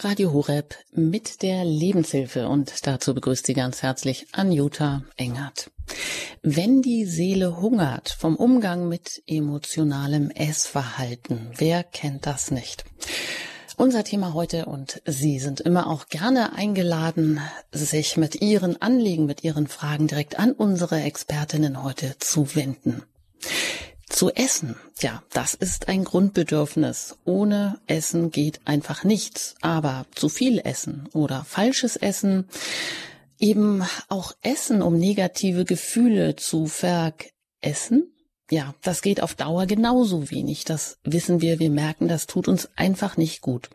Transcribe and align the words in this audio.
Radio 0.00 0.32
Horeb 0.32 0.76
mit 0.92 1.42
der 1.42 1.64
Lebenshilfe 1.64 2.48
und 2.48 2.86
dazu 2.86 3.14
begrüßt 3.14 3.44
Sie 3.44 3.54
ganz 3.54 3.82
herzlich 3.82 4.28
Anjuta 4.30 5.02
Engert. 5.16 5.72
Wenn 6.40 6.82
die 6.82 7.04
Seele 7.04 7.60
hungert 7.60 8.08
vom 8.08 8.36
Umgang 8.36 8.88
mit 8.88 9.20
emotionalem 9.26 10.30
Essverhalten, 10.30 11.50
wer 11.56 11.82
kennt 11.82 12.26
das 12.26 12.52
nicht? 12.52 12.84
Unser 13.76 14.04
Thema 14.04 14.34
heute 14.34 14.66
und 14.66 15.02
Sie 15.04 15.40
sind 15.40 15.60
immer 15.60 15.88
auch 15.88 16.06
gerne 16.06 16.52
eingeladen, 16.52 17.40
sich 17.72 18.16
mit 18.16 18.40
Ihren 18.40 18.80
Anliegen, 18.80 19.26
mit 19.26 19.42
Ihren 19.42 19.66
Fragen 19.66 20.06
direkt 20.06 20.38
an 20.38 20.52
unsere 20.52 21.02
Expertinnen 21.02 21.82
heute 21.82 22.14
zu 22.20 22.54
wenden. 22.54 23.02
Zu 24.08 24.30
essen, 24.30 24.76
ja, 25.00 25.22
das 25.32 25.54
ist 25.54 25.88
ein 25.88 26.04
Grundbedürfnis. 26.04 27.16
Ohne 27.24 27.78
Essen 27.86 28.30
geht 28.30 28.60
einfach 28.64 29.04
nichts. 29.04 29.54
Aber 29.60 30.06
zu 30.14 30.28
viel 30.28 30.60
Essen 30.64 31.08
oder 31.12 31.44
falsches 31.44 31.96
Essen, 31.96 32.48
eben 33.38 33.84
auch 34.08 34.32
Essen, 34.42 34.82
um 34.82 34.98
negative 34.98 35.64
Gefühle 35.64 36.36
zu 36.36 36.66
veressen, 36.66 38.12
ja, 38.50 38.74
das 38.82 39.02
geht 39.02 39.22
auf 39.22 39.34
Dauer 39.34 39.66
genauso 39.66 40.30
wenig. 40.30 40.64
Das 40.64 40.98
wissen 41.04 41.40
wir, 41.40 41.58
wir 41.58 41.70
merken, 41.70 42.08
das 42.08 42.26
tut 42.26 42.48
uns 42.48 42.68
einfach 42.76 43.16
nicht 43.16 43.42
gut. 43.42 43.68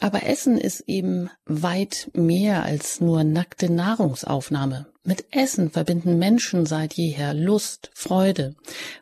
Aber 0.00 0.24
Essen 0.24 0.58
ist 0.58 0.84
eben 0.86 1.30
weit 1.44 2.10
mehr 2.14 2.62
als 2.62 3.00
nur 3.00 3.24
nackte 3.24 3.70
Nahrungsaufnahme. 3.70 4.86
Mit 5.04 5.26
Essen 5.30 5.70
verbinden 5.70 6.18
Menschen 6.18 6.66
seit 6.66 6.94
jeher 6.94 7.34
Lust, 7.34 7.90
Freude 7.94 8.56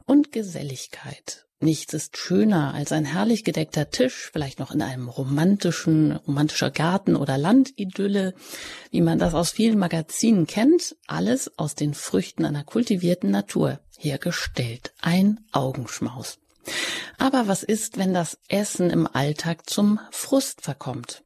und 0.04 0.32
Geselligkeit. 0.32 1.46
Nichts 1.60 1.95
ist 1.95 2.18
schöner 2.18 2.74
als 2.74 2.92
ein 2.92 3.06
herrlich 3.06 3.42
gedeckter 3.42 3.88
Tisch, 3.88 4.28
vielleicht 4.32 4.59
noch 4.59 4.73
in 4.74 4.82
einem 4.82 5.09
romantischen, 5.09 6.12
romantischer 6.12 6.70
Garten 6.70 7.16
oder 7.16 7.38
Landidylle, 7.38 8.34
wie 8.90 9.01
man 9.01 9.18
das 9.18 9.32
aus 9.32 9.52
vielen 9.52 9.78
Magazinen 9.78 10.46
kennt, 10.46 10.96
alles 11.06 11.56
aus 11.56 11.74
den 11.74 11.95
Früchten 11.95 12.45
einer 12.45 12.65
kultivierten 12.65 13.30
Natur 13.30 13.78
hergestellt. 14.05 14.93
Ein 15.01 15.41
Augenschmaus. 15.52 16.38
Aber 17.19 17.49
was 17.49 17.63
ist, 17.63 17.99
wenn 17.99 18.15
das 18.15 18.38
Essen 18.49 18.91
im 18.91 19.07
Alltag 19.07 19.69
zum 19.69 19.99
Frust 20.11 20.63
verkommt? 20.63 21.23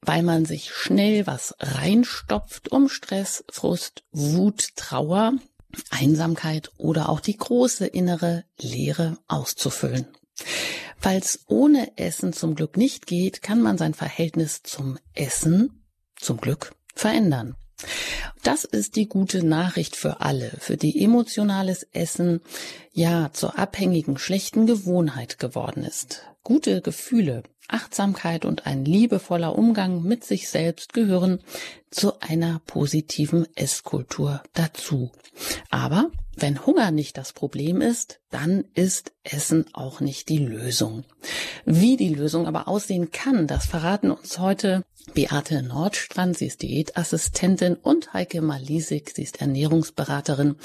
Weil 0.00 0.22
man 0.22 0.44
sich 0.44 0.70
schnell 0.72 1.26
was 1.26 1.54
reinstopft, 1.58 2.70
um 2.70 2.88
Stress, 2.88 3.44
Frust, 3.50 4.04
Wut, 4.12 4.76
Trauer 4.76 5.34
Einsamkeit 5.90 6.70
oder 6.78 7.08
auch 7.08 7.20
die 7.20 7.36
große 7.36 7.86
innere 7.86 8.44
Leere 8.58 9.18
auszufüllen. 9.26 10.06
Falls 10.96 11.44
ohne 11.46 11.96
Essen 11.96 12.32
zum 12.32 12.54
Glück 12.54 12.76
nicht 12.76 13.06
geht, 13.06 13.42
kann 13.42 13.60
man 13.60 13.78
sein 13.78 13.94
Verhältnis 13.94 14.62
zum 14.62 14.98
Essen 15.14 15.84
zum 16.16 16.38
Glück 16.38 16.72
verändern. 16.94 17.56
Das 18.42 18.64
ist 18.64 18.96
die 18.96 19.08
gute 19.08 19.44
Nachricht 19.44 19.96
für 19.96 20.20
alle, 20.20 20.50
für 20.58 20.76
die 20.76 21.02
emotionales 21.02 21.86
Essen 21.92 22.40
ja 22.92 23.30
zur 23.32 23.58
abhängigen 23.58 24.18
schlechten 24.18 24.66
Gewohnheit 24.66 25.38
geworden 25.38 25.84
ist. 25.84 26.22
Gute 26.42 26.80
Gefühle, 26.80 27.42
Achtsamkeit 27.68 28.44
und 28.44 28.66
ein 28.66 28.84
liebevoller 28.84 29.56
Umgang 29.56 30.02
mit 30.02 30.24
sich 30.24 30.48
selbst 30.48 30.94
gehören 30.94 31.40
zu 31.90 32.20
einer 32.20 32.60
positiven 32.66 33.46
Esskultur 33.54 34.42
dazu. 34.54 35.12
Aber 35.70 36.10
wenn 36.40 36.64
Hunger 36.64 36.90
nicht 36.90 37.18
das 37.18 37.32
Problem 37.32 37.80
ist, 37.80 38.20
dann 38.30 38.64
ist 38.74 39.12
Essen 39.24 39.66
auch 39.72 40.00
nicht 40.00 40.28
die 40.28 40.38
Lösung. 40.38 41.04
Wie 41.64 41.96
die 41.96 42.14
Lösung 42.14 42.46
aber 42.46 42.68
aussehen 42.68 43.10
kann, 43.10 43.46
das 43.46 43.66
verraten 43.66 44.10
uns 44.10 44.38
heute 44.38 44.84
Beate 45.14 45.62
Nordstrand, 45.62 46.36
sie 46.36 46.46
ist 46.46 46.62
Diätassistentin 46.62 47.74
und 47.74 48.12
Heike 48.12 48.42
Malisik, 48.42 49.10
sie 49.10 49.22
ist 49.22 49.40
Ernährungsberaterin. 49.40 50.56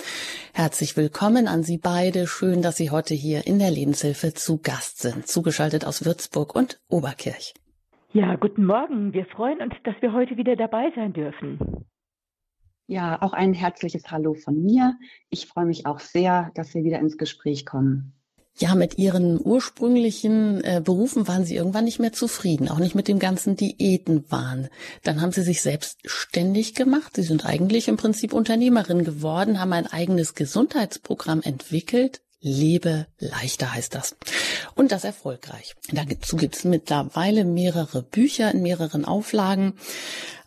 Herzlich 0.54 0.98
willkommen 0.98 1.48
an 1.48 1.64
Sie 1.64 1.78
beide. 1.78 2.28
Schön, 2.28 2.62
dass 2.62 2.78
Sie 2.78 2.92
heute 2.92 3.14
hier 3.14 3.48
in 3.48 3.60
der 3.60 3.72
Lebenshilfe 3.72 4.34
zu 4.34 4.60
Gast 4.60 5.02
sind, 5.02 5.28
zugeschaltet 5.28 5.86
aus 5.86 6.06
Würzburg 6.06 6.56
und 6.56 6.80
Oberkirch. 6.90 7.54
Ja, 8.12 8.36
guten 8.36 8.66
Morgen. 8.66 9.14
Wir 9.14 9.26
freuen 9.26 9.60
uns, 9.62 9.74
dass 9.86 9.96
wir 10.02 10.14
heute 10.14 10.38
wieder 10.38 10.56
dabei 10.56 10.92
sein 10.96 11.14
dürfen. 11.14 11.86
Ja, 12.88 13.22
auch 13.22 13.34
ein 13.34 13.54
herzliches 13.54 14.12
Hallo 14.12 14.34
von 14.34 14.62
mir. 14.62 14.98
Ich 15.30 15.48
freue 15.48 15.66
mich 15.66 15.86
auch 15.86 16.00
sehr, 16.00 16.52
dass 16.56 16.74
wir 16.74 16.84
wieder 16.84 17.00
ins 17.00 17.18
Gespräch 17.18 17.66
kommen. 17.66 18.14
Ja, 18.56 18.76
mit 18.76 19.00
ihren 19.00 19.40
ursprünglichen 19.44 20.64
äh, 20.64 20.80
Berufen 20.84 21.28
waren 21.28 21.44
sie 21.44 21.56
irgendwann 21.56 21.86
nicht 21.86 22.00
mehr 22.00 22.14
zufrieden, 22.14 22.70
auch 22.70 22.78
nicht 22.78 22.94
mit 22.94 23.08
dem 23.08 23.18
ganzen 23.18 23.56
Diätenwahn. 23.56 24.70
Dann 25.02 25.22
haben 25.22 25.32
sie 25.32 25.42
sich 25.42 25.64
selbstständig 25.64 26.76
gemacht. 26.76 27.16
Sie 27.16 27.24
sind 27.24 27.46
eigentlich 27.46 27.88
im 27.88 27.98
Prinzip 27.98 28.32
Unternehmerin 28.32 29.04
geworden, 29.04 29.60
haben 29.60 29.74
ein 29.74 29.88
eigenes 29.88 30.36
Gesundheitsprogramm 30.36 31.42
entwickelt. 31.42 32.22
Lebe 32.42 33.08
leichter 33.18 33.74
heißt 33.74 33.96
das. 33.96 34.18
Und 34.76 34.92
das 34.92 35.04
erfolgreich. 35.04 35.76
Dazu 35.92 36.36
gibt 36.36 36.56
es 36.56 36.64
mittlerweile 36.64 37.46
mehrere 37.46 38.04
Bücher 38.04 38.52
in 38.52 38.62
mehreren 38.62 39.06
Auflagen. 39.06 39.74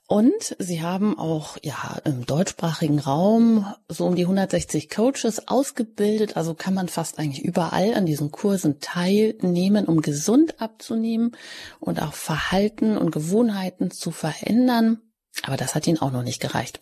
Und 0.09 0.55
sie 0.61 0.83
haben 0.83 1.19
auch 1.19 1.56
ja 1.62 1.99
im 2.05 2.27
deutschsprachigen 2.27 3.00
Raum 3.00 3.67
so 3.89 4.06
um 4.06 4.15
die 4.15 4.22
160 4.22 4.89
Coaches 4.89 5.49
ausgebildet. 5.49 6.37
Also 6.37 6.55
kann 6.55 6.75
man 6.75 6.89
fast 6.89 7.19
eigentlich 7.19 7.44
überall 7.44 7.94
an 7.94 8.06
diesen 8.06 8.31
Kursen 8.31 8.78
teilnehmen, 8.81 9.87
um 9.87 10.03
gesund 10.03 10.61
abzunehmen 10.61 11.33
und 11.81 12.00
auch 12.00 12.15
Verhalten 12.15 12.97
und 12.97 13.11
Gewohnheiten 13.11 13.91
zu 13.91 14.12
verändern. 14.12 15.00
Aber 15.43 15.56
das 15.56 15.75
hat 15.75 15.87
ihnen 15.89 16.00
auch 16.00 16.12
noch 16.12 16.23
nicht 16.23 16.41
gereicht. 16.41 16.81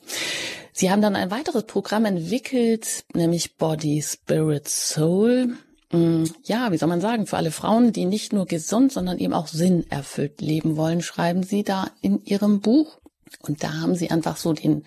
Sie 0.73 0.91
haben 0.91 1.01
dann 1.03 1.17
ein 1.17 1.31
weiteres 1.31 1.65
Programm 1.65 2.05
entwickelt, 2.05 3.05
nämlich 3.15 3.56
Body, 3.56 4.03
Spirit, 4.03 4.69
Soul. 4.69 5.56
Mm, 5.93 6.25
ja, 6.45 6.73
wie 6.73 6.77
soll 6.77 6.89
man 6.89 7.01
sagen, 7.01 7.27
für 7.27 7.37
alle 7.39 7.53
Frauen, 7.53 7.93
die 7.93 8.05
nicht 8.05 8.33
nur 8.33 8.45
gesund, 8.45 8.93
sondern 8.93 9.19
eben 9.19 9.33
auch 9.33 9.47
sinnerfüllt 9.47 10.41
leben 10.41 10.77
wollen, 10.77 11.01
schreiben 11.01 11.43
Sie 11.43 11.62
da 11.62 11.91
in 12.03 12.23
Ihrem 12.25 12.61
Buch. 12.61 12.99
Und 13.41 13.62
da 13.62 13.81
haben 13.81 13.95
sie 13.95 14.11
einfach 14.11 14.37
so 14.37 14.53
den 14.53 14.84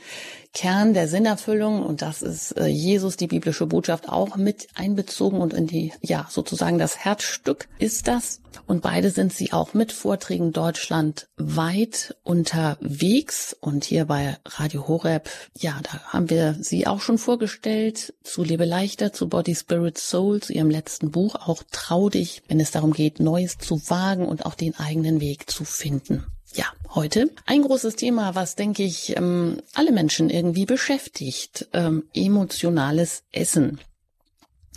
Kern 0.54 0.96
der 0.96 1.08
Sinnerfüllung 1.08 1.84
und 1.84 2.02
das 2.02 2.24
ist 2.24 2.54
äh, 2.54 2.66
Jesus, 2.66 3.16
die 3.16 3.28
biblische 3.28 3.68
Botschaft 3.68 4.10
auch 4.10 4.38
mit 4.38 4.68
einbezogen 4.74 5.40
und 5.40 5.54
in 5.54 5.68
die, 5.68 5.94
ja, 6.02 6.26
sozusagen 6.32 6.80
das 6.80 6.98
Herzstück 6.98 7.68
ist 7.78 8.08
das. 8.08 8.42
Und 8.66 8.82
beide 8.82 9.12
sind 9.12 9.32
sie 9.32 9.54
auch 9.54 9.76
mit 9.76 9.92
Vorträgen 9.92 10.54
deutschlandweit 10.54 12.16
unterwegs 12.24 13.56
und 13.60 13.86
hier 13.86 14.06
bei 14.06 14.38
Radio 14.46 14.88
Horeb, 14.88 15.30
ja, 15.56 15.80
da 15.84 16.00
haben 16.06 16.32
wir 16.32 16.58
sie 16.60 16.88
auch 16.88 17.02
schon 17.02 17.20
vorgestellt 17.20 18.16
zu 18.24 18.44
Lebe 18.44 18.66
leichter, 18.66 19.14
zu 19.14 19.30
Body, 19.30 19.54
Spirit, 19.54 20.00
Soul, 20.00 20.42
zu 20.42 20.54
ihrem 20.54 20.72
letzten 20.72 21.12
Buch, 21.12 21.36
auch 21.36 21.62
Trau 21.72 22.10
dich, 22.10 22.42
wenn 22.48 22.60
es 22.60 22.72
darum 22.72 22.94
geht, 22.94 23.20
Neues 23.20 23.60
zu 23.60 23.80
wagen 23.90 24.26
und 24.26 24.46
auch 24.46 24.56
den 24.56 24.76
eigenen 24.80 25.22
Weg 25.22 25.50
zu 25.52 25.66
finden. 25.66 26.26
Ja, 26.58 26.66
heute 26.96 27.30
ein 27.46 27.62
großes 27.62 27.98
Thema, 27.98 28.34
was, 28.34 28.56
denke 28.56 28.82
ich, 28.82 29.16
ähm, 29.16 29.62
alle 29.76 29.92
Menschen 29.92 30.32
irgendwie 30.32 30.66
beschäftigt. 30.66 31.68
Ähm, 31.72 32.06
emotionales 32.16 33.22
Essen. 33.32 33.80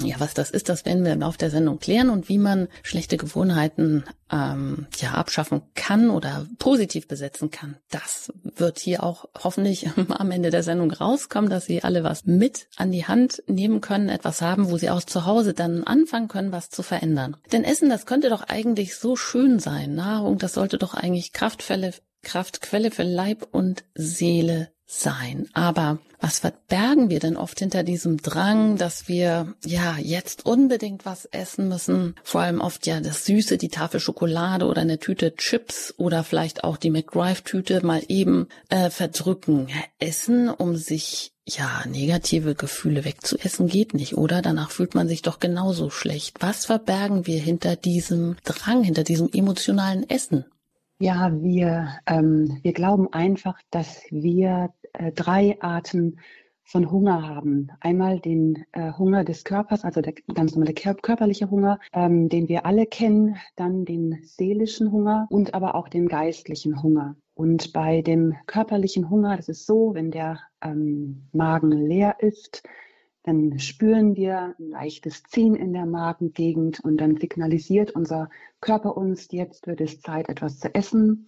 Ja, 0.02 0.16
was 0.18 0.34
das 0.34 0.50
ist, 0.50 0.68
das 0.68 0.84
werden 0.84 1.04
wir 1.04 1.12
im 1.12 1.20
Laufe 1.20 1.38
der 1.38 1.50
Sendung 1.50 1.78
klären 1.78 2.08
und 2.10 2.28
wie 2.28 2.38
man 2.38 2.68
schlechte 2.82 3.16
Gewohnheiten 3.16 4.04
ähm, 4.32 4.86
ja 4.98 5.12
abschaffen 5.12 5.62
kann 5.74 6.10
oder 6.10 6.46
positiv 6.58 7.06
besetzen 7.06 7.50
kann. 7.50 7.76
Das 7.90 8.32
wird 8.42 8.78
hier 8.78 9.02
auch 9.02 9.26
hoffentlich 9.42 9.88
am 10.08 10.30
Ende 10.30 10.50
der 10.50 10.62
Sendung 10.62 10.90
rauskommen, 10.90 11.50
dass 11.50 11.66
Sie 11.66 11.82
alle 11.82 12.02
was 12.02 12.24
mit 12.24 12.68
an 12.76 12.92
die 12.92 13.06
Hand 13.06 13.42
nehmen 13.46 13.80
können, 13.80 14.08
etwas 14.08 14.40
haben, 14.40 14.70
wo 14.70 14.78
Sie 14.78 14.90
auch 14.90 15.02
zu 15.02 15.26
Hause 15.26 15.52
dann 15.52 15.84
anfangen 15.84 16.28
können, 16.28 16.52
was 16.52 16.70
zu 16.70 16.82
verändern. 16.82 17.36
Denn 17.52 17.64
Essen, 17.64 17.90
das 17.90 18.06
könnte 18.06 18.30
doch 18.30 18.42
eigentlich 18.42 18.96
so 18.96 19.16
schön 19.16 19.58
sein. 19.58 19.94
Nahrung, 19.94 20.38
das 20.38 20.54
sollte 20.54 20.78
doch 20.78 20.94
eigentlich 20.94 21.32
Kraftquelle, 21.32 21.92
Kraftquelle 22.22 22.91
für 22.91 23.03
Leib 23.03 23.48
und 23.50 23.84
Seele 23.94 24.70
sein. 24.91 25.48
Aber 25.53 25.98
was 26.21 26.41
verbergen 26.41 27.09
wir 27.09 27.21
denn 27.21 27.37
oft 27.37 27.59
hinter 27.60 27.83
diesem 27.83 28.19
Drang, 28.19 28.77
dass 28.77 29.09
wir 29.09 29.54
ja 29.65 29.97
jetzt 29.98 30.45
unbedingt 30.45 31.07
was 31.07 31.25
essen 31.27 31.69
müssen? 31.69 32.15
Vor 32.25 32.42
allem 32.42 32.60
oft 32.60 32.87
ja 32.87 33.01
das 33.01 33.25
Süße, 33.25 33.57
die 33.57 33.69
Tafel 33.69 34.01
Schokolade 34.01 34.66
oder 34.66 34.83
eine 34.83 34.98
Tüte 34.98 35.34
Chips 35.37 35.95
oder 35.97 36.25
vielleicht 36.25 36.65
auch 36.65 36.77
die 36.77 36.91
McDrive-Tüte 36.91 37.87
mal 37.87 38.03
eben 38.09 38.48
äh, 38.69 38.91
verdrücken. 38.91 39.69
Essen, 39.98 40.51
um 40.51 40.77
sich 40.77 41.33
ja, 41.47 41.84
negative 41.89 42.54
Gefühle 42.54 43.04
wegzuessen 43.04 43.66
geht 43.66 43.95
nicht, 43.95 44.16
oder? 44.16 44.42
Danach 44.42 44.71
fühlt 44.71 44.95
man 44.95 45.09
sich 45.09 45.22
doch 45.22 45.41
genauso 45.41 45.91
schlecht. 45.91 46.37
Was 46.41 46.66
verbergen 46.66 47.27
wir 47.27 47.41
hinter 47.41 47.77
diesem 47.77 48.37
Drang, 48.45 48.83
hinter 48.83 49.04
diesem 49.04 49.31
emotionalen 49.33 50.09
Essen? 50.09 50.45
Ja, 51.03 51.33
wir, 51.33 51.89
ähm, 52.07 52.59
wir 52.63 52.75
glauben 52.75 53.10
einfach, 53.10 53.59
dass 53.71 54.03
wir 54.10 54.69
äh, 54.95 55.13
drei 55.13 55.60
Arten 55.60 56.19
von 56.71 56.91
Hunger 56.91 57.27
haben. 57.27 57.72
Einmal 57.81 58.21
den 58.21 58.65
äh, 58.72 58.92
Hunger 58.92 59.25
des 59.25 59.45
Körpers, 59.45 59.84
also 59.84 60.01
der 60.01 60.15
ganz 60.34 60.54
normale 60.54 60.72
körperliche 60.72 61.51
Hunger, 61.51 61.81
ähm, 61.92 62.28
den 62.28 62.48
wir 62.48 62.65
alle 62.65 62.87
kennen, 62.87 63.37
dann 63.57 63.84
den 63.84 64.21
seelischen 64.22 64.92
Hunger 64.92 65.27
und 65.31 65.53
aber 65.54 65.75
auch 65.75 65.89
den 65.89 66.07
geistlichen 66.07 66.81
Hunger. 66.81 67.16
Und 67.34 67.72
bei 67.72 68.03
dem 68.03 68.37
körperlichen 68.47 69.10
Hunger, 69.10 69.37
das 69.37 69.48
ist 69.48 69.66
so, 69.66 69.95
wenn 69.95 70.13
der 70.13 70.39
ähm, 70.63 71.27
Magen 71.33 71.72
leer 71.72 72.16
ist, 72.21 72.63
dann 73.25 73.59
spüren 73.59 74.15
wir 74.15 74.54
ein 74.59 74.71
leichtes 74.71 75.25
Ziehen 75.25 75.54
in 75.54 75.72
der 75.72 75.87
Magengegend 75.87 76.81
und 76.81 77.01
dann 77.01 77.16
signalisiert 77.16 77.91
unser 77.92 78.31
Körper 78.60 78.97
uns, 78.97 79.28
jetzt 79.31 79.66
wird 79.66 79.81
es 79.81 80.01
Zeit, 80.01 80.28
etwas 80.28 80.59
zu 80.59 80.75
essen. 80.75 81.27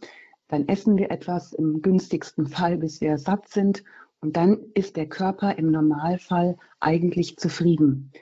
Dann 0.53 0.69
essen 0.69 0.99
wir 0.99 1.11
etwas 1.11 1.55
im 1.55 1.81
günstigsten 1.81 2.47
Fall, 2.47 2.77
bis 2.77 3.01
wir 3.01 3.17
satt 3.17 3.49
sind 3.49 3.85
und 4.21 4.37
dann 4.37 4.59
ist 4.75 4.99
der 4.99 5.09
Körper 5.09 5.57
im 5.57 5.71
Normalfall 5.71 6.59
eigentlich 6.79 7.39
zufrieden. 7.39 8.13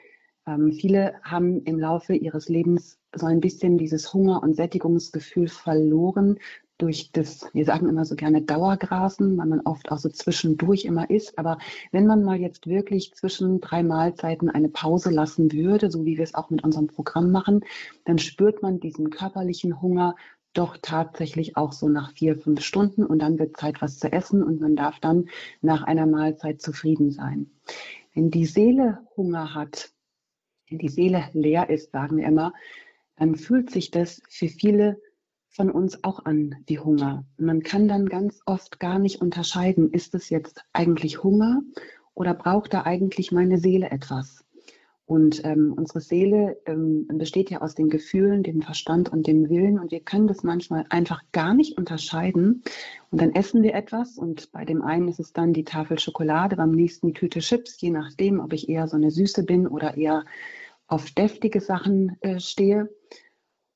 Ähm, 0.47 0.71
viele 0.71 1.15
haben 1.23 1.61
im 1.65 1.77
Laufe 1.77 2.13
ihres 2.13 2.47
Lebens 2.47 2.97
so 3.13 3.25
ein 3.25 3.41
bisschen 3.41 3.77
dieses 3.77 4.13
Hunger- 4.13 4.41
und 4.43 4.55
Sättigungsgefühl 4.55 5.49
verloren 5.49 6.39
durch 6.77 7.11
das, 7.11 7.49
wir 7.51 7.65
sagen 7.65 7.89
immer 7.89 8.05
so 8.05 8.15
gerne 8.15 8.41
Dauergrasen, 8.41 9.37
weil 9.37 9.47
man 9.47 9.59
oft 9.65 9.91
auch 9.91 9.97
so 9.97 10.07
zwischendurch 10.07 10.85
immer 10.85 11.09
isst. 11.09 11.37
Aber 11.37 11.57
wenn 11.91 12.07
man 12.07 12.23
mal 12.23 12.39
jetzt 12.39 12.65
wirklich 12.65 13.13
zwischen 13.13 13.59
drei 13.59 13.83
Mahlzeiten 13.83 14.49
eine 14.49 14.69
Pause 14.69 15.11
lassen 15.11 15.51
würde, 15.51 15.91
so 15.91 16.05
wie 16.05 16.15
wir 16.15 16.23
es 16.23 16.33
auch 16.33 16.49
mit 16.49 16.63
unserem 16.63 16.87
Programm 16.87 17.29
machen, 17.29 17.65
dann 18.05 18.19
spürt 18.19 18.61
man 18.61 18.79
diesen 18.79 19.09
körperlichen 19.09 19.81
Hunger 19.81 20.15
doch 20.53 20.77
tatsächlich 20.81 21.57
auch 21.57 21.71
so 21.71 21.87
nach 21.89 22.11
vier, 22.13 22.37
fünf 22.37 22.61
Stunden 22.61 23.05
und 23.05 23.19
dann 23.19 23.39
wird 23.39 23.57
Zeit, 23.57 23.81
was 23.81 23.99
zu 23.99 24.11
essen 24.11 24.43
und 24.43 24.59
man 24.59 24.75
darf 24.75 24.99
dann 24.99 25.29
nach 25.61 25.83
einer 25.83 26.05
Mahlzeit 26.05 26.61
zufrieden 26.61 27.11
sein. 27.11 27.49
Wenn 28.13 28.31
die 28.31 28.45
Seele 28.45 28.99
Hunger 29.15 29.53
hat, 29.53 29.91
wenn 30.69 30.79
die 30.79 30.89
Seele 30.89 31.23
leer 31.33 31.69
ist, 31.69 31.91
sagen 31.91 32.17
wir 32.17 32.25
immer, 32.25 32.53
dann 33.15 33.35
fühlt 33.35 33.69
sich 33.69 33.91
das 33.91 34.21
für 34.29 34.47
viele 34.47 34.99
von 35.47 35.69
uns 35.69 36.03
auch 36.03 36.25
an 36.25 36.55
wie 36.65 36.79
Hunger. 36.79 37.25
Man 37.37 37.61
kann 37.61 37.87
dann 37.87 38.07
ganz 38.07 38.41
oft 38.45 38.79
gar 38.79 38.99
nicht 38.99 39.21
unterscheiden, 39.21 39.91
ist 39.91 40.15
es 40.15 40.29
jetzt 40.29 40.63
eigentlich 40.73 41.23
Hunger 41.23 41.61
oder 42.13 42.33
braucht 42.33 42.73
da 42.73 42.83
eigentlich 42.83 43.31
meine 43.31 43.57
Seele 43.57 43.91
etwas? 43.91 44.43
Und 45.11 45.43
ähm, 45.43 45.73
unsere 45.75 45.99
Seele 45.99 46.57
ähm, 46.65 47.05
besteht 47.09 47.49
ja 47.49 47.59
aus 47.59 47.75
den 47.75 47.89
Gefühlen, 47.89 48.43
dem 48.43 48.61
Verstand 48.61 49.11
und 49.11 49.27
dem 49.27 49.49
Willen. 49.49 49.77
Und 49.77 49.91
wir 49.91 49.99
können 49.99 50.25
das 50.25 50.41
manchmal 50.41 50.85
einfach 50.89 51.21
gar 51.33 51.53
nicht 51.53 51.77
unterscheiden. 51.77 52.63
Und 53.09 53.19
dann 53.19 53.35
essen 53.35 53.61
wir 53.61 53.73
etwas. 53.73 54.17
Und 54.17 54.53
bei 54.53 54.63
dem 54.63 54.81
einen 54.81 55.09
ist 55.09 55.19
es 55.19 55.33
dann 55.33 55.51
die 55.51 55.65
Tafel 55.65 55.99
Schokolade, 55.99 56.55
beim 56.55 56.71
nächsten 56.71 57.07
die 57.07 57.13
Tüte 57.13 57.39
Chips, 57.39 57.81
je 57.81 57.89
nachdem, 57.89 58.39
ob 58.39 58.53
ich 58.53 58.69
eher 58.69 58.87
so 58.87 58.95
eine 58.95 59.11
Süße 59.11 59.43
bin 59.43 59.67
oder 59.67 59.97
eher 59.97 60.23
auf 60.87 61.11
deftige 61.11 61.59
Sachen 61.59 62.15
äh, 62.21 62.39
stehe. 62.39 62.89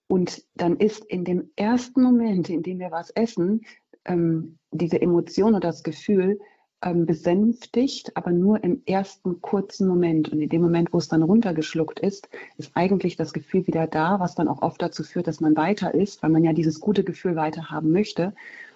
Und 0.07 0.41
dann 0.53 0.77
ist 0.77 1.03
in 1.03 1.25
dem 1.25 1.49
ersten 1.57 2.01
Moment, 2.01 2.49
in 2.49 2.63
dem 2.63 2.79
wir 2.79 2.91
was 2.91 3.09
essen, 3.09 3.65
ähm, 4.05 4.57
diese 4.71 5.01
Emotion 5.01 5.49
oder 5.49 5.67
das 5.67 5.83
Gefühl, 5.83 6.39
ähm, 6.81 7.05
besänftigt, 7.05 8.15
aber 8.15 8.31
nur 8.31 8.63
im 8.63 8.81
ersten 8.85 9.41
kurzen 9.41 9.87
Moment. 9.87 10.29
Und 10.29 10.41
in 10.41 10.49
dem 10.49 10.61
Moment, 10.61 10.93
wo 10.93 10.97
es 10.97 11.07
dann 11.07 11.23
runtergeschluckt 11.23 11.99
ist, 11.99 12.29
ist 12.57 12.71
eigentlich 12.75 13.15
das 13.15 13.33
Gefühl 13.33 13.67
wieder 13.67 13.87
da, 13.87 14.19
was 14.19 14.35
dann 14.35 14.47
auch 14.47 14.61
oft 14.61 14.81
dazu 14.81 15.03
führt, 15.03 15.27
dass 15.27 15.39
man 15.39 15.55
weiter 15.55 15.93
isst, 15.93 16.21
weil 16.23 16.29
man 16.29 16.43
ja 16.43 16.53
dieses 16.53 16.79
gute 16.79 17.03
Gefühl 17.03 17.35
weiter 17.35 17.69
haben 17.69 17.91
möchte. 17.91 18.33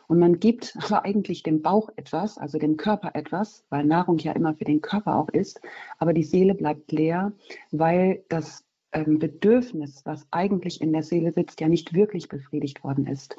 Und 0.08 0.20
man 0.20 0.40
gibt 0.40 0.76
aber 0.84 1.06
eigentlich 1.06 1.44
dem 1.44 1.62
Bauch 1.62 1.90
etwas, 1.96 2.38
also 2.38 2.58
dem 2.58 2.78
Körper 2.78 3.12
etwas, 3.14 3.64
weil 3.70 3.86
Nahrung 3.86 4.18
ja 4.18 4.34
immer 4.34 4.54
für 4.56 4.66
den 4.66 4.82
Körper 4.82 5.16
auch 5.16 5.30
ist. 5.30 5.62
Aber 5.98 6.14
die 6.14 6.24
Seele 6.24 6.56
bleibt 6.56 6.92
leer, 6.92 7.32
weil 7.72 8.24
das 8.30 8.66
ähm, 8.92 9.20
Bedürfnis, 9.20 10.02
was 10.06 10.28
eigentlich 10.32 10.82
in 10.82 10.94
der 10.94 11.04
Seele 11.04 11.32
sitzt, 11.32 11.62
ja 11.62 11.68
nicht 11.68 11.94
wirklich 11.94 12.28
befriedigt 12.28 12.84
worden 12.84 13.06
ist. 13.06 13.36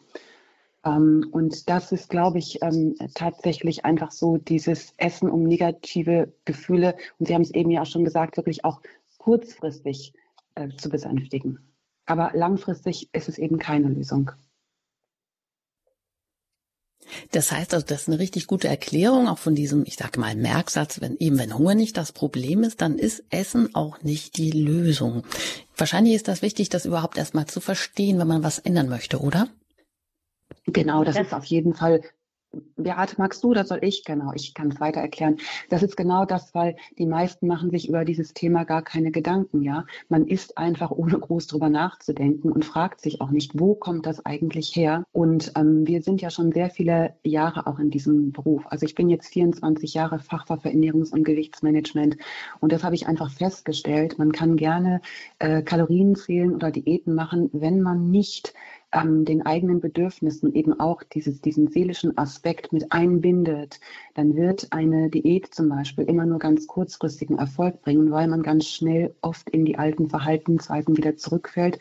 Ähm, 0.85 1.29
und 1.31 1.69
das 1.69 1.93
ist, 1.93 2.09
glaube 2.09 2.39
ich, 2.39 2.63
ähm, 2.63 2.97
tatsächlich 3.15 3.85
einfach 3.85 4.11
so 4.13 4.39
dieses 4.39 4.95
Essen 4.97 5.31
um 5.31 5.43
negative 5.45 6.33
Gefühle. 6.45 6.97
Und 7.19 7.27
Sie 7.27 7.35
haben 7.35 7.43
es 7.43 7.51
eben 7.51 7.71
ja 7.71 7.83
auch 7.83 7.87
schon 7.87 8.05
gesagt, 8.05 8.37
wirklich 8.37 8.65
auch 8.65 8.81
kurzfristig 9.19 10.15
äh, 10.55 10.69
zu 10.77 10.89
besänftigen. 10.89 11.59
Aber 12.07 12.31
langfristig 12.35 13.09
ist 13.13 13.29
es 13.29 13.39
eben 13.39 13.59
keine 13.59 13.89
Lösung. 13.89 14.33
Das 17.33 17.53
heißt 17.53 17.75
also, 17.75 17.87
das 17.87 18.03
ist 18.03 18.09
eine 18.09 18.19
richtig 18.19 18.47
gute 18.47 18.69
Erklärung 18.69 19.29
auch 19.29 19.39
von 19.39 19.55
diesem, 19.55 19.85
ich 19.85 19.97
sage 19.97 20.19
mal, 20.19 20.35
Merksatz, 20.35 21.01
wenn 21.01 21.17
eben 21.19 21.39
wenn 21.39 21.57
Hunger 21.57 21.75
nicht 21.75 21.97
das 21.97 22.13
Problem 22.13 22.63
ist, 22.63 22.81
dann 22.81 22.99
ist 22.99 23.25
Essen 23.31 23.75
auch 23.75 24.03
nicht 24.03 24.37
die 24.37 24.51
Lösung. 24.51 25.25
Wahrscheinlich 25.77 26.15
ist 26.15 26.29
das 26.29 26.43
wichtig, 26.43 26.69
das 26.69 26.87
überhaupt 26.87 27.19
erstmal 27.19 27.47
zu 27.47 27.61
verstehen, 27.61 28.19
wenn 28.19 28.29
man 28.29 28.43
was 28.43 28.59
ändern 28.59 28.89
möchte, 28.89 29.21
oder? 29.21 29.49
Genau, 30.67 31.05
das, 31.05 31.17
das 31.17 31.29
ist 31.29 31.35
auf 31.35 31.45
jeden 31.45 31.75
Fall 31.75 32.03
Beate, 32.77 33.15
magst 33.19 33.45
du 33.45 33.51
oder 33.51 33.65
soll 33.65 33.79
ich? 33.83 34.05
Genau, 34.05 34.33
ich 34.35 34.55
kann 34.55 34.73
es 34.73 34.81
weiter 34.81 35.01
erklären. 35.01 35.37
Das 35.69 35.85
ist 35.85 35.97
genau 35.97 36.25
das, 36.25 36.53
weil 36.53 36.75
die 36.99 37.07
meisten 37.07 37.47
machen 37.47 37.71
sich 37.71 37.89
über 37.89 38.05
dieses 38.05 38.35
Thema 38.35 38.65
gar 38.65 38.83
keine 38.83 39.13
Gedanken, 39.13 39.63
ja. 39.63 39.87
Man 40.09 40.27
isst 40.27 40.59
einfach, 40.59 40.91
ohne 40.91 41.19
groß 41.19 41.47
drüber 41.47 41.69
nachzudenken 41.69 42.51
und 42.51 42.65
fragt 42.65 43.03
sich 43.03 43.21
auch 43.21 43.31
nicht, 43.31 43.53
wo 43.61 43.77
kommt 43.77 44.05
das 44.07 44.27
eigentlich 44.27 44.75
her? 44.75 45.05
Und 45.13 45.53
ähm, 45.57 45.87
wir 45.87 46.03
sind 46.03 46.23
ja 46.23 46.31
schon 46.31 46.51
sehr 46.51 46.71
viele 46.71 47.15
Jahre 47.23 47.69
auch 47.69 47.79
in 47.79 47.91
diesem 47.91 48.33
Beruf. 48.33 48.65
Also 48.67 48.85
ich 48.85 48.97
bin 48.97 49.09
jetzt 49.09 49.29
24 49.29 49.95
Jahre 49.95 50.19
Fachfach 50.19 50.63
für 50.63 50.71
Ernährungs- 50.71 51.13
und 51.13 51.23
Gewichtsmanagement 51.23 52.17
und 52.59 52.73
das 52.73 52.83
habe 52.83 52.97
ich 52.97 53.07
einfach 53.07 53.31
festgestellt. 53.31 54.19
Man 54.19 54.33
kann 54.33 54.57
gerne 54.57 55.03
äh, 55.39 55.63
Kalorien 55.63 56.17
zählen 56.17 56.53
oder 56.53 56.73
Diäten 56.73 57.15
machen, 57.15 57.49
wenn 57.53 57.81
man 57.81 58.11
nicht 58.11 58.55
ähm, 58.93 59.25
den 59.25 59.47
eigenen 59.47 59.81
Bedürfnissen 59.81 60.55
eben 60.55 60.79
auch 60.81 61.03
dieses, 61.03 61.41
diesen 61.41 61.69
seelischen 61.69 62.17
Aspekt 62.19 62.73
mit 62.73 62.91
einbindet, 62.93 63.81
dann 64.15 64.37
wird 64.37 64.69
eine 64.71 65.11
Diät 65.11 65.55
zum 65.55 65.69
Beispiel 65.69 66.05
immer 66.05 66.27
nur 66.27 66.39
ganz 66.39 66.67
kurzfristigen 66.67 67.39
Erfolg 67.39 67.83
bringen, 67.83 68.11
weil 68.11 68.29
man 68.29 68.43
ganz 68.43 68.67
schnell 68.67 69.15
oft 69.21 69.49
in 69.51 69.65
die 69.65 69.79
alten 69.79 70.09
Verhaltensweisen 70.09 70.97
wieder 70.97 71.17
zurückfällt, 71.17 71.79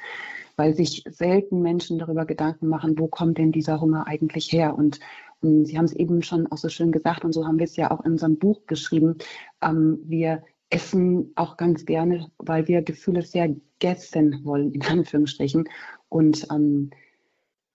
weil 0.56 0.76
sich 0.76 1.04
selten 1.10 1.62
Menschen 1.62 2.00
darüber 2.00 2.26
Gedanken 2.26 2.68
machen, 2.68 3.00
wo 3.00 3.08
kommt 3.08 3.38
denn 3.38 3.52
dieser 3.52 3.82
Hunger 3.82 4.06
eigentlich 4.08 4.52
her? 4.52 4.76
Und 4.78 5.00
ähm, 5.44 5.66
Sie 5.66 5.78
haben 5.78 5.86
es 5.86 5.94
eben 5.94 6.22
schon 6.22 6.48
auch 6.52 6.58
so 6.58 6.70
schön 6.70 6.92
gesagt 6.92 7.26
und 7.26 7.34
so 7.34 7.48
haben 7.48 7.58
wir 7.58 7.66
es 7.66 7.76
ja 7.76 7.92
auch 7.92 8.06
in 8.06 8.14
unserem 8.14 8.38
Buch 8.38 8.66
geschrieben. 8.68 9.18
Ähm, 9.62 10.00
wir 10.04 10.44
essen 10.70 11.32
auch 11.36 11.58
ganz 11.58 11.86
gerne, 11.86 12.30
weil 12.38 12.68
wir 12.68 12.82
Gefühle 12.84 13.24
sehr 13.24 13.56
gessen 13.80 14.42
wollen, 14.44 14.72
in 14.72 14.84
Anführungsstrichen. 14.84 15.68
Und 16.10 16.48
ähm, 16.52 16.92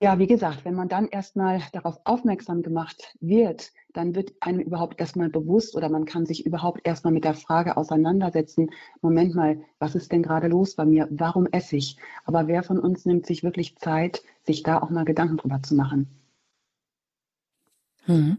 ja, 0.01 0.19
wie 0.19 0.27
gesagt, 0.27 0.65
wenn 0.65 0.75
man 0.75 0.89
dann 0.89 1.09
erstmal 1.09 1.63
darauf 1.73 1.99
aufmerksam 2.05 2.63
gemacht 2.63 3.17
wird, 3.21 3.73
dann 3.95 4.15
wird 4.15 4.35
einem 4.41 4.61
überhaupt 4.61 5.01
erstmal 5.01 5.31
bewusst 5.31 5.77
oder 5.77 5.89
man 5.89 6.05
kann 6.05 6.27
sich 6.27 6.45
überhaupt 6.45 6.81
erstmal 6.85 7.13
mit 7.13 7.25
der 7.25 7.35
Frage 7.35 7.77
auseinandersetzen, 7.77 8.71
Moment 9.01 9.35
mal, 9.35 9.63
was 9.79 9.95
ist 9.95 10.13
denn 10.13 10.23
gerade 10.23 10.49
los 10.49 10.75
bei 10.75 10.85
mir? 10.85 11.09
Warum 11.11 11.47
esse 11.47 11.77
ich? 11.77 11.97
Aber 12.25 12.49
wer 12.49 12.63
von 12.63 12.79
uns 12.79 13.07
nimmt 13.07 13.25
sich 13.25 13.45
wirklich 13.45 13.77
Zeit, 13.77 14.23
sich 14.43 14.63
da 14.63 14.83
auch 14.83 14.91
mal 14.91 15.05
Gedanken 15.05 15.39
drüber 15.39 15.63
zu 15.63 15.75
machen? 15.75 16.09
Hm. 18.05 18.37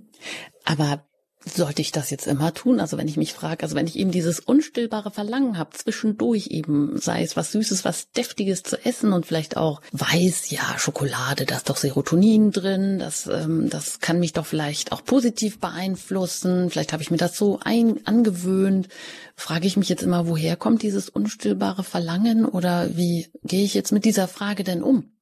Aber 0.66 1.04
sollte 1.46 1.82
ich 1.82 1.92
das 1.92 2.10
jetzt 2.10 2.28
immer 2.28 2.54
tun? 2.54 2.80
Also 2.80 2.98
wenn 2.98 3.08
ich 3.08 3.18
mich 3.18 3.34
frage, 3.34 3.64
also 3.64 3.76
wenn 3.76 3.88
ich 3.88 3.98
eben 3.98 4.12
dieses 4.12 4.40
unstillbare 4.40 5.12
Verlangen 5.12 5.58
habe, 5.58 5.72
zwischendurch 5.78 6.48
eben, 6.48 6.98
sei 7.00 7.24
es 7.24 7.38
was 7.38 7.52
Süßes, 7.52 7.86
was 7.86 8.12
Deftiges 8.12 8.64
zu 8.64 8.84
essen 8.84 9.14
und 9.14 9.26
vielleicht 9.26 9.56
auch 9.56 9.82
weiß, 9.92 10.50
ja, 10.50 10.78
Schokolade, 10.78 11.46
da 11.46 11.58
ist 11.58 11.70
doch 11.70 11.78
Serotonin 11.78 12.52
drin, 12.52 13.00
das, 13.00 13.28
ähm, 13.28 13.70
das 13.70 14.00
kann 14.00 14.20
mich 14.20 14.34
doch 14.34 14.46
vielleicht 14.46 14.92
auch 14.92 15.04
positiv 15.04 15.60
beeinflussen, 15.60 16.70
vielleicht 16.70 16.94
habe 16.94 17.04
ich 17.04 17.12
mir 17.12 17.18
das 17.18 17.38
so 17.38 17.60
ein, 17.64 18.06
angewöhnt, 18.06 18.88
frage 19.36 19.68
ich 19.68 19.78
mich 19.78 19.90
jetzt 19.90 20.04
immer, 20.04 20.28
woher 20.28 20.56
kommt 20.56 20.82
dieses 20.82 21.10
unstillbare 21.10 21.84
Verlangen 21.84 22.46
oder 22.46 22.96
wie 22.98 23.28
gehe 23.44 23.64
ich 23.64 23.74
jetzt 23.74 23.92
mit 23.92 24.06
dieser 24.06 24.28
Frage 24.28 24.64
denn 24.64 24.82
um? 24.82 25.15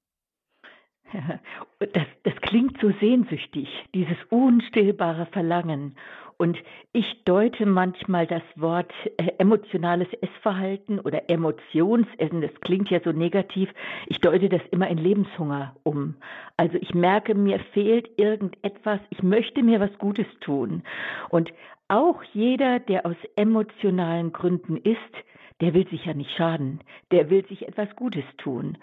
Das, 1.79 2.05
das 2.24 2.36
klingt 2.41 2.79
so 2.82 2.91
sehnsüchtig, 3.00 3.67
dieses 3.93 4.17
unstillbare 4.29 5.25
Verlangen. 5.27 5.96
Und 6.38 6.58
ich 6.91 7.24
deute 7.25 7.65
manchmal 7.65 8.27
das 8.27 8.41
Wort 8.55 8.91
äh, 9.17 9.32
emotionales 9.38 10.08
Essverhalten 10.22 11.00
oder 11.00 11.29
Emotionsessen, 11.29 12.41
das 12.41 12.51
klingt 12.62 12.89
ja 12.89 13.00
so 13.03 13.12
negativ, 13.12 13.70
ich 14.08 14.20
deute 14.20 14.50
das 14.50 14.62
immer 14.72 14.88
in 14.88 14.98
Lebenshunger 14.98 15.75
um. 15.84 16.15
Also 16.58 16.77
ich 16.82 16.93
merke, 16.93 17.36
mir 17.36 17.60
fehlt 17.74 18.10
irgendetwas, 18.17 19.00
ich 19.10 19.22
möchte 19.24 19.63
mir 19.63 19.79
was 19.79 19.96
Gutes 20.00 20.27
tun. 20.41 20.84
Und 21.29 21.53
auch 21.88 22.24
jeder, 22.34 22.79
der 22.79 23.05
aus 23.05 23.17
emotionalen 23.36 24.34
Gründen 24.34 24.77
isst, 24.77 25.15
der 25.62 25.74
will 25.74 25.88
sich 25.88 26.05
ja 26.05 26.13
nicht 26.13 26.31
schaden, 26.31 26.79
der 27.12 27.29
will 27.29 27.45
sich 27.48 27.67
etwas 27.67 27.95
Gutes 27.95 28.24
tun. 28.38 28.77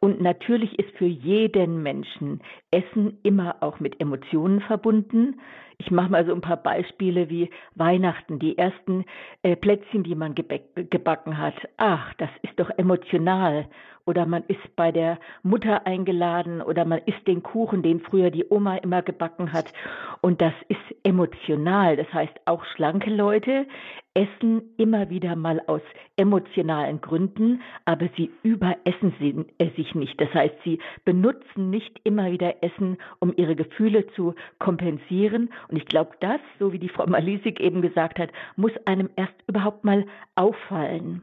Und 0.00 0.20
natürlich 0.20 0.78
ist 0.78 0.90
für 0.96 1.06
jeden 1.06 1.82
Menschen 1.82 2.40
Essen 2.70 3.18
immer 3.22 3.56
auch 3.60 3.80
mit 3.80 4.00
Emotionen 4.00 4.60
verbunden. 4.60 5.40
Ich 5.78 5.90
mache 5.90 6.10
mal 6.10 6.24
so 6.24 6.32
ein 6.32 6.40
paar 6.40 6.56
Beispiele 6.56 7.28
wie 7.28 7.50
Weihnachten, 7.74 8.38
die 8.38 8.56
ersten 8.56 9.04
äh, 9.42 9.56
Plätzchen, 9.56 10.04
die 10.04 10.14
man 10.14 10.34
gebacken 10.34 11.38
hat. 11.38 11.54
Ach, 11.76 12.14
das 12.14 12.30
ist 12.42 12.58
doch 12.58 12.70
emotional 12.78 13.68
oder 14.06 14.24
man 14.24 14.44
ist 14.48 14.76
bei 14.76 14.92
der 14.92 15.18
Mutter 15.42 15.86
eingeladen 15.86 16.62
oder 16.62 16.84
man 16.84 17.00
isst 17.04 17.26
den 17.26 17.42
Kuchen, 17.42 17.82
den 17.82 18.00
früher 18.00 18.30
die 18.30 18.46
Oma 18.48 18.76
immer 18.76 19.02
gebacken 19.02 19.52
hat. 19.52 19.72
Und 20.20 20.40
das 20.40 20.54
ist 20.68 20.80
emotional. 21.02 21.96
Das 21.96 22.12
heißt, 22.12 22.32
auch 22.46 22.64
schlanke 22.64 23.10
Leute 23.10 23.66
essen 24.14 24.62
immer 24.78 25.10
wieder 25.10 25.36
mal 25.36 25.60
aus 25.66 25.82
emotionalen 26.16 27.02
Gründen, 27.02 27.60
aber 27.84 28.08
sie 28.16 28.30
überessen 28.42 29.12
äh, 29.58 29.70
sich 29.76 29.94
nicht. 29.94 30.18
Das 30.18 30.32
heißt, 30.32 30.54
sie 30.64 30.78
benutzen 31.04 31.68
nicht 31.68 32.00
immer 32.04 32.30
wieder 32.30 32.62
Essen, 32.62 32.96
um 33.18 33.34
ihre 33.36 33.56
Gefühle 33.56 34.06
zu 34.14 34.34
kompensieren. 34.58 35.50
Und 35.68 35.76
ich 35.76 35.84
glaube, 35.84 36.12
das, 36.20 36.40
so 36.58 36.72
wie 36.72 36.78
die 36.78 36.88
Frau 36.88 37.06
Malisik 37.06 37.60
eben 37.60 37.82
gesagt 37.82 38.18
hat, 38.18 38.30
muss 38.56 38.72
einem 38.86 39.10
erst 39.16 39.34
überhaupt 39.46 39.84
mal 39.84 40.06
auffallen. 40.34 41.20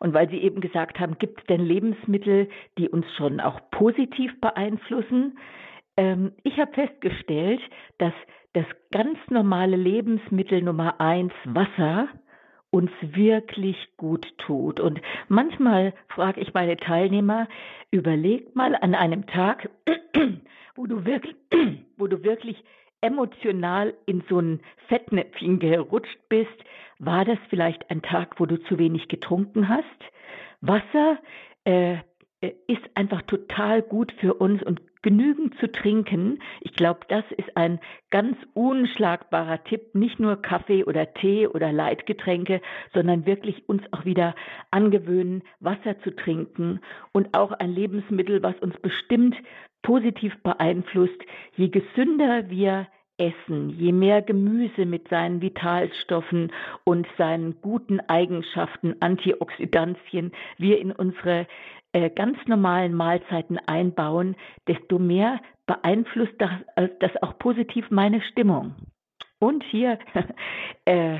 Und 0.00 0.14
weil 0.14 0.28
Sie 0.30 0.38
eben 0.38 0.60
gesagt 0.60 1.00
haben, 1.00 1.18
gibt 1.18 1.40
es 1.40 1.46
denn 1.46 1.64
Lebensmittel, 1.64 2.48
die 2.78 2.88
uns 2.88 3.06
schon 3.16 3.40
auch 3.40 3.60
positiv 3.70 4.40
beeinflussen? 4.40 5.38
Ähm, 5.96 6.32
ich 6.44 6.58
habe 6.58 6.72
festgestellt, 6.72 7.60
dass 7.98 8.12
das 8.52 8.66
ganz 8.90 9.18
normale 9.28 9.76
Lebensmittel 9.76 10.62
Nummer 10.62 11.00
eins, 11.00 11.32
Wasser, 11.44 12.08
uns 12.70 12.90
wirklich 13.00 13.76
gut 13.96 14.26
tut. 14.38 14.78
Und 14.78 15.00
manchmal 15.28 15.94
frage 16.08 16.40
ich 16.40 16.52
meine 16.54 16.76
Teilnehmer, 16.76 17.48
überleg 17.90 18.54
mal 18.54 18.74
an 18.74 18.94
einem 18.94 19.26
Tag, 19.26 19.70
wo 20.76 20.86
du 20.86 21.04
wirklich, 21.04 21.34
wo 21.96 22.06
du 22.06 22.22
wirklich 22.22 22.62
emotional 23.00 23.94
in 24.06 24.22
so 24.28 24.40
ein 24.40 24.60
Fettnäpfchen 24.88 25.58
gerutscht 25.58 26.18
bist, 26.28 26.48
war 26.98 27.24
das 27.24 27.38
vielleicht 27.48 27.90
ein 27.90 28.02
Tag, 28.02 28.40
wo 28.40 28.46
du 28.46 28.60
zu 28.64 28.78
wenig 28.78 29.08
getrunken 29.08 29.68
hast? 29.68 29.84
Wasser 30.60 31.18
äh, 31.64 31.98
äh, 32.40 32.52
ist 32.66 32.82
einfach 32.94 33.22
total 33.22 33.82
gut 33.82 34.12
für 34.20 34.34
uns 34.34 34.62
und 34.62 34.80
genügend 35.02 35.58
zu 35.58 35.70
trinken. 35.70 36.40
Ich 36.60 36.74
glaube, 36.74 37.00
das 37.08 37.24
ist 37.36 37.56
ein 37.56 37.80
ganz 38.10 38.36
unschlagbarer 38.54 39.62
Tipp. 39.64 39.94
Nicht 39.94 40.18
nur 40.18 40.42
Kaffee 40.42 40.84
oder 40.84 41.12
Tee 41.14 41.46
oder 41.46 41.72
Leitgetränke, 41.72 42.60
sondern 42.92 43.26
wirklich 43.26 43.68
uns 43.68 43.82
auch 43.92 44.04
wieder 44.04 44.34
angewöhnen, 44.70 45.42
Wasser 45.60 46.00
zu 46.00 46.14
trinken 46.14 46.80
und 47.12 47.36
auch 47.36 47.52
ein 47.52 47.70
Lebensmittel, 47.70 48.42
was 48.42 48.56
uns 48.60 48.76
bestimmt 48.80 49.36
positiv 49.82 50.34
beeinflusst. 50.42 51.20
Je 51.56 51.68
gesünder 51.68 52.50
wir 52.50 52.86
essen, 53.18 53.70
je 53.70 53.92
mehr 53.92 54.22
Gemüse 54.22 54.86
mit 54.86 55.08
seinen 55.08 55.42
Vitalstoffen 55.42 56.52
und 56.84 57.06
seinen 57.16 57.60
guten 57.60 58.00
Eigenschaften, 58.00 58.94
Antioxidantien 59.00 60.32
wir 60.56 60.78
in 60.78 60.92
unsere 60.92 61.46
äh, 61.92 62.10
ganz 62.10 62.38
normalen 62.46 62.94
Mahlzeiten 62.94 63.58
einbauen, 63.66 64.36
desto 64.68 64.98
mehr 64.98 65.40
beeinflusst 65.66 66.34
das, 66.38 66.50
äh, 66.76 66.88
das 67.00 67.10
auch 67.22 67.38
positiv 67.38 67.90
meine 67.90 68.20
Stimmung. 68.22 68.74
Und 69.40 69.64
hier, 69.64 69.98
äh, 70.84 71.18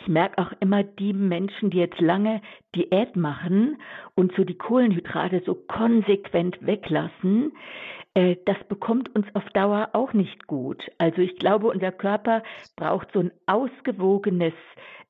ich 0.00 0.08
merke 0.08 0.38
auch 0.38 0.52
immer 0.60 0.82
die 0.82 1.12
Menschen, 1.12 1.70
die 1.70 1.78
jetzt 1.78 2.00
lange 2.00 2.40
Diät 2.74 3.16
machen 3.16 3.78
und 4.14 4.34
so 4.36 4.44
die 4.44 4.58
Kohlenhydrate 4.58 5.42
so 5.44 5.54
konsequent 5.54 6.58
weglassen, 6.64 7.52
äh, 8.14 8.36
das 8.44 8.56
bekommt 8.68 9.14
uns 9.14 9.26
auf 9.34 9.44
Dauer 9.50 9.90
auch 9.92 10.12
nicht 10.12 10.46
gut. 10.46 10.82
Also 10.98 11.22
ich 11.22 11.36
glaube, 11.36 11.68
unser 11.68 11.92
Körper 11.92 12.42
braucht 12.76 13.08
so 13.12 13.20
ein 13.20 13.30
ausgewogenes 13.46 14.54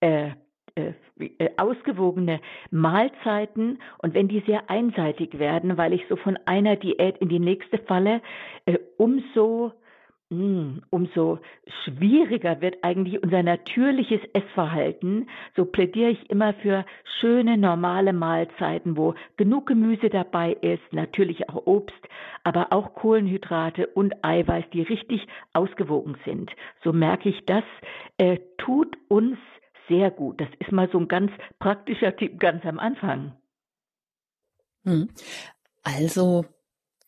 äh, 0.01 0.31
äh, 0.77 0.93
äh, 1.39 1.51
ausgewogene 1.57 2.41
Mahlzeiten 2.71 3.79
und 4.03 4.13
wenn 4.13 4.29
die 4.29 4.43
sehr 4.47 4.69
einseitig 4.69 5.39
werden, 5.39 5.79
weil 5.79 5.95
ich 5.95 6.03
so 6.09 6.17
von 6.17 6.39
einer 6.45 6.77
Diät 6.77 7.17
in 7.19 7.31
die 7.31 7.39
nächste 7.39 7.79
falle, 7.79 8.21
äh, 8.67 8.79
umso 8.99 9.73
hm, 9.73 9.86
umso 10.29 11.39
schwieriger 11.85 12.61
wird 12.61 12.83
eigentlich 12.83 13.23
unser 13.23 13.45
natürliches 13.45 14.21
Essverhalten. 14.33 15.29
So 15.55 15.65
plädiere 15.65 16.11
ich 16.11 16.31
immer 16.31 16.53
für 16.55 16.85
schöne, 17.21 17.57
normale 17.57 18.13
Mahlzeiten, 18.13 18.97
wo 18.97 19.15
genug 19.37 19.67
Gemüse 19.67 20.09
dabei 20.11 20.53
ist, 20.53 20.83
natürlich 20.91 21.49
auch 21.49 21.67
Obst, 21.67 22.09
aber 22.43 22.73
auch 22.73 22.95
Kohlenhydrate 22.95 23.87
und 23.87 24.25
Eiweiß, 24.25 24.65
die 24.73 24.83
richtig 24.83 25.27
ausgewogen 25.53 26.17
sind. 26.25 26.51
So 26.83 26.93
merke 26.93 27.29
ich, 27.29 27.45
das 27.47 27.65
äh, 28.19 28.39
tut 28.59 28.97
uns 29.09 29.39
sehr 29.89 30.11
gut. 30.11 30.41
Das 30.41 30.49
ist 30.59 30.73
mal 30.73 30.89
so 30.91 30.99
ein 30.99 31.07
ganz 31.07 31.31
praktischer 31.61 32.17
Tipp 32.17 32.41
ganz 32.41 32.65
am 32.65 32.81
Anfang. 32.81 33.37
Hm. 34.85 35.09
Also, 35.85 36.45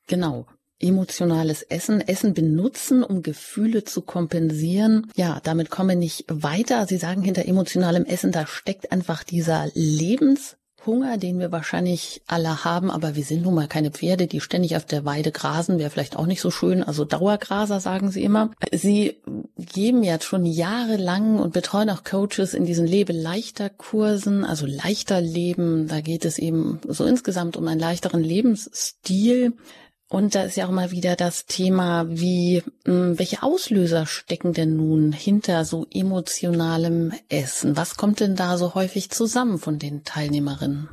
genau 0.06 0.46
emotionales 0.80 1.62
Essen, 1.62 2.00
Essen 2.00 2.34
benutzen, 2.34 3.02
um 3.02 3.22
Gefühle 3.22 3.84
zu 3.84 4.02
kompensieren. 4.02 5.10
Ja, 5.16 5.40
damit 5.42 5.70
komme 5.70 6.02
ich 6.04 6.24
weiter. 6.28 6.86
Sie 6.86 6.98
sagen, 6.98 7.22
hinter 7.22 7.46
emotionalem 7.46 8.04
Essen, 8.04 8.32
da 8.32 8.46
steckt 8.46 8.92
einfach 8.92 9.24
dieser 9.24 9.68
Lebenshunger, 9.74 11.18
den 11.18 11.40
wir 11.40 11.50
wahrscheinlich 11.50 12.22
alle 12.28 12.64
haben, 12.64 12.92
aber 12.92 13.16
wir 13.16 13.24
sind 13.24 13.42
nun 13.42 13.54
mal 13.54 13.66
keine 13.66 13.90
Pferde, 13.90 14.28
die 14.28 14.40
ständig 14.40 14.76
auf 14.76 14.84
der 14.84 15.04
Weide 15.04 15.32
grasen, 15.32 15.80
wäre 15.80 15.90
vielleicht 15.90 16.16
auch 16.16 16.26
nicht 16.26 16.40
so 16.40 16.52
schön. 16.52 16.84
Also 16.84 17.04
Dauergraser, 17.04 17.80
sagen 17.80 18.12
Sie 18.12 18.22
immer. 18.22 18.52
Sie 18.70 19.20
geben 19.56 20.04
jetzt 20.04 20.26
schon 20.26 20.46
jahrelang 20.46 21.40
und 21.40 21.52
betreuen 21.52 21.90
auch 21.90 22.04
Coaches 22.04 22.54
in 22.54 22.64
diesen 22.64 22.86
Lebe 22.86 23.12
leichter 23.12 23.68
Kursen, 23.68 24.44
also 24.44 24.64
leichter 24.64 25.20
Leben. 25.20 25.88
Da 25.88 26.00
geht 26.00 26.24
es 26.24 26.38
eben 26.38 26.78
so 26.86 27.04
insgesamt 27.04 27.56
um 27.56 27.66
einen 27.66 27.80
leichteren 27.80 28.22
Lebensstil. 28.22 29.54
Und 30.10 30.34
da 30.34 30.42
ist 30.42 30.56
ja 30.56 30.66
auch 30.66 30.70
mal 30.70 30.90
wieder 30.90 31.16
das 31.16 31.44
Thema, 31.44 32.06
wie, 32.08 32.62
hm, 32.86 33.18
welche 33.18 33.42
Auslöser 33.42 34.06
stecken 34.06 34.54
denn 34.54 34.76
nun 34.76 35.12
hinter 35.12 35.66
so 35.66 35.86
emotionalem 35.92 37.12
Essen? 37.28 37.76
Was 37.76 37.96
kommt 37.96 38.20
denn 38.20 38.34
da 38.34 38.56
so 38.56 38.74
häufig 38.74 39.10
zusammen 39.10 39.58
von 39.58 39.78
den 39.78 40.04
Teilnehmerinnen? 40.04 40.88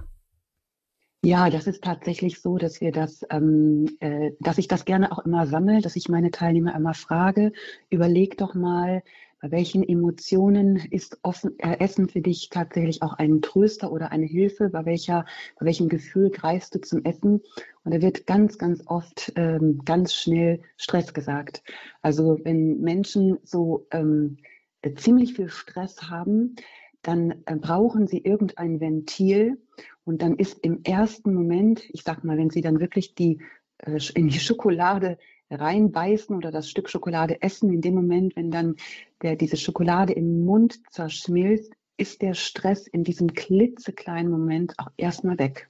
Ja, 1.24 1.50
das 1.50 1.66
ist 1.66 1.84
tatsächlich 1.84 2.40
so, 2.40 2.58
dass 2.58 2.82
wir 2.82 2.92
das, 2.92 3.26
ähm, 3.32 3.98
äh, 4.00 4.34
dass 4.42 4.60
ich 4.60 4.68
das 4.68 4.86
gerne 4.86 5.12
auch 5.12 5.26
immer 5.26 5.48
sammle, 5.48 5.82
dass 5.82 5.96
ich 5.96 6.08
meine 6.08 6.30
Teilnehmer 6.30 6.76
immer 6.76 6.94
frage, 6.94 7.52
überleg 7.90 8.38
doch 8.38 8.54
mal, 8.54 9.02
bei 9.42 9.52
welchen 9.52 9.84
Emotionen 9.88 10.78
ist 10.92 11.20
offen, 11.24 11.58
äh, 11.60 11.78
Essen 11.80 12.10
für 12.10 12.22
dich 12.22 12.50
tatsächlich 12.50 13.02
auch 13.02 13.14
ein 13.14 13.42
Tröster 13.42 13.92
oder 13.92 14.12
eine 14.12 14.26
Hilfe? 14.26 14.70
Bei, 14.70 14.86
welcher, 14.86 15.26
bei 15.60 15.66
welchem 15.66 15.90
Gefühl 15.90 16.30
greifst 16.30 16.74
du 16.76 16.82
zum 16.82 17.04
Essen? 17.04 17.42
Und 17.84 17.94
da 17.94 18.02
wird 18.02 18.26
ganz, 18.26 18.58
ganz 18.58 18.84
oft 18.88 19.34
ähm, 19.36 19.82
ganz 19.86 20.14
schnell 20.14 20.62
Stress 20.78 21.14
gesagt. 21.14 21.64
Also 22.02 22.40
wenn 22.44 22.80
Menschen 22.82 23.38
so 23.44 23.88
ähm, 23.92 24.38
äh, 24.82 24.94
ziemlich 24.96 25.34
viel 25.34 25.50
Stress 25.50 26.10
haben, 26.10 26.56
dann 27.02 27.44
äh, 27.46 27.56
brauchen 27.56 28.08
sie 28.08 28.20
irgendein 28.20 28.80
Ventil. 28.80 29.62
Und 30.06 30.22
dann 30.22 30.36
ist 30.38 30.60
im 30.64 30.84
ersten 30.84 31.34
Moment, 31.34 31.84
ich 31.90 32.04
sag 32.04 32.24
mal, 32.24 32.38
wenn 32.38 32.50
sie 32.50 32.62
dann 32.62 32.80
wirklich 32.80 33.16
die 33.16 33.42
äh, 33.80 34.00
in 34.14 34.28
die 34.28 34.40
Schokolade 34.40 35.18
reinbeißen 35.50 36.36
oder 36.36 36.52
das 36.52 36.70
Stück 36.70 36.90
Schokolade 36.90 37.42
essen, 37.42 37.72
in 37.72 37.82
dem 37.82 37.96
Moment, 37.96 38.36
wenn 38.36 38.52
dann 38.52 38.76
der, 39.22 39.36
diese 39.36 39.58
Schokolade 39.58 40.14
im 40.14 40.46
Mund 40.46 40.82
zerschmilzt, 40.92 41.74
ist 41.98 42.22
der 42.22 42.34
Stress 42.34 42.88
in 42.88 43.04
diesem 43.04 43.34
klitzekleinen 43.34 44.32
Moment 44.32 44.74
auch 44.78 44.90
erstmal 44.98 45.40
weg. 45.40 45.70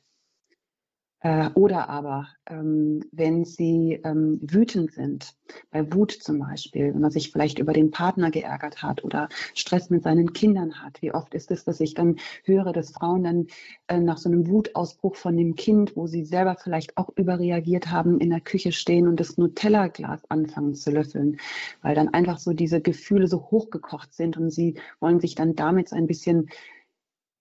Äh, 1.26 1.50
oder 1.56 1.90
aber, 1.90 2.28
ähm, 2.46 3.02
wenn 3.12 3.46
sie 3.46 4.00
ähm, 4.04 4.40
wütend 4.44 4.92
sind, 4.92 5.34
bei 5.72 5.92
Wut 5.92 6.12
zum 6.12 6.38
Beispiel, 6.38 6.94
wenn 6.94 7.02
man 7.02 7.10
sich 7.10 7.32
vielleicht 7.32 7.58
über 7.58 7.74
den 7.74 7.90
Partner 7.90 8.30
geärgert 8.30 8.84
hat 8.84 9.04
oder 9.04 9.28
Stress 9.56 9.90
mit 9.90 10.04
seinen 10.04 10.34
Kindern 10.34 10.84
hat. 10.84 11.02
Wie 11.02 11.12
oft 11.12 11.34
ist 11.34 11.50
es, 11.50 11.64
dass 11.64 11.80
ich 11.80 11.96
dann 11.96 12.18
höre, 12.44 12.74
dass 12.74 12.92
Frauen 12.92 13.24
dann 13.24 13.48
äh, 13.88 13.98
nach 13.98 14.20
so 14.20 14.30
einem 14.30 14.48
Wutausbruch 14.48 15.16
von 15.16 15.36
dem 15.36 15.56
Kind, 15.56 15.96
wo 15.96 16.06
sie 16.06 16.26
selber 16.26 16.58
vielleicht 16.62 16.96
auch 16.96 17.10
überreagiert 17.16 17.90
haben, 17.90 18.20
in 18.20 18.30
der 18.30 18.42
Küche 18.42 18.72
stehen 18.72 19.08
und 19.08 19.20
das 19.20 19.36
Nutella-Glas 19.36 20.30
anfangen 20.30 20.76
zu 20.76 20.92
löffeln, 20.92 21.40
weil 21.82 21.96
dann 21.96 22.10
einfach 22.10 22.38
so 22.38 22.54
diese 22.54 22.82
Gefühle 22.82 23.28
so 23.28 23.50
hochgekocht 23.50 24.14
sind 24.14 24.38
und 24.38 24.52
sie 24.52 24.76
wollen 25.00 25.20
sich 25.20 25.34
dann 25.34 25.56
damit 25.56 25.90
so 25.90 25.96
ein 25.96 26.06
bisschen 26.06 26.50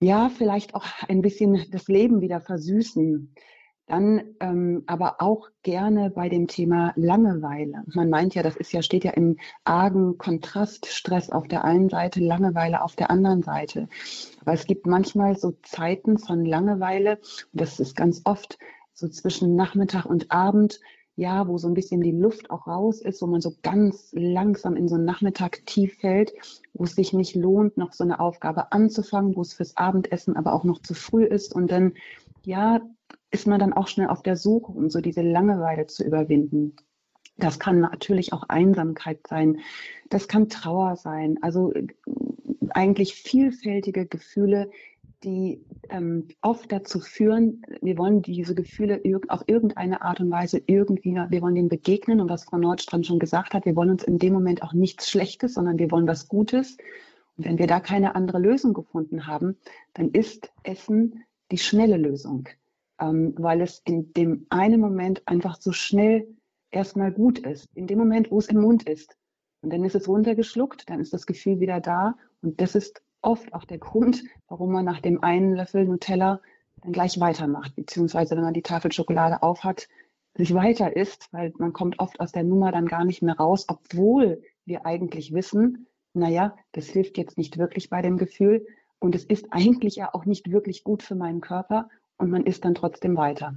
ja, 0.00 0.28
vielleicht 0.28 0.74
auch 0.74 0.84
ein 1.08 1.22
bisschen 1.22 1.66
das 1.70 1.88
Leben 1.88 2.20
wieder 2.20 2.40
versüßen. 2.40 3.34
Dann 3.86 4.22
ähm, 4.40 4.82
aber 4.86 5.20
auch 5.20 5.48
gerne 5.62 6.10
bei 6.10 6.30
dem 6.30 6.46
Thema 6.46 6.92
Langeweile. 6.96 7.82
Man 7.86 8.08
meint 8.08 8.34
ja, 8.34 8.42
das 8.42 8.56
ist 8.56 8.72
ja, 8.72 8.80
steht 8.80 9.04
ja 9.04 9.10
im 9.10 9.36
argen 9.64 10.16
Kontrast, 10.16 10.86
Stress 10.86 11.28
auf 11.30 11.48
der 11.48 11.64
einen 11.64 11.90
Seite, 11.90 12.20
Langeweile 12.20 12.82
auf 12.82 12.96
der 12.96 13.10
anderen 13.10 13.42
Seite. 13.42 13.88
Aber 14.40 14.54
es 14.54 14.66
gibt 14.66 14.86
manchmal 14.86 15.36
so 15.36 15.52
Zeiten 15.62 16.18
von 16.18 16.46
Langeweile, 16.46 17.18
und 17.52 17.60
das 17.60 17.78
ist 17.78 17.94
ganz 17.94 18.22
oft 18.24 18.58
so 18.94 19.08
zwischen 19.08 19.54
Nachmittag 19.54 20.06
und 20.06 20.30
Abend, 20.30 20.80
ja, 21.16 21.46
wo 21.46 21.58
so 21.58 21.68
ein 21.68 21.74
bisschen 21.74 22.00
die 22.00 22.10
Luft 22.10 22.50
auch 22.50 22.66
raus 22.66 23.00
ist, 23.00 23.22
wo 23.22 23.26
man 23.26 23.40
so 23.40 23.54
ganz 23.62 24.10
langsam 24.12 24.76
in 24.76 24.88
so 24.88 24.96
einen 24.96 25.04
Nachmittag 25.04 25.64
tief 25.66 25.98
fällt, 25.98 26.32
wo 26.72 26.84
es 26.84 26.96
sich 26.96 27.12
nicht 27.12 27.36
lohnt, 27.36 27.76
noch 27.76 27.92
so 27.92 28.02
eine 28.02 28.18
Aufgabe 28.18 28.72
anzufangen, 28.72 29.36
wo 29.36 29.42
es 29.42 29.54
fürs 29.54 29.76
Abendessen 29.76 30.36
aber 30.36 30.54
auch 30.54 30.64
noch 30.64 30.80
zu 30.80 30.94
früh 30.94 31.24
ist 31.24 31.54
und 31.54 31.70
dann, 31.70 31.92
ja, 32.42 32.80
ist 33.34 33.48
man 33.48 33.58
dann 33.58 33.72
auch 33.72 33.88
schnell 33.88 34.06
auf 34.06 34.22
der 34.22 34.36
Suche, 34.36 34.70
um 34.70 34.88
so 34.88 35.00
diese 35.00 35.20
Langeweile 35.20 35.86
zu 35.86 36.04
überwinden. 36.04 36.76
Das 37.36 37.58
kann 37.58 37.80
natürlich 37.80 38.32
auch 38.32 38.44
Einsamkeit 38.48 39.26
sein. 39.26 39.58
Das 40.08 40.28
kann 40.28 40.48
Trauer 40.48 40.94
sein. 40.94 41.38
Also 41.42 41.72
äh, 41.72 41.88
eigentlich 42.70 43.16
vielfältige 43.16 44.06
Gefühle, 44.06 44.70
die 45.24 45.64
ähm, 45.88 46.28
oft 46.42 46.70
dazu 46.70 47.00
führen, 47.00 47.62
wir 47.80 47.98
wollen 47.98 48.22
diese 48.22 48.54
Gefühle 48.54 49.00
auf 49.28 49.42
irgendeine 49.48 50.02
Art 50.02 50.20
und 50.20 50.30
Weise 50.30 50.62
irgendwie, 50.66 51.14
wir 51.14 51.42
wollen 51.42 51.54
denen 51.56 51.68
begegnen 51.68 52.20
und 52.20 52.28
was 52.28 52.44
Frau 52.44 52.58
Nordstrand 52.58 53.06
schon 53.06 53.18
gesagt 53.18 53.54
hat, 53.54 53.64
wir 53.64 53.74
wollen 53.74 53.90
uns 53.90 54.04
in 54.04 54.18
dem 54.18 54.32
Moment 54.32 54.62
auch 54.62 54.74
nichts 54.74 55.10
Schlechtes, 55.10 55.54
sondern 55.54 55.78
wir 55.78 55.90
wollen 55.90 56.06
was 56.06 56.28
Gutes. 56.28 56.76
Und 57.36 57.46
wenn 57.46 57.58
wir 57.58 57.66
da 57.66 57.80
keine 57.80 58.14
andere 58.14 58.38
Lösung 58.38 58.74
gefunden 58.74 59.26
haben, 59.26 59.56
dann 59.94 60.10
ist 60.10 60.52
Essen 60.62 61.24
die 61.50 61.58
schnelle 61.58 61.96
Lösung, 61.96 62.48
ähm, 63.00 63.34
weil 63.36 63.60
es 63.60 63.82
in 63.84 64.12
dem 64.12 64.46
einen 64.50 64.80
Moment 64.80 65.22
einfach 65.26 65.60
so 65.60 65.72
schnell 65.72 66.26
erstmal 66.70 67.12
gut 67.12 67.38
ist, 67.38 67.68
in 67.74 67.86
dem 67.86 67.98
Moment, 67.98 68.30
wo 68.30 68.38
es 68.38 68.48
im 68.48 68.60
Mund 68.60 68.88
ist. 68.88 69.16
Und 69.62 69.72
dann 69.72 69.84
ist 69.84 69.94
es 69.94 70.08
runtergeschluckt, 70.08 70.88
dann 70.90 71.00
ist 71.00 71.12
das 71.12 71.26
Gefühl 71.26 71.60
wieder 71.60 71.80
da. 71.80 72.16
Und 72.42 72.60
das 72.60 72.74
ist 72.74 73.02
oft 73.22 73.52
auch 73.54 73.64
der 73.64 73.78
Grund, 73.78 74.22
warum 74.48 74.72
man 74.72 74.84
nach 74.84 75.00
dem 75.00 75.22
einen 75.22 75.54
Löffel 75.54 75.86
Nutella 75.86 76.40
dann 76.82 76.92
gleich 76.92 77.18
weitermacht, 77.18 77.74
beziehungsweise 77.74 78.36
wenn 78.36 78.44
man 78.44 78.54
die 78.54 78.62
Tafel 78.62 78.92
Schokolade 78.92 79.42
aufhat, 79.42 79.88
sich 80.36 80.52
weiter 80.52 80.94
isst, 80.96 81.28
weil 81.32 81.52
man 81.58 81.72
kommt 81.72 81.98
oft 82.00 82.20
aus 82.20 82.32
der 82.32 82.42
Nummer 82.42 82.72
dann 82.72 82.86
gar 82.86 83.04
nicht 83.04 83.22
mehr 83.22 83.36
raus, 83.36 83.66
obwohl 83.68 84.42
wir 84.66 84.84
eigentlich 84.84 85.32
wissen, 85.32 85.86
naja, 86.12 86.56
das 86.72 86.86
hilft 86.86 87.18
jetzt 87.18 87.38
nicht 87.38 87.56
wirklich 87.56 87.88
bei 87.88 88.02
dem 88.02 88.18
Gefühl. 88.18 88.66
Und 88.98 89.14
es 89.14 89.24
ist 89.24 89.46
eigentlich 89.50 89.96
ja 89.96 90.12
auch 90.12 90.24
nicht 90.24 90.50
wirklich 90.50 90.84
gut 90.84 91.02
für 91.02 91.14
meinen 91.14 91.40
Körper 91.40 91.88
und 92.18 92.30
man 92.30 92.44
isst 92.44 92.64
dann 92.64 92.74
trotzdem 92.74 93.16
weiter. 93.16 93.56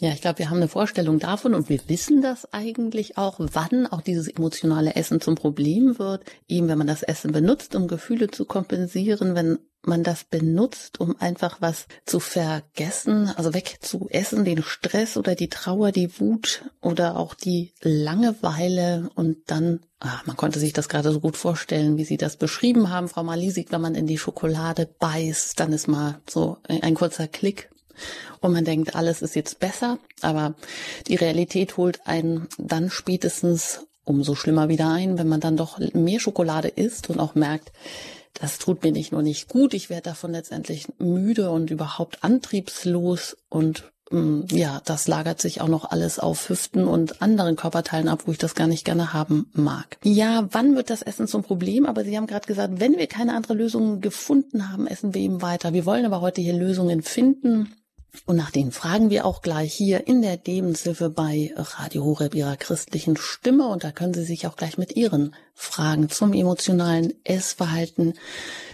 Ja, 0.00 0.12
ich 0.12 0.22
glaube, 0.22 0.38
wir 0.38 0.48
haben 0.48 0.56
eine 0.56 0.68
Vorstellung 0.68 1.18
davon 1.18 1.52
und 1.52 1.68
wir 1.68 1.80
wissen 1.88 2.22
das 2.22 2.50
eigentlich 2.54 3.18
auch, 3.18 3.36
wann 3.38 3.86
auch 3.86 4.00
dieses 4.00 4.28
emotionale 4.28 4.96
Essen 4.96 5.20
zum 5.20 5.34
Problem 5.34 5.98
wird. 5.98 6.24
Eben, 6.48 6.68
wenn 6.68 6.78
man 6.78 6.86
das 6.86 7.02
Essen 7.02 7.32
benutzt, 7.32 7.74
um 7.74 7.86
Gefühle 7.86 8.30
zu 8.30 8.46
kompensieren, 8.46 9.34
wenn 9.34 9.58
man 9.82 10.02
das 10.02 10.24
benutzt, 10.24 11.00
um 11.00 11.16
einfach 11.20 11.60
was 11.60 11.86
zu 12.04 12.20
vergessen, 12.20 13.32
also 13.36 13.54
wegzuessen, 13.54 14.44
den 14.44 14.62
Stress 14.62 15.16
oder 15.16 15.34
die 15.34 15.48
Trauer, 15.48 15.92
die 15.92 16.20
Wut 16.20 16.64
oder 16.80 17.16
auch 17.16 17.34
die 17.34 17.72
Langeweile. 17.80 19.10
Und 19.14 19.38
dann, 19.46 19.80
ach, 19.98 20.26
man 20.26 20.36
konnte 20.36 20.58
sich 20.58 20.72
das 20.72 20.88
gerade 20.88 21.12
so 21.12 21.20
gut 21.20 21.36
vorstellen, 21.36 21.96
wie 21.96 22.04
Sie 22.04 22.16
das 22.18 22.36
beschrieben 22.36 22.90
haben, 22.90 23.08
Frau 23.08 23.22
Malisik, 23.22 23.72
wenn 23.72 23.80
man 23.80 23.94
in 23.94 24.06
die 24.06 24.18
Schokolade 24.18 24.88
beißt, 24.98 25.58
dann 25.58 25.72
ist 25.72 25.88
mal 25.88 26.20
so 26.28 26.58
ein 26.68 26.94
kurzer 26.94 27.28
Klick 27.28 27.70
und 28.40 28.52
man 28.52 28.64
denkt, 28.64 28.94
alles 28.94 29.22
ist 29.22 29.34
jetzt 29.34 29.60
besser, 29.60 29.98
aber 30.22 30.54
die 31.06 31.16
Realität 31.16 31.76
holt 31.76 32.06
einen 32.06 32.48
dann 32.58 32.90
spätestens 32.90 33.86
umso 34.04 34.34
schlimmer 34.34 34.68
wieder 34.68 34.88
ein, 34.88 35.18
wenn 35.18 35.28
man 35.28 35.40
dann 35.40 35.56
doch 35.56 35.78
mehr 35.92 36.20
Schokolade 36.20 36.68
isst 36.68 37.10
und 37.10 37.20
auch 37.20 37.34
merkt, 37.34 37.72
das 38.34 38.58
tut 38.58 38.82
mir 38.82 38.92
nicht 38.92 39.12
nur 39.12 39.22
nicht 39.22 39.48
gut, 39.48 39.74
ich 39.74 39.90
werde 39.90 40.10
davon 40.10 40.32
letztendlich 40.32 40.86
müde 40.98 41.50
und 41.50 41.70
überhaupt 41.70 42.24
antriebslos 42.24 43.36
und 43.48 43.92
mm, 44.10 44.42
ja, 44.50 44.80
das 44.84 45.08
lagert 45.08 45.40
sich 45.40 45.60
auch 45.60 45.68
noch 45.68 45.90
alles 45.90 46.18
auf 46.18 46.48
Hüften 46.48 46.84
und 46.84 47.22
anderen 47.22 47.56
Körperteilen 47.56 48.08
ab, 48.08 48.22
wo 48.26 48.32
ich 48.32 48.38
das 48.38 48.54
gar 48.54 48.66
nicht 48.66 48.84
gerne 48.84 49.12
haben 49.12 49.50
mag. 49.52 49.98
Ja, 50.04 50.48
wann 50.52 50.76
wird 50.76 50.90
das 50.90 51.02
Essen 51.02 51.26
zum 51.26 51.42
Problem? 51.42 51.86
Aber 51.86 52.04
Sie 52.04 52.16
haben 52.16 52.26
gerade 52.26 52.46
gesagt, 52.46 52.80
wenn 52.80 52.96
wir 52.96 53.06
keine 53.08 53.34
andere 53.34 53.54
Lösung 53.54 54.00
gefunden 54.00 54.70
haben, 54.70 54.86
essen 54.86 55.14
wir 55.14 55.20
eben 55.20 55.42
weiter. 55.42 55.72
Wir 55.72 55.86
wollen 55.86 56.06
aber 56.06 56.20
heute 56.20 56.40
hier 56.40 56.54
Lösungen 56.54 57.02
finden 57.02 57.74
und 58.26 58.36
nach 58.36 58.50
denen 58.50 58.72
fragen 58.72 59.10
wir 59.10 59.24
auch 59.24 59.42
gleich 59.42 59.72
hier 59.72 60.06
in 60.06 60.22
der 60.22 60.38
Lebenshilfe 60.44 61.10
bei 61.10 61.52
Radio 61.56 62.04
Horeb 62.04 62.34
ihrer 62.34 62.56
christlichen 62.56 63.16
Stimme. 63.16 63.68
Und 63.68 63.84
da 63.84 63.92
können 63.92 64.14
Sie 64.14 64.24
sich 64.24 64.46
auch 64.46 64.56
gleich 64.56 64.78
mit 64.78 64.96
Ihren 64.96 65.34
Fragen 65.54 66.08
zum 66.08 66.32
emotionalen 66.32 67.12
Essverhalten 67.24 68.14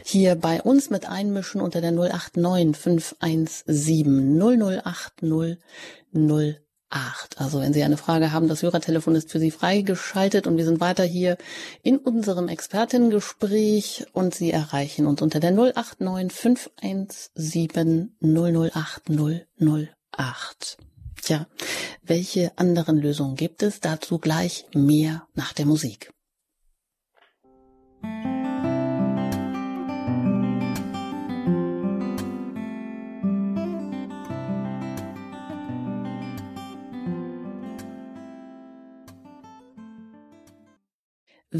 hier 0.04 0.36
bei 0.36 0.62
uns 0.62 0.90
mit 0.90 1.08
einmischen 1.08 1.60
unter 1.60 1.80
der 1.80 1.92
089 1.92 2.76
517 2.76 4.38
0080 4.38 5.58
0 6.90 6.96
acht. 6.96 7.40
Also 7.40 7.60
wenn 7.60 7.72
Sie 7.72 7.82
eine 7.82 7.96
Frage 7.96 8.32
haben, 8.32 8.48
das 8.48 8.62
Hörertelefon 8.62 9.14
ist 9.14 9.30
für 9.30 9.38
Sie 9.38 9.50
freigeschaltet 9.50 10.46
und 10.46 10.56
wir 10.56 10.64
sind 10.64 10.80
weiter 10.80 11.04
hier 11.04 11.36
in 11.82 11.98
unserem 11.98 12.48
Expertengespräch 12.48 14.06
und 14.12 14.34
Sie 14.34 14.50
erreichen 14.50 15.06
uns 15.06 15.22
unter 15.22 15.40
der 15.40 15.52
089 15.52 16.32
517 16.32 18.16
008 18.20 19.02
008. 19.10 20.78
Tja, 21.22 21.46
welche 22.02 22.56
anderen 22.56 22.98
Lösungen 22.98 23.36
gibt 23.36 23.62
es? 23.62 23.80
Dazu 23.80 24.18
gleich 24.18 24.66
mehr 24.74 25.26
nach 25.34 25.52
der 25.52 25.66
Musik. 25.66 26.12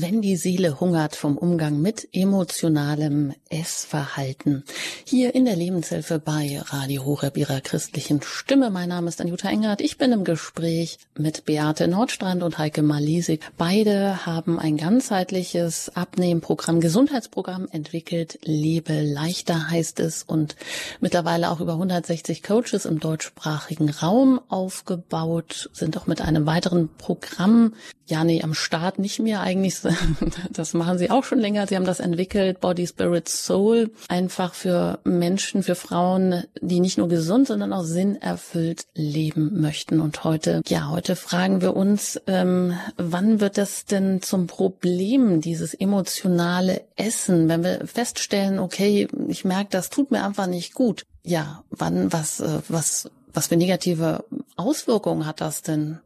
Wenn 0.03 0.21
die 0.21 0.37
Seele 0.37 0.81
hungert 0.81 1.17
vom 1.17 1.39
Umgang 1.39 1.81
mit 1.81 2.09
emotionalem 2.13 3.33
Essverhalten. 3.49 4.65
Hier 5.05 5.35
in 5.35 5.45
der 5.45 5.57
Lebenshilfe 5.57 6.19
bei 6.19 6.61
Radio 6.67 7.05
Horeb 7.05 7.37
ihrer 7.37 7.61
christlichen 7.61 8.21
Stimme. 8.23 8.71
Mein 8.71 8.89
Name 8.89 9.09
ist 9.09 9.21
Anjuta 9.21 9.49
Engert. 9.49 9.81
Ich 9.81 9.97
bin 9.97 10.13
im 10.13 10.25
Gespräch 10.25 10.99
mit 11.17 11.45
Beate 11.47 11.89
Nordstrand 11.89 12.43
und 12.43 12.59
Heike 12.59 12.83
Malisik. 12.83 13.51
Beide 13.57 14.27
haben 14.27 14.59
ein 14.59 14.77
ganzheitliches 14.77 15.93
Abnehmprogramm, 15.95 16.81
Gesundheitsprogramm 16.81 17.69
entwickelt. 17.71 18.39
Lebe 18.45 19.01
leichter 19.01 19.71
heißt 19.71 20.01
es 20.01 20.23
und 20.23 20.57
mittlerweile 21.01 21.51
auch 21.51 21.61
über 21.61 21.73
160 21.73 22.43
Coaches 22.43 22.85
im 22.85 23.01
deutschsprachigen 23.01 23.91
Raum 23.91 24.41
aufgebaut, 24.49 25.71
sind 25.73 25.97
auch 25.97 26.07
mit 26.07 26.21
einem 26.21 26.47
weiteren 26.47 26.89
Programm, 26.99 27.75
ja 28.07 28.25
nee, 28.25 28.43
am 28.43 28.55
Start 28.55 28.99
nicht 28.99 29.19
mehr 29.21 29.41
eigentlich 29.41 29.77
das 30.51 30.75
machen 30.75 30.99
sie 30.99 31.11
auch 31.11 31.25
schon 31.25 31.39
länger. 31.39 31.67
Sie 31.67 31.77
haben 31.77 31.85
das 31.85 32.01
entwickelt, 32.01 32.61
Body, 32.61 32.87
Spirit, 32.87 33.29
Soul, 33.29 33.91
einfach 34.09 34.55
für 34.55 34.99
Menschen, 35.05 35.63
für 35.63 35.75
Frauen, 35.75 36.45
die 36.61 36.81
nicht 36.81 36.99
nur 36.99 37.09
gesund, 37.09 37.47
sondern 37.47 37.73
auch 37.73 37.85
sinnerfüllt 37.85 38.87
leben 38.95 39.61
möchten. 39.61 40.01
Und 40.01 40.25
heute, 40.25 40.63
ja, 40.67 40.91
heute 40.91 41.17
fragen 41.17 41.61
wir 41.61 41.77
uns, 41.77 42.21
ähm, 42.27 42.75
wann 42.97 43.41
wird 43.41 43.59
das 43.59 43.85
denn 43.85 44.23
zum 44.23 44.47
Problem, 44.47 45.41
dieses 45.41 45.75
emotionale 45.75 46.83
Essen, 46.97 47.49
wenn 47.49 47.63
wir 47.63 47.87
feststellen, 47.87 48.59
okay, 48.59 49.09
ich 49.29 49.45
merke, 49.45 49.71
das 49.71 49.91
tut 49.91 50.11
mir 50.11 50.25
einfach 50.25 50.47
nicht 50.47 50.75
gut. 50.75 51.05
Ja, 51.23 51.65
wann, 51.71 52.13
was, 52.13 52.41
äh, 52.41 52.61
was, 52.69 53.11
was 53.33 53.49
für 53.49 53.57
negative 53.57 54.25
Auswirkungen 54.57 55.27
hat 55.27 55.41
das 55.41 55.63
denn? 55.63 55.99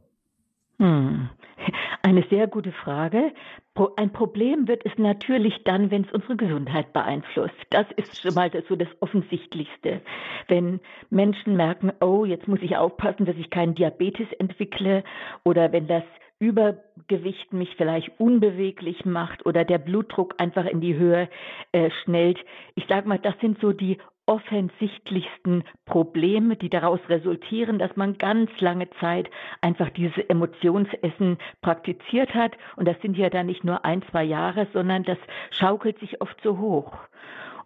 Hm. 0.78 1.28
Eine 2.10 2.24
sehr 2.28 2.48
gute 2.48 2.72
Frage. 2.72 3.32
Ein 3.96 4.12
Problem 4.12 4.66
wird 4.66 4.84
es 4.84 4.98
natürlich 4.98 5.62
dann, 5.62 5.92
wenn 5.92 6.02
es 6.02 6.10
unsere 6.10 6.34
Gesundheit 6.34 6.92
beeinflusst. 6.92 7.54
Das 7.70 7.86
ist 7.94 8.20
schon 8.20 8.34
mal 8.34 8.50
so 8.68 8.74
das 8.74 8.88
Offensichtlichste. 8.98 10.00
Wenn 10.48 10.80
Menschen 11.10 11.56
merken, 11.56 11.92
oh, 12.00 12.24
jetzt 12.24 12.48
muss 12.48 12.58
ich 12.62 12.76
aufpassen, 12.76 13.26
dass 13.26 13.36
ich 13.36 13.48
keinen 13.48 13.76
Diabetes 13.76 14.26
entwickle 14.40 15.04
oder 15.44 15.70
wenn 15.70 15.86
das 15.86 16.02
Übergewicht 16.40 17.52
mich 17.52 17.76
vielleicht 17.76 18.18
unbeweglich 18.18 19.04
macht 19.04 19.46
oder 19.46 19.64
der 19.64 19.78
Blutdruck 19.78 20.34
einfach 20.38 20.64
in 20.64 20.80
die 20.80 20.96
Höhe 20.96 21.28
äh, 21.70 21.90
schnellt. 22.02 22.40
Ich 22.74 22.86
sage 22.88 23.06
mal, 23.06 23.20
das 23.20 23.38
sind 23.40 23.60
so 23.60 23.72
die 23.72 23.98
offensichtlichsten 24.30 25.64
Probleme, 25.86 26.54
die 26.54 26.70
daraus 26.70 27.00
resultieren, 27.08 27.80
dass 27.80 27.96
man 27.96 28.16
ganz 28.16 28.48
lange 28.60 28.88
Zeit 29.00 29.28
einfach 29.60 29.90
dieses 29.90 30.16
Emotionsessen 30.28 31.36
praktiziert 31.62 32.32
hat. 32.32 32.56
Und 32.76 32.86
das 32.86 32.96
sind 33.02 33.16
ja 33.16 33.28
dann 33.28 33.46
nicht 33.46 33.64
nur 33.64 33.84
ein, 33.84 34.02
zwei 34.12 34.22
Jahre, 34.22 34.68
sondern 34.72 35.02
das 35.02 35.18
schaukelt 35.50 35.98
sich 35.98 36.20
oft 36.20 36.40
so 36.44 36.58
hoch. 36.58 36.92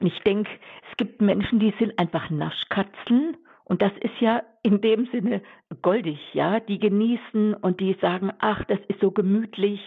Und 0.00 0.06
ich 0.06 0.18
denke, 0.20 0.50
es 0.90 0.96
gibt 0.96 1.20
Menschen, 1.20 1.58
die 1.58 1.74
sind 1.78 1.98
einfach 1.98 2.30
Naschkatzen 2.30 3.36
Und 3.66 3.80
das 3.80 3.92
ist 4.00 4.20
ja 4.20 4.42
in 4.62 4.80
dem 4.80 5.06
Sinne 5.06 5.42
goldig, 5.82 6.18
ja. 6.34 6.60
Die 6.60 6.78
genießen 6.78 7.54
und 7.54 7.80
die 7.80 7.96
sagen, 8.00 8.30
ach, 8.38 8.62
das 8.64 8.78
ist 8.88 9.00
so 9.00 9.10
gemütlich. 9.10 9.80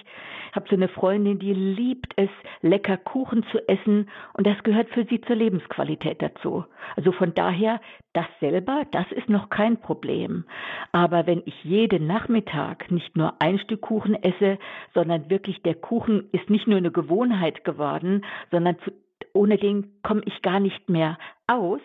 Ich 0.50 0.56
habe 0.56 0.68
so 0.70 0.76
eine 0.76 0.88
Freundin, 0.88 1.38
die 1.38 1.54
liebt 1.54 2.14
es, 2.16 2.30
lecker 2.62 2.98
Kuchen 2.98 3.44
zu 3.52 3.68
essen 3.68 4.10
und 4.34 4.48
das 4.48 4.62
gehört 4.64 4.90
für 4.90 5.06
sie 5.06 5.22
zur 5.22 5.36
Lebensqualität 5.36 6.22
dazu. 6.22 6.66
Also 6.96 7.12
von 7.12 7.34
daher, 7.36 7.80
das 8.14 8.26
selber, 8.40 8.84
das 8.92 9.06
ist 9.12 9.30
noch 9.30 9.50
kein 9.50 9.78
Problem. 9.78 10.46
Aber 10.92 11.28
wenn 11.28 11.44
ich 11.46 11.64
jeden 11.64 12.08
Nachmittag 12.08 12.90
nicht 12.90 13.16
nur 13.16 13.40
ein 13.40 13.60
Stück 13.60 13.82
Kuchen 13.82 14.16
esse, 14.16 14.58
sondern 14.94 15.30
wirklich 15.30 15.62
der 15.62 15.76
Kuchen 15.76 16.30
ist 16.32 16.50
nicht 16.50 16.68
nur 16.68 16.78
eine 16.78 16.92
Gewohnheit 16.92 17.64
geworden, 17.64 18.26
sondern 18.50 18.80
zu, 18.80 18.92
ohne 19.34 19.58
den 19.58 19.92
komme 20.02 20.22
ich 20.26 20.42
gar 20.42 20.60
nicht 20.60 20.90
mehr 20.90 21.18
aus, 21.46 21.82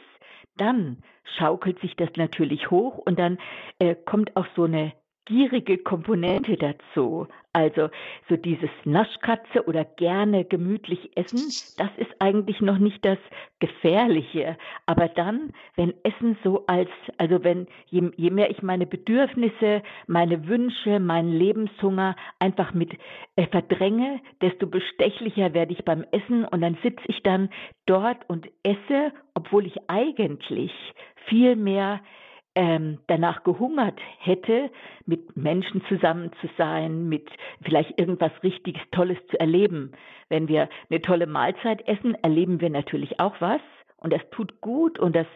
dann 0.57 1.03
schaukelt 1.37 1.81
sich 1.81 1.97
das 1.97 2.11
natürlich 2.17 2.71
hoch 2.71 2.99
und 2.99 3.19
dann 3.19 3.39
äh, 3.79 3.95
kommt 3.95 4.37
auch 4.37 4.47
so 4.55 4.65
eine 4.65 4.93
gierige 5.27 5.79
Komponente 5.79 6.57
dazu. 6.57 7.27
Also 7.55 7.91
so 8.31 8.37
dieses 8.37 8.71
Naschkatze 8.85 9.67
oder 9.67 9.85
gerne 9.85 10.45
gemütlich 10.45 11.11
essen, 11.17 11.53
das 11.77 11.91
ist 11.99 12.11
eigentlich 12.19 12.61
noch 12.63 12.79
nicht 12.79 13.05
das 13.05 13.19
Gefährliche. 13.59 14.57
Aber 14.87 15.09
dann, 15.09 15.53
wenn 15.77 15.93
Essen 16.03 16.39
so 16.43 16.65
als, 16.67 16.89
also 17.19 17.45
wenn 17.45 17.67
je, 17.91 18.11
je 18.17 18.31
mehr 18.31 18.51
ich 18.51 18.63
meine 18.63 18.87
Bedürfnisse, 18.87 19.83
meine 20.07 20.49
Wünsche, 20.49 20.99
meinen 20.99 21.33
Lebenshunger 21.33 22.17
einfach 22.39 22.73
mit 22.73 22.93
äh, 23.37 23.47
verdränge, 23.47 24.21
desto 24.41 24.67
bestechlicher 24.67 25.53
werde 25.53 25.75
ich 25.75 25.85
beim 25.85 26.07
Essen 26.11 26.47
und 26.47 26.63
dann 26.63 26.79
sitze 26.83 27.05
ich 27.09 27.23
dann 27.23 27.51
dort 27.85 28.29
und 28.31 28.49
esse, 28.63 29.13
obwohl 29.35 29.67
ich 29.67 29.77
eigentlich 29.89 30.73
viel 31.27 31.55
mehr 31.57 32.01
ähm, 32.55 32.99
danach 33.07 33.45
gehungert 33.45 33.99
hätte, 34.19 34.71
mit 35.07 35.37
Menschen 35.37 35.83
zusammen 35.89 36.31
zu 36.41 36.49
sein, 36.59 37.09
mit 37.09 37.29
vielleicht 37.63 37.99
irgendwas 37.99 38.33
richtiges 38.43 38.83
Tolles 38.91 39.19
zu 39.31 39.41
erleben. 39.41 39.93
Wenn 40.29 40.49
wir 40.49 40.69
eine 40.91 41.01
tolle 41.01 41.27
Mahlzeit 41.27 41.87
essen, 41.89 42.15
erleben 42.23 42.61
wir 42.61 42.71
natürlich 42.71 43.21
auch 43.21 43.41
was. 43.41 43.61
Und 43.97 44.13
das 44.13 44.23
tut 44.33 44.61
gut 44.61 44.99
und 44.99 45.15
das 45.15 45.29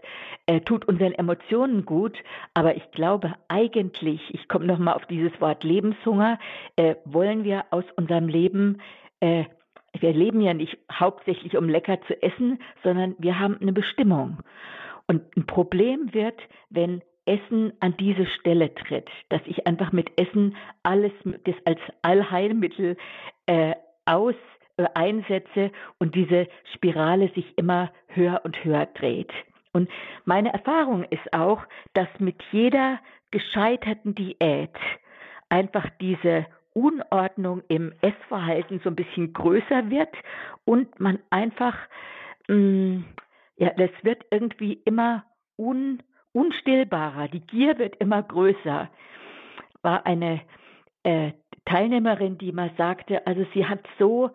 äh, 0.47 0.61
tut 0.61 0.87
unseren 0.89 1.13
Emotionen 1.13 1.85
gut. 1.85 2.19
Aber 2.53 2.77
ich 2.77 2.91
glaube 2.91 3.35
eigentlich, 3.47 4.21
ich 4.35 4.49
komme 4.49 4.67
nochmal 4.67 4.95
auf 4.95 5.07
dieses 5.07 5.41
Wort 5.41 5.63
Lebenshunger, 5.63 6.39
äh, 6.75 6.97
wollen 7.05 7.45
wir 7.45 7.65
aus 7.71 7.85
unserem 7.97 8.27
Leben 8.27 8.83
äh, 9.21 9.45
wir 10.01 10.13
leben 10.13 10.41
ja 10.41 10.55
nicht 10.55 10.79
hauptsächlich, 10.93 11.57
um 11.57 11.69
lecker 11.69 12.01
zu 12.03 12.21
essen, 12.23 12.59
sondern 12.83 13.15
wir 13.19 13.39
haben 13.39 13.57
eine 13.61 13.73
Bestimmung. 13.73 14.39
Und 15.07 15.37
ein 15.37 15.47
Problem 15.47 16.13
wird, 16.13 16.41
wenn 16.71 17.03
Essen 17.27 17.73
an 17.81 17.97
diese 17.99 18.27
Stelle 18.27 18.75
tritt, 18.75 19.09
dass 19.29 19.41
ich 19.47 19.67
einfach 19.67 19.93
mit 19.93 20.11
Essen 20.19 20.57
alles 20.83 21.13
das 21.45 21.57
als 21.65 21.81
Allheilmittel 22.03 22.97
äh, 23.47 23.75
aus 24.05 24.35
äh, 24.77 24.85
einsetze 24.95 25.73
und 25.99 26.15
diese 26.15 26.49
Spirale 26.75 27.29
sich 27.35 27.57
immer 27.59 27.93
höher 28.09 28.41
und 28.45 28.65
höher 28.65 28.87
dreht. 28.87 29.33
Und 29.73 29.91
meine 30.25 30.53
Erfahrung 30.53 31.05
ist 31.05 31.33
auch, 31.33 31.63
dass 31.95 32.09
mit 32.19 32.37
jeder 32.53 32.99
gescheiterten 33.31 34.15
Diät 34.15 34.75
einfach 35.49 35.87
diese 36.01 36.47
Unordnung 36.73 37.63
im 37.69 37.93
Essverhalten 38.01 38.81
so 38.85 38.91
ein 38.91 38.97
bisschen 38.97 39.33
größer 39.33 39.91
wird 39.91 40.15
und 40.65 41.01
man 41.01 41.19
einfach 41.31 41.77
mh, 42.49 42.57
mm, 42.57 43.05
ja, 43.57 43.71
das 43.71 43.91
wird 44.03 44.25
irgendwie 44.31 44.75
immer 44.85 45.25
un, 45.57 46.03
unstillbarer. 46.33 47.29
Die 47.29 47.41
Gier 47.41 47.79
wird 47.79 47.97
immer 47.97 48.23
größer. 48.23 48.91
War 49.83 50.07
eine 50.07 50.43
äh, 51.03 51.33
Teilnehmerin, 51.65 52.39
die 52.39 52.53
mal 52.53 52.71
sagte, 52.77 53.27
also 53.27 53.47
sie 53.55 53.67
hat 53.67 53.81
so 53.99 54.31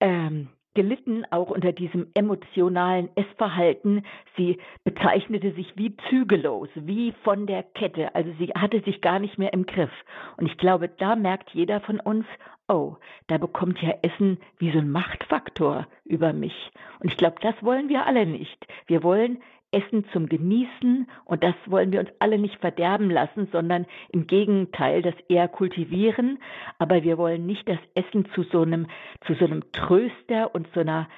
ähm, 0.00 0.48
gelitten, 0.74 1.24
auch 1.30 1.50
unter 1.50 1.72
diesem 1.72 2.08
emotionalen 2.14 3.08
Essverhalten. 3.14 4.04
Sie 4.36 4.58
bezeichnete 4.84 5.52
sich 5.52 5.76
wie 5.76 5.96
zügellos, 6.08 6.68
wie 6.74 7.12
von 7.22 7.46
der 7.46 7.62
Kette. 7.62 8.14
Also 8.14 8.30
sie 8.38 8.48
hatte 8.48 8.80
sich 8.82 9.00
gar 9.00 9.18
nicht 9.18 9.38
mehr 9.38 9.52
im 9.52 9.66
Griff. 9.66 9.92
Und 10.36 10.46
ich 10.46 10.58
glaube, 10.58 10.88
da 10.88 11.16
merkt 11.16 11.50
jeder 11.50 11.80
von 11.80 12.00
uns, 12.00 12.26
oh, 12.68 12.96
da 13.26 13.38
bekommt 13.38 13.80
ja 13.82 13.94
Essen 14.02 14.38
wie 14.58 14.72
so 14.72 14.78
ein 14.78 14.90
Machtfaktor 14.90 15.86
über 16.04 16.32
mich. 16.32 16.72
Und 17.00 17.10
ich 17.10 17.16
glaube, 17.16 17.36
das 17.40 17.54
wollen 17.62 17.88
wir 17.88 18.06
alle 18.06 18.26
nicht. 18.26 18.66
Wir 18.86 19.02
wollen 19.02 19.42
Essen 19.74 20.06
zum 20.12 20.28
Genießen 20.28 21.08
und 21.24 21.42
das 21.42 21.54
wollen 21.66 21.92
wir 21.92 22.00
uns 22.00 22.10
alle 22.20 22.38
nicht 22.38 22.56
verderben 22.60 23.10
lassen, 23.10 23.48
sondern 23.52 23.86
im 24.10 24.26
Gegenteil 24.26 25.02
das 25.02 25.14
eher 25.28 25.48
kultivieren. 25.48 26.38
Aber 26.78 27.02
wir 27.02 27.18
wollen 27.18 27.44
nicht 27.44 27.68
das 27.68 27.78
Essen 27.94 28.26
zu 28.34 28.44
so 28.44 28.62
einem, 28.62 28.86
zu 29.26 29.34
so 29.34 29.44
einem 29.44 29.64
Tröster 29.72 30.54
und 30.54 30.68
so 30.74 30.80
einer 30.80 31.08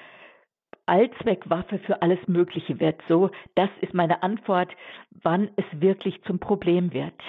Allzweckwaffe 0.87 1.79
für 1.81 2.01
alles 2.01 2.19
Mögliche 2.27 2.81
wird. 2.81 3.01
So, 3.09 3.31
das 3.55 3.69
ist 3.81 3.93
meine 3.93 4.23
Antwort, 4.23 4.71
wann 5.11 5.51
es 5.57 5.65
wirklich 5.73 6.23
zum 6.23 6.39
Problem 6.39 6.93
wird. 6.93 7.21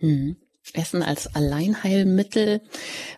Mhm. 0.00 0.36
Essen 0.74 1.02
als 1.02 1.34
Alleinheilmittel. 1.34 2.62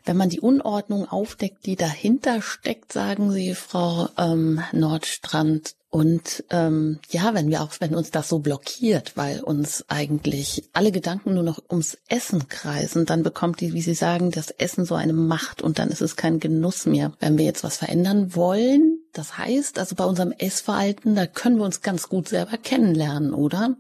Wenn 0.05 0.17
man 0.17 0.31
die 0.31 0.41
Unordnung 0.41 1.07
aufdeckt, 1.07 1.67
die 1.67 1.77
dahinter 1.77 2.41
steckt, 2.41 2.93
sagen 2.93 3.31
Sie, 3.31 3.55
Frau 3.55 4.09
ähm, 4.19 4.61
Nordstrand. 4.73 5.75
Und 5.95 6.43
ähm, 6.51 6.99
ja, 7.11 7.35
wenn 7.35 7.51
wir 7.51 7.63
auch, 7.63 7.71
wenn 7.79 7.95
uns 7.95 8.11
das 8.11 8.29
so 8.29 8.41
blockiert, 8.41 9.17
weil 9.17 9.41
uns 9.45 9.85
eigentlich 9.87 10.69
alle 10.73 10.91
Gedanken 10.91 11.35
nur 11.35 11.45
noch 11.45 11.63
ums 11.71 11.99
Essen 12.09 12.49
kreisen, 12.49 13.07
dann 13.07 13.23
bekommt 13.23 13.61
die, 13.61 13.75
wie 13.75 13.81
Sie 13.81 13.95
sagen, 13.95 14.33
das 14.33 14.51
Essen 14.51 14.85
so 14.87 14.97
eine 14.97 15.13
Macht 15.13 15.63
und 15.63 15.79
dann 15.79 15.91
ist 15.91 16.01
es 16.01 16.17
kein 16.17 16.41
Genuss 16.41 16.87
mehr. 16.87 17.13
Wenn 17.21 17.39
wir 17.39 17.45
jetzt 17.45 17.63
was 17.63 17.77
verändern 17.77 18.35
wollen, 18.35 19.05
das 19.13 19.39
heißt, 19.39 19.79
also 19.79 19.95
bei 19.95 20.05
unserem 20.05 20.33
Essverhalten, 20.33 21.15
da 21.15 21.29
können 21.29 21.59
wir 21.59 21.65
uns 21.65 21.81
ganz 21.81 22.09
gut 22.09 22.29
selber 22.29 22.59
kennenlernen, 22.59 23.33
oder? 23.33 23.77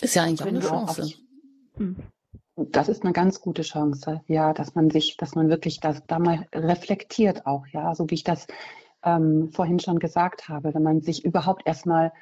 Ist 0.00 0.14
ja 0.14 0.22
eigentlich 0.22 0.40
auch 0.40 0.46
eine 0.46 0.60
Chance. 0.60 1.12
Hm. 1.76 1.96
Das 2.56 2.88
ist 2.88 3.02
eine 3.02 3.12
ganz 3.12 3.42
gute 3.42 3.60
Chance, 3.60 4.22
ja, 4.28 4.54
dass 4.54 4.74
man 4.74 4.88
sich, 4.88 5.18
dass 5.18 5.34
man 5.34 5.50
wirklich 5.50 5.80
das 5.80 6.00
da 6.06 6.18
mal 6.18 6.48
reflektiert 6.54 7.44
auch, 7.44 7.66
ja, 7.66 7.94
so 7.94 8.08
wie 8.08 8.14
ich 8.14 8.24
das 8.24 8.46
ähm, 9.04 9.50
vorhin 9.52 9.78
schon 9.78 9.98
gesagt 9.98 10.48
habe, 10.48 10.74
wenn 10.74 10.82
man 10.82 11.00
sich 11.00 11.24
überhaupt 11.24 11.66
erstmal 11.66 12.12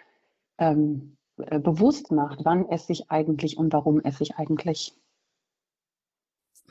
ähm, 0.58 1.16
äh, 1.38 1.58
bewusst 1.58 2.10
macht, 2.10 2.44
wann 2.44 2.68
esse 2.68 2.92
ich 2.92 3.10
eigentlich 3.10 3.56
und 3.56 3.72
warum 3.72 4.00
esse 4.00 4.22
ich 4.22 4.36
eigentlich. 4.36 4.94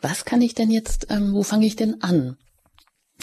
Was 0.02 0.26
kann 0.26 0.42
ich 0.42 0.54
denn 0.54 0.72
jetzt, 0.72 1.08
ähm, 1.12 1.34
wo 1.34 1.44
fange 1.44 1.66
ich 1.66 1.76
denn 1.76 2.02
an? 2.02 2.38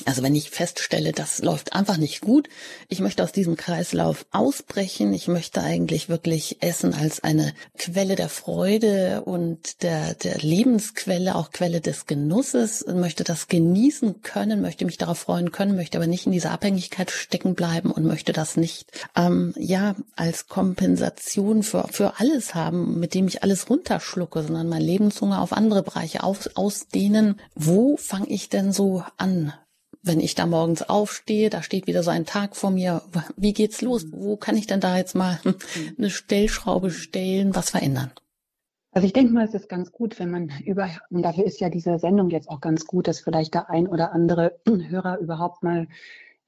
Also 0.05 0.23
wenn 0.23 0.35
ich 0.35 0.51
feststelle, 0.51 1.13
das 1.13 1.41
läuft 1.41 1.73
einfach 1.73 1.97
nicht 1.97 2.21
gut, 2.21 2.49
ich 2.89 3.01
möchte 3.01 3.23
aus 3.23 3.33
diesem 3.33 3.57
Kreislauf 3.57 4.27
ausbrechen, 4.31 5.13
ich 5.13 5.29
möchte 5.29 5.63
eigentlich 5.63 6.09
wirklich 6.09 6.63
Essen 6.63 6.95
als 6.95 7.23
eine 7.23 7.53
Quelle 7.77 8.15
der 8.15 8.29
Freude 8.29 9.23
und 9.25 9.83
der, 9.83 10.15
der 10.15 10.39
Lebensquelle, 10.39 11.35
auch 11.35 11.51
Quelle 11.51 11.81
des 11.81 12.07
Genusses, 12.07 12.85
möchte 12.87 13.25
das 13.25 13.49
genießen 13.49 14.23
können, 14.23 14.61
möchte 14.61 14.85
mich 14.85 14.99
darauf 14.99 15.19
freuen 15.19 15.53
können, 15.53 15.77
möchte 15.77 15.99
aber 15.99 16.07
nicht 16.07 16.27
in 16.27 16.33
dieser 16.33 16.51
Abhängigkeit 16.51 17.11
stecken 17.11 17.55
bleiben 17.55 17.91
und 17.91 18.05
möchte 18.05 18.33
das 18.33 18.57
nicht, 18.57 18.91
ähm, 19.17 19.55
ja, 19.57 19.97
als 20.17 20.49
Kompensation 20.49 21.63
für, 21.63 21.89
für 21.91 22.19
alles 22.21 22.55
haben, 22.55 22.99
mit 22.99 23.15
dem 23.15 23.29
ich 23.29 23.43
alles 23.43 23.69
runterschlucke, 23.69 24.43
sondern 24.43 24.69
mein 24.69 24.83
Lebenshunger 24.83 25.41
auf 25.41 25.53
andere 25.53 25.83
Bereiche 25.83 26.23
aus, 26.23 26.49
ausdehnen. 26.57 27.41
Wo 27.55 27.97
fange 27.97 28.29
ich 28.29 28.49
denn 28.49 28.73
so 28.73 29.03
an? 29.17 29.53
Wenn 30.03 30.21
ich 30.21 30.35
da 30.35 30.47
morgens 30.47 30.83
aufstehe, 30.83 31.51
da 31.51 31.63
steht 31.63 31.87
wieder 31.87 32.03
so 32.03 32.11
ein 32.11 32.27
Tag 32.27 32.57
vor 32.57 32.71
mir, 32.71 33.03
wie 33.37 33.53
geht's 33.53 33.83
los? 33.83 34.05
Mhm. 34.05 34.13
Wo 34.13 34.37
kann 34.37 34.57
ich 34.57 34.67
denn 34.67 34.81
da 34.81 34.97
jetzt 34.97 35.15
mal 35.15 35.39
mhm. 35.45 35.55
eine 35.99 36.11
Stellschraube 36.11 36.91
stellen, 36.91 37.55
was 37.55 37.71
verändern? 37.71 38.11
Also 38.91 39.07
ich 39.07 39.13
denke 39.13 39.33
mal, 39.33 39.45
es 39.45 39.55
ist 39.55 39.69
ganz 39.69 39.93
gut, 39.93 40.19
wenn 40.19 40.31
man 40.31 40.51
über, 40.65 40.89
und 41.11 41.23
dafür 41.23 41.45
ist 41.45 41.61
ja 41.61 41.69
diese 41.69 41.99
Sendung 41.99 42.31
jetzt 42.31 42.49
auch 42.49 42.61
ganz 42.61 42.87
gut, 42.87 43.07
dass 43.07 43.21
vielleicht 43.21 43.55
der 43.55 43.71
ein 43.71 43.87
oder 43.87 44.13
andere 44.13 44.59
Hörer 44.67 45.19
überhaupt 45.19 45.63
mal 45.63 45.89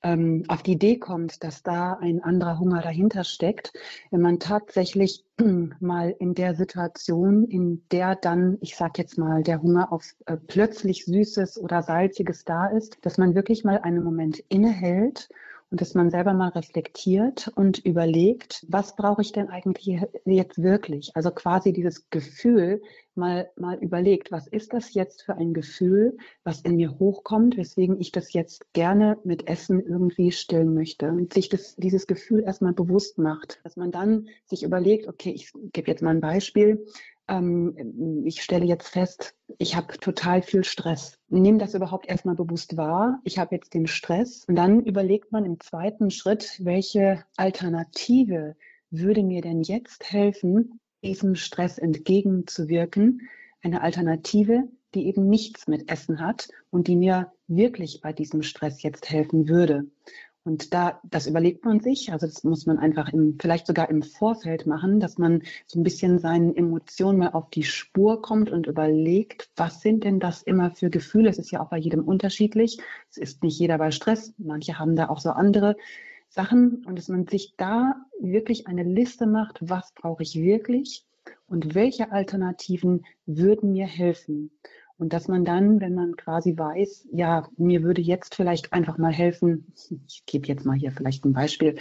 ähm, 0.02 0.44
auf 0.48 0.62
die 0.62 0.72
Idee 0.72 0.98
kommt, 0.98 1.44
dass 1.44 1.62
da 1.62 1.94
ein 1.94 2.22
anderer 2.22 2.58
Hunger 2.58 2.80
dahinter 2.80 3.24
steckt, 3.24 3.72
wenn 4.10 4.20
man 4.20 4.38
tatsächlich 4.38 5.24
mal 5.80 6.14
in 6.18 6.34
der 6.34 6.54
Situation, 6.54 7.44
in 7.44 7.82
der 7.90 8.16
dann, 8.16 8.58
ich 8.60 8.76
sag 8.76 8.98
jetzt 8.98 9.18
mal, 9.18 9.42
der 9.42 9.62
Hunger 9.62 9.92
auf 9.92 10.14
äh, 10.26 10.36
plötzlich 10.36 11.04
Süßes 11.04 11.60
oder 11.60 11.82
Salziges 11.82 12.44
da 12.44 12.66
ist, 12.66 12.98
dass 13.02 13.18
man 13.18 13.34
wirklich 13.34 13.64
mal 13.64 13.78
einen 13.78 14.02
Moment 14.02 14.38
innehält 14.48 15.28
und 15.70 15.80
dass 15.80 15.94
man 15.94 16.10
selber 16.10 16.34
mal 16.34 16.48
reflektiert 16.48 17.48
und 17.54 17.78
überlegt, 17.78 18.66
was 18.68 18.96
brauche 18.96 19.22
ich 19.22 19.32
denn 19.32 19.48
eigentlich 19.48 20.00
jetzt 20.24 20.60
wirklich? 20.62 21.12
Also 21.14 21.30
quasi 21.30 21.72
dieses 21.72 22.10
Gefühl 22.10 22.82
mal, 23.16 23.50
mal 23.56 23.78
überlegt, 23.78 24.32
was 24.32 24.46
ist 24.46 24.72
das 24.72 24.94
jetzt 24.94 25.22
für 25.22 25.36
ein 25.36 25.54
Gefühl, 25.54 26.16
was 26.44 26.60
in 26.62 26.76
mir 26.76 26.98
hochkommt, 26.98 27.56
weswegen 27.56 28.00
ich 28.00 28.12
das 28.12 28.32
jetzt 28.32 28.72
gerne 28.72 29.18
mit 29.24 29.48
Essen 29.48 29.80
irgendwie 29.80 30.32
stillen 30.32 30.74
möchte 30.74 31.08
und 31.08 31.32
sich 31.32 31.48
das, 31.48 31.76
dieses 31.76 32.06
Gefühl 32.06 32.42
erstmal 32.42 32.72
bewusst 32.72 33.18
macht, 33.18 33.60
dass 33.64 33.76
man 33.76 33.90
dann 33.90 34.28
sich 34.46 34.62
überlegt, 34.62 35.08
okay, 35.08 35.30
ich 35.30 35.52
gebe 35.72 35.90
jetzt 35.90 36.02
mal 36.02 36.10
ein 36.10 36.20
Beispiel, 36.20 36.84
ähm, 37.30 38.24
ich 38.26 38.42
stelle 38.42 38.64
jetzt 38.64 38.88
fest, 38.88 39.34
ich 39.58 39.76
habe 39.76 39.96
total 39.98 40.42
viel 40.42 40.64
Stress. 40.64 41.18
Nimm 41.28 41.58
das 41.58 41.74
überhaupt 41.74 42.08
erstmal 42.08 42.34
bewusst 42.34 42.76
wahr. 42.76 43.20
Ich 43.24 43.38
habe 43.38 43.54
jetzt 43.54 43.72
den 43.72 43.86
Stress. 43.86 44.44
Und 44.46 44.56
dann 44.56 44.84
überlegt 44.84 45.32
man 45.32 45.44
im 45.44 45.60
zweiten 45.60 46.10
Schritt, 46.10 46.60
welche 46.62 47.24
Alternative 47.36 48.56
würde 48.90 49.22
mir 49.22 49.40
denn 49.40 49.62
jetzt 49.62 50.12
helfen, 50.12 50.80
diesem 51.02 51.34
Stress 51.34 51.78
entgegenzuwirken. 51.78 53.28
Eine 53.62 53.82
Alternative, 53.82 54.68
die 54.94 55.06
eben 55.06 55.28
nichts 55.28 55.68
mit 55.68 55.90
Essen 55.90 56.20
hat 56.20 56.48
und 56.70 56.88
die 56.88 56.96
mir 56.96 57.32
wirklich 57.46 58.00
bei 58.00 58.12
diesem 58.12 58.42
Stress 58.42 58.82
jetzt 58.82 59.10
helfen 59.10 59.48
würde. 59.48 59.86
Und 60.42 60.72
da, 60.72 61.00
das 61.04 61.26
überlegt 61.26 61.66
man 61.66 61.80
sich, 61.80 62.12
also 62.12 62.26
das 62.26 62.44
muss 62.44 62.64
man 62.64 62.78
einfach 62.78 63.12
im, 63.12 63.36
vielleicht 63.38 63.66
sogar 63.66 63.90
im 63.90 64.02
Vorfeld 64.02 64.66
machen, 64.66 64.98
dass 64.98 65.18
man 65.18 65.42
so 65.66 65.78
ein 65.78 65.82
bisschen 65.82 66.18
seinen 66.18 66.56
Emotionen 66.56 67.18
mal 67.18 67.32
auf 67.32 67.50
die 67.50 67.62
Spur 67.62 68.22
kommt 68.22 68.50
und 68.50 68.66
überlegt, 68.66 69.50
was 69.56 69.82
sind 69.82 70.04
denn 70.04 70.18
das 70.18 70.42
immer 70.42 70.70
für 70.70 70.88
Gefühle? 70.88 71.28
Es 71.28 71.38
ist 71.38 71.50
ja 71.50 71.60
auch 71.60 71.68
bei 71.68 71.76
jedem 71.76 72.02
unterschiedlich. 72.04 72.78
Es 73.10 73.18
ist 73.18 73.42
nicht 73.42 73.58
jeder 73.58 73.76
bei 73.76 73.90
Stress. 73.90 74.32
Manche 74.38 74.78
haben 74.78 74.96
da 74.96 75.10
auch 75.10 75.20
so 75.20 75.30
andere 75.30 75.76
Sachen 76.30 76.84
und 76.86 76.96
dass 76.96 77.08
man 77.08 77.26
sich 77.26 77.54
da 77.56 77.94
wirklich 78.20 78.66
eine 78.66 78.84
Liste 78.84 79.26
macht, 79.26 79.58
was 79.60 79.92
brauche 79.94 80.22
ich 80.22 80.36
wirklich 80.36 81.04
und 81.46 81.74
welche 81.74 82.12
Alternativen 82.12 83.04
würden 83.26 83.72
mir 83.72 83.86
helfen. 83.86 84.50
Und 84.96 85.12
dass 85.12 85.28
man 85.28 85.44
dann, 85.44 85.80
wenn 85.80 85.94
man 85.94 86.16
quasi 86.16 86.56
weiß, 86.56 87.08
ja, 87.12 87.48
mir 87.56 87.82
würde 87.82 88.00
jetzt 88.00 88.34
vielleicht 88.34 88.72
einfach 88.72 88.96
mal 88.98 89.12
helfen, 89.12 89.72
ich 90.06 90.24
gebe 90.26 90.46
jetzt 90.46 90.64
mal 90.64 90.76
hier 90.76 90.92
vielleicht 90.92 91.24
ein 91.24 91.32
Beispiel, 91.32 91.76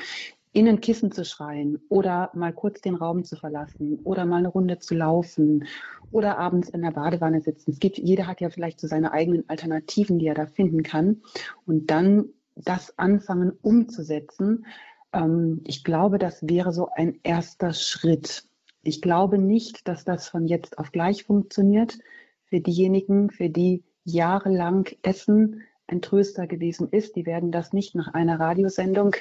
in 0.51 0.67
ein 0.67 0.81
Kissen 0.81 1.11
zu 1.11 1.23
schreien 1.25 1.79
oder 1.89 2.31
mal 2.33 2.51
kurz 2.53 2.81
den 2.81 2.95
Raum 2.95 3.23
zu 3.23 3.35
verlassen 3.35 3.99
oder 4.03 4.25
mal 4.25 4.37
eine 4.37 4.47
Runde 4.47 4.79
zu 4.79 4.95
laufen 4.95 5.67
oder 6.11 6.39
abends 6.39 6.69
in 6.69 6.81
der 6.81 6.89
Badewanne 6.91 7.41
sitzen. 7.41 7.71
Es 7.71 7.79
gibt, 7.79 7.99
jeder 7.99 8.25
hat 8.25 8.41
ja 8.41 8.49
vielleicht 8.49 8.79
so 8.79 8.87
seine 8.87 9.11
eigenen 9.11 9.47
Alternativen, 9.47 10.17
die 10.17 10.25
er 10.25 10.33
da 10.33 10.47
finden 10.47 10.81
kann. 10.81 11.21
Und 11.67 11.91
dann 11.91 12.29
das 12.63 12.97
anfangen 12.97 13.51
umzusetzen. 13.61 14.65
Ähm, 15.13 15.61
ich 15.65 15.83
glaube, 15.83 16.17
das 16.17 16.47
wäre 16.47 16.71
so 16.71 16.89
ein 16.95 17.19
erster 17.23 17.73
Schritt. 17.73 18.43
Ich 18.81 19.01
glaube 19.01 19.37
nicht, 19.37 19.87
dass 19.87 20.05
das 20.05 20.29
von 20.29 20.47
jetzt 20.47 20.77
auf 20.77 20.91
gleich 20.91 21.23
funktioniert 21.23 21.97
für 22.45 22.59
diejenigen, 22.59 23.29
für 23.29 23.49
die 23.49 23.83
jahrelang 24.03 24.87
Essen 25.03 25.61
ein 25.87 26.01
Tröster 26.01 26.47
gewesen 26.47 26.89
ist. 26.89 27.15
Die 27.15 27.25
werden 27.25 27.51
das 27.51 27.73
nicht 27.73 27.95
nach 27.95 28.13
einer 28.13 28.39
Radiosendung 28.39 29.15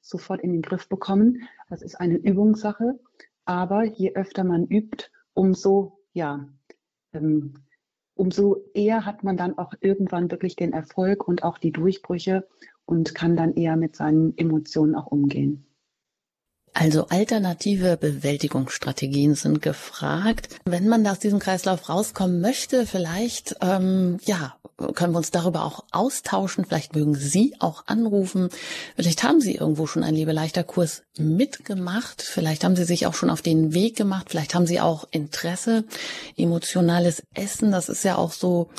sofort 0.00 0.40
in 0.40 0.52
den 0.52 0.62
Griff 0.62 0.88
bekommen. 0.88 1.48
Das 1.68 1.82
ist 1.82 1.96
eine 1.96 2.16
Übungssache. 2.16 2.98
Aber 3.44 3.84
je 3.84 4.14
öfter 4.14 4.44
man 4.44 4.66
übt, 4.66 5.10
umso, 5.34 5.98
ja, 6.12 6.48
ähm, 7.12 7.54
umso 8.14 8.64
eher 8.74 9.06
hat 9.06 9.24
man 9.24 9.36
dann 9.36 9.58
auch 9.58 9.74
irgendwann 9.80 10.30
wirklich 10.30 10.56
den 10.56 10.72
Erfolg 10.72 11.26
und 11.26 11.42
auch 11.42 11.58
die 11.58 11.72
Durchbrüche 11.72 12.46
und 12.84 13.14
kann 13.14 13.36
dann 13.36 13.54
eher 13.54 13.76
mit 13.76 13.96
seinen 13.96 14.36
Emotionen 14.36 14.94
auch 14.94 15.06
umgehen. 15.06 15.64
Also 16.74 17.06
alternative 17.08 17.96
Bewältigungsstrategien 17.96 19.34
sind 19.34 19.60
gefragt. 19.60 20.48
Wenn 20.64 20.88
man 20.88 21.06
aus 21.06 21.18
diesem 21.18 21.38
Kreislauf 21.38 21.88
rauskommen 21.88 22.40
möchte, 22.40 22.86
vielleicht 22.86 23.56
ähm, 23.60 24.18
ja 24.24 24.54
können 24.94 25.12
wir 25.12 25.18
uns 25.18 25.30
darüber 25.30 25.64
auch 25.64 25.84
austauschen. 25.92 26.64
Vielleicht 26.64 26.94
mögen 26.94 27.14
Sie 27.14 27.54
auch 27.60 27.86
anrufen. 27.86 28.48
Vielleicht 28.96 29.22
haben 29.22 29.40
Sie 29.40 29.54
irgendwo 29.54 29.86
schon 29.86 30.02
einen 30.02 30.16
Lebeleichter 30.16 30.64
Kurs 30.64 31.02
mitgemacht. 31.16 32.22
Vielleicht 32.22 32.64
haben 32.64 32.76
Sie 32.76 32.84
sich 32.84 33.06
auch 33.06 33.14
schon 33.14 33.30
auf 33.30 33.42
den 33.42 33.74
Weg 33.74 33.96
gemacht. 33.96 34.26
Vielleicht 34.30 34.54
haben 34.54 34.66
Sie 34.66 34.80
auch 34.80 35.06
Interesse. 35.10 35.84
Emotionales 36.36 37.22
Essen, 37.34 37.70
das 37.70 37.88
ist 37.88 38.04
ja 38.04 38.16
auch 38.16 38.32
so 38.32 38.70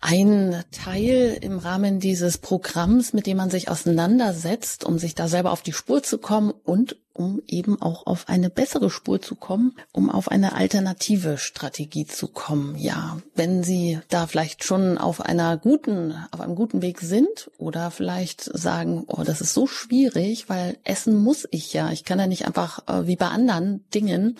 ein 0.00 0.62
Teil 0.70 1.38
im 1.40 1.58
Rahmen 1.58 1.98
dieses 2.00 2.38
Programms, 2.38 3.12
mit 3.12 3.26
dem 3.26 3.36
man 3.36 3.50
sich 3.50 3.68
auseinandersetzt, 3.68 4.84
um 4.84 4.98
sich 4.98 5.14
da 5.14 5.28
selber 5.28 5.52
auf 5.52 5.62
die 5.62 5.72
Spur 5.72 6.02
zu 6.02 6.18
kommen 6.18 6.52
und 6.64 6.96
um 7.18 7.42
eben 7.48 7.82
auch 7.82 8.06
auf 8.06 8.28
eine 8.28 8.48
bessere 8.48 8.90
Spur 8.90 9.20
zu 9.20 9.34
kommen, 9.34 9.74
um 9.92 10.08
auf 10.08 10.30
eine 10.30 10.54
alternative 10.54 11.36
Strategie 11.36 12.06
zu 12.06 12.28
kommen. 12.28 12.76
Ja, 12.78 13.18
wenn 13.34 13.64
Sie 13.64 13.98
da 14.08 14.26
vielleicht 14.26 14.64
schon 14.64 14.98
auf 14.98 15.20
einer 15.20 15.56
guten, 15.56 16.14
auf 16.30 16.40
einem 16.40 16.54
guten 16.54 16.80
Weg 16.80 17.00
sind 17.00 17.50
oder 17.58 17.90
vielleicht 17.90 18.42
sagen, 18.42 19.04
oh, 19.08 19.24
das 19.24 19.40
ist 19.40 19.52
so 19.52 19.66
schwierig, 19.66 20.48
weil 20.48 20.78
essen 20.84 21.16
muss 21.16 21.48
ich 21.50 21.72
ja. 21.72 21.90
Ich 21.90 22.04
kann 22.04 22.20
ja 22.20 22.28
nicht 22.28 22.46
einfach 22.46 22.86
äh, 22.86 23.06
wie 23.06 23.16
bei 23.16 23.26
anderen 23.26 23.84
Dingen 23.92 24.38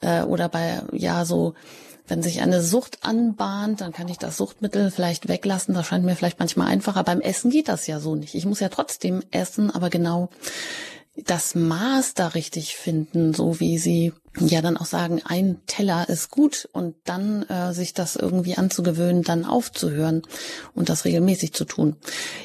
äh, 0.00 0.22
oder 0.22 0.48
bei, 0.48 0.82
ja, 0.92 1.24
so, 1.24 1.54
wenn 2.06 2.22
sich 2.22 2.40
eine 2.40 2.62
Sucht 2.62 2.98
anbahnt, 3.02 3.80
dann 3.80 3.92
kann 3.92 4.08
ich 4.08 4.18
das 4.18 4.36
Suchtmittel 4.36 4.92
vielleicht 4.92 5.28
weglassen. 5.28 5.74
Das 5.74 5.86
scheint 5.86 6.04
mir 6.04 6.14
vielleicht 6.14 6.38
manchmal 6.38 6.68
einfacher. 6.68 7.02
Beim 7.02 7.20
Essen 7.20 7.50
geht 7.50 7.68
das 7.68 7.88
ja 7.88 7.98
so 7.98 8.14
nicht. 8.14 8.36
Ich 8.36 8.46
muss 8.46 8.60
ja 8.60 8.68
trotzdem 8.68 9.22
essen, 9.32 9.72
aber 9.72 9.90
genau 9.90 10.30
das 11.24 11.54
Maß 11.54 12.14
da 12.14 12.28
richtig 12.28 12.76
finden, 12.76 13.32
so 13.34 13.58
wie 13.60 13.78
sie 13.78 14.12
ja 14.38 14.60
dann 14.60 14.76
auch 14.76 14.84
sagen, 14.84 15.22
ein 15.24 15.60
Teller 15.66 16.08
ist 16.08 16.30
gut 16.30 16.68
und 16.72 16.94
dann 17.04 17.44
äh, 17.44 17.72
sich 17.72 17.94
das 17.94 18.16
irgendwie 18.16 18.56
anzugewöhnen, 18.56 19.22
dann 19.22 19.44
aufzuhören 19.44 20.22
und 20.74 20.88
das 20.88 21.04
regelmäßig 21.04 21.54
zu 21.54 21.64
tun. 21.64 21.96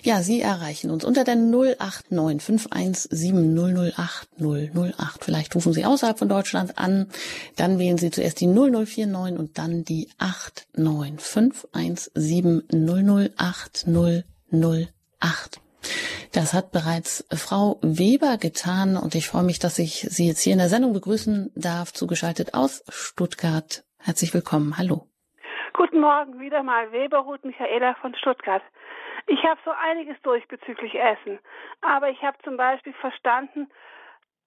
Ja, 0.04 0.24
Sie 0.24 0.42
erreichen 0.42 0.90
uns 0.90 1.04
unter 1.04 1.24
der 1.24 1.36
089 1.36 2.42
517 2.42 3.92
008 3.94 4.30
008. 4.40 5.24
Vielleicht 5.24 5.56
rufen 5.56 5.74
Sie 5.74 5.86
außerhalb 5.86 6.18
von 6.18 6.30
Deutschland 6.30 6.78
an, 6.78 7.08
dann 7.58 7.78
wählen 7.78 7.98
Sie 7.98 8.12
zuerst 8.12 8.40
die 8.40 8.48
0049 8.48 9.38
und 9.38 9.58
dann 9.58 9.84
die 9.84 10.08
89 10.18 11.20
517 11.20 12.64
008 13.38 13.86
008. 14.52 15.62
Das 16.34 16.54
hat 16.54 16.72
bereits 16.72 17.28
Frau 17.32 17.80
Weber 17.82 18.38
getan 18.38 18.96
und 18.96 19.16
ich 19.16 19.28
freue 19.28 19.44
mich, 19.44 19.60
dass 19.60 19.80
ich 19.80 20.02
Sie 20.10 20.28
jetzt 20.28 20.42
hier 20.42 20.54
in 20.54 20.60
der 20.60 20.70
Sendung 20.70 20.94
begrüßen 20.94 21.52
darf, 21.56 21.92
zugeschaltet 21.92 22.54
aus 22.54 22.84
Stuttgart. 22.90 23.84
Herzlich 24.00 24.34
willkommen. 24.34 24.78
Hallo. 24.78 25.08
Guten 25.74 26.00
Morgen, 26.00 26.40
wieder 26.40 26.64
mal 26.64 26.92
Weber 26.92 27.20
Ruth 27.20 27.44
Michaela 27.44 27.96
von 28.02 28.16
Stuttgart. 28.16 28.64
Ich 29.28 29.44
habe 29.44 29.60
so 29.66 29.72
einiges 29.72 30.16
durch 30.24 30.48
bezüglich 30.48 30.96
Essen, 30.96 31.40
aber 31.82 32.10
ich 32.10 32.22
habe 32.22 32.38
zum 32.44 32.58
Beispiel 32.58 32.94
verstanden, 32.94 33.70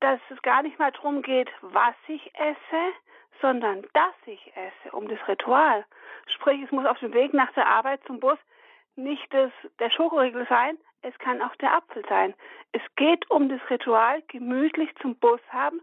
dass 0.01 0.21
es 0.31 0.41
gar 0.43 0.63
nicht 0.63 0.79
mal 0.79 0.93
darum 0.93 1.23
geht, 1.23 1.49
was 1.63 1.95
ich 2.09 2.31
esse, 2.35 2.93
sondern 3.41 3.83
dass 3.93 4.15
ich 4.27 4.53
esse, 4.57 4.95
um 4.95 5.09
das 5.09 5.19
Ritual. 5.29 5.85
Sprich, 6.35 6.63
es 6.63 6.71
muss 6.71 6.87
auf 6.87 6.99
dem 6.99 7.13
Weg 7.13 7.35
nach 7.35 7.53
der 7.53 7.67
Arbeit 7.67 8.01
zum 8.07 8.21
Bus 8.21 8.39
nicht 8.97 9.33
das, 9.33 9.51
der 9.79 9.91
Schokoriegel 9.91 10.47
sein, 10.49 10.79
es 11.03 11.17
kann 11.19 11.43
auch 11.43 11.55
der 11.57 11.75
Apfel 11.75 12.05
sein. 12.09 12.35
Es 12.73 12.83
geht 12.97 13.31
um 13.31 13.49
das 13.49 13.61
Ritual, 13.69 14.23
gemütlich 14.29 14.91
zum 15.03 15.17
Bus 15.17 15.41
haben 15.51 15.81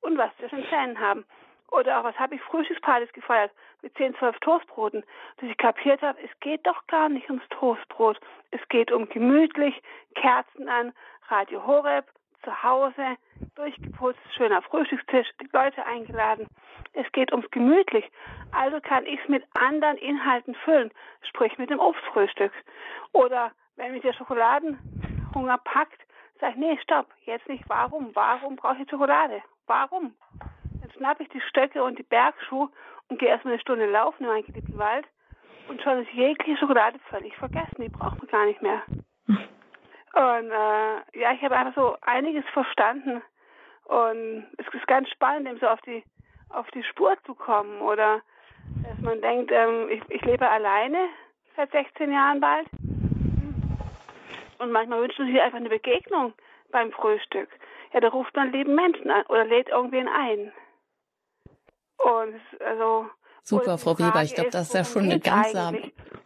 und 0.00 0.18
was 0.18 0.36
zwischen 0.38 0.62
den 0.62 0.68
Zähnen 0.68 1.00
haben. 1.00 1.24
Oder 1.70 1.98
auch, 1.98 2.04
was 2.04 2.18
habe 2.18 2.34
ich 2.34 2.42
Frühstückspartys 2.42 3.12
gefeiert 3.12 3.50
mit 3.82 3.96
10, 3.96 4.14
12 4.16 4.38
Toastbroten, 4.40 5.04
dass 5.38 5.48
ich 5.48 5.56
kapiert 5.56 6.02
habe, 6.02 6.20
es 6.22 6.30
geht 6.40 6.66
doch 6.66 6.86
gar 6.86 7.08
nicht 7.08 7.28
ums 7.28 7.46
Toastbrot. 7.50 8.18
Es 8.50 8.60
geht 8.68 8.92
um 8.92 9.08
gemütlich, 9.08 9.80
Kerzen 10.14 10.68
an, 10.68 10.92
Radio 11.28 11.66
Horeb, 11.66 12.06
zu 12.44 12.62
Hause, 12.62 13.16
durchgeputzt, 13.54 14.20
schöner 14.36 14.62
Frühstückstisch, 14.62 15.28
die 15.40 15.48
Leute 15.52 15.84
eingeladen. 15.86 16.46
Es 16.92 17.10
geht 17.12 17.32
ums 17.32 17.50
gemütlich. 17.50 18.04
Also 18.52 18.80
kann 18.80 19.06
ich 19.06 19.20
es 19.20 19.28
mit 19.28 19.44
anderen 19.54 19.96
Inhalten 19.96 20.54
füllen, 20.54 20.90
sprich 21.28 21.58
mit 21.58 21.70
dem 21.70 21.80
Obstfrühstück. 21.80 22.52
Oder 23.12 23.52
wenn 23.76 23.92
mich 23.92 24.02
der 24.02 24.12
Schokoladenhunger 24.12 25.58
packt, 25.64 26.00
sage 26.40 26.52
ich, 26.52 26.58
nee, 26.58 26.78
stopp, 26.82 27.06
jetzt 27.24 27.48
nicht. 27.48 27.64
Warum? 27.68 28.10
Warum 28.14 28.56
brauche 28.56 28.82
ich 28.82 28.90
Schokolade? 28.90 29.42
Warum? 29.66 30.14
Dann 30.80 30.90
schnappe 30.92 31.24
ich 31.24 31.28
die 31.30 31.40
Stöcke 31.40 31.82
und 31.82 31.98
die 31.98 32.04
Bergschuhe 32.04 32.68
und 33.08 33.18
gehe 33.18 33.28
erstmal 33.28 33.54
eine 33.54 33.60
Stunde 33.60 33.86
laufen 33.86 34.24
in 34.24 34.28
meinen 34.28 34.46
geliebten 34.46 34.78
Wald 34.78 35.06
und 35.68 35.82
schon 35.82 36.02
ist 36.02 36.12
jegliche 36.12 36.58
Schokolade 36.58 36.98
völlig 37.10 37.34
vergessen. 37.36 37.80
Die 37.80 37.88
braucht 37.88 38.18
man 38.18 38.28
gar 38.28 38.46
nicht 38.46 38.62
mehr. 38.62 38.82
Und 40.14 40.50
äh, 40.50 41.20
ja, 41.20 41.32
ich 41.32 41.42
habe 41.42 41.56
einfach 41.56 41.74
so 41.74 41.96
einiges 42.02 42.44
verstanden. 42.52 43.22
Und 43.84 44.46
es 44.58 44.66
ist 44.72 44.86
ganz 44.86 45.08
spannend, 45.10 45.48
eben 45.48 45.58
so 45.58 45.66
auf 45.68 45.80
die 45.82 46.04
auf 46.50 46.70
die 46.70 46.84
Spur 46.84 47.16
zu 47.26 47.34
kommen. 47.34 47.80
Oder 47.80 48.22
dass 48.88 48.98
man 49.00 49.20
denkt, 49.20 49.50
ähm, 49.52 49.88
ich, 49.90 50.02
ich 50.08 50.22
lebe 50.22 50.48
alleine 50.48 51.08
seit 51.56 51.72
16 51.72 52.12
Jahren 52.12 52.40
bald. 52.40 52.68
Und 54.58 54.70
manchmal 54.70 55.00
wünschen 55.00 55.26
sie 55.26 55.32
sich 55.32 55.42
einfach 55.42 55.58
eine 55.58 55.68
Begegnung 55.68 56.32
beim 56.70 56.92
Frühstück. 56.92 57.48
Ja, 57.92 58.00
da 58.00 58.08
ruft 58.08 58.34
man 58.36 58.52
lieben 58.52 58.74
Menschen 58.74 59.10
an 59.10 59.24
oder 59.26 59.44
lädt 59.44 59.68
irgendwen 59.68 60.08
ein. 60.08 60.52
Und 61.98 62.40
also. 62.60 63.08
Super, 63.42 63.78
Frau 63.78 63.98
Weber, 63.98 64.22
ich 64.22 64.34
glaube, 64.34 64.50
das 64.50 64.68
ist 64.68 64.74
ja 64.74 64.84
schon 64.84 65.10
ein 65.10 65.20
ganzer, 65.20 65.74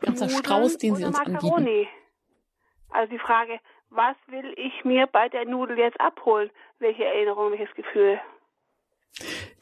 ganzer 0.00 0.28
Strauß, 0.28 0.78
den 0.78 0.94
Sie 0.94 1.04
uns 1.04 1.18
Macaroni? 1.18 1.54
anbieten. 1.56 1.88
Also 2.90 3.10
die 3.10 3.18
Frage, 3.18 3.58
was 3.90 4.16
will 4.26 4.52
ich 4.56 4.84
mir 4.84 5.06
bei 5.06 5.28
der 5.28 5.44
Nudel 5.44 5.78
jetzt 5.78 6.00
abholen? 6.00 6.50
Welche 6.78 7.04
Erinnerung, 7.04 7.52
welches 7.52 7.74
Gefühl? 7.74 8.20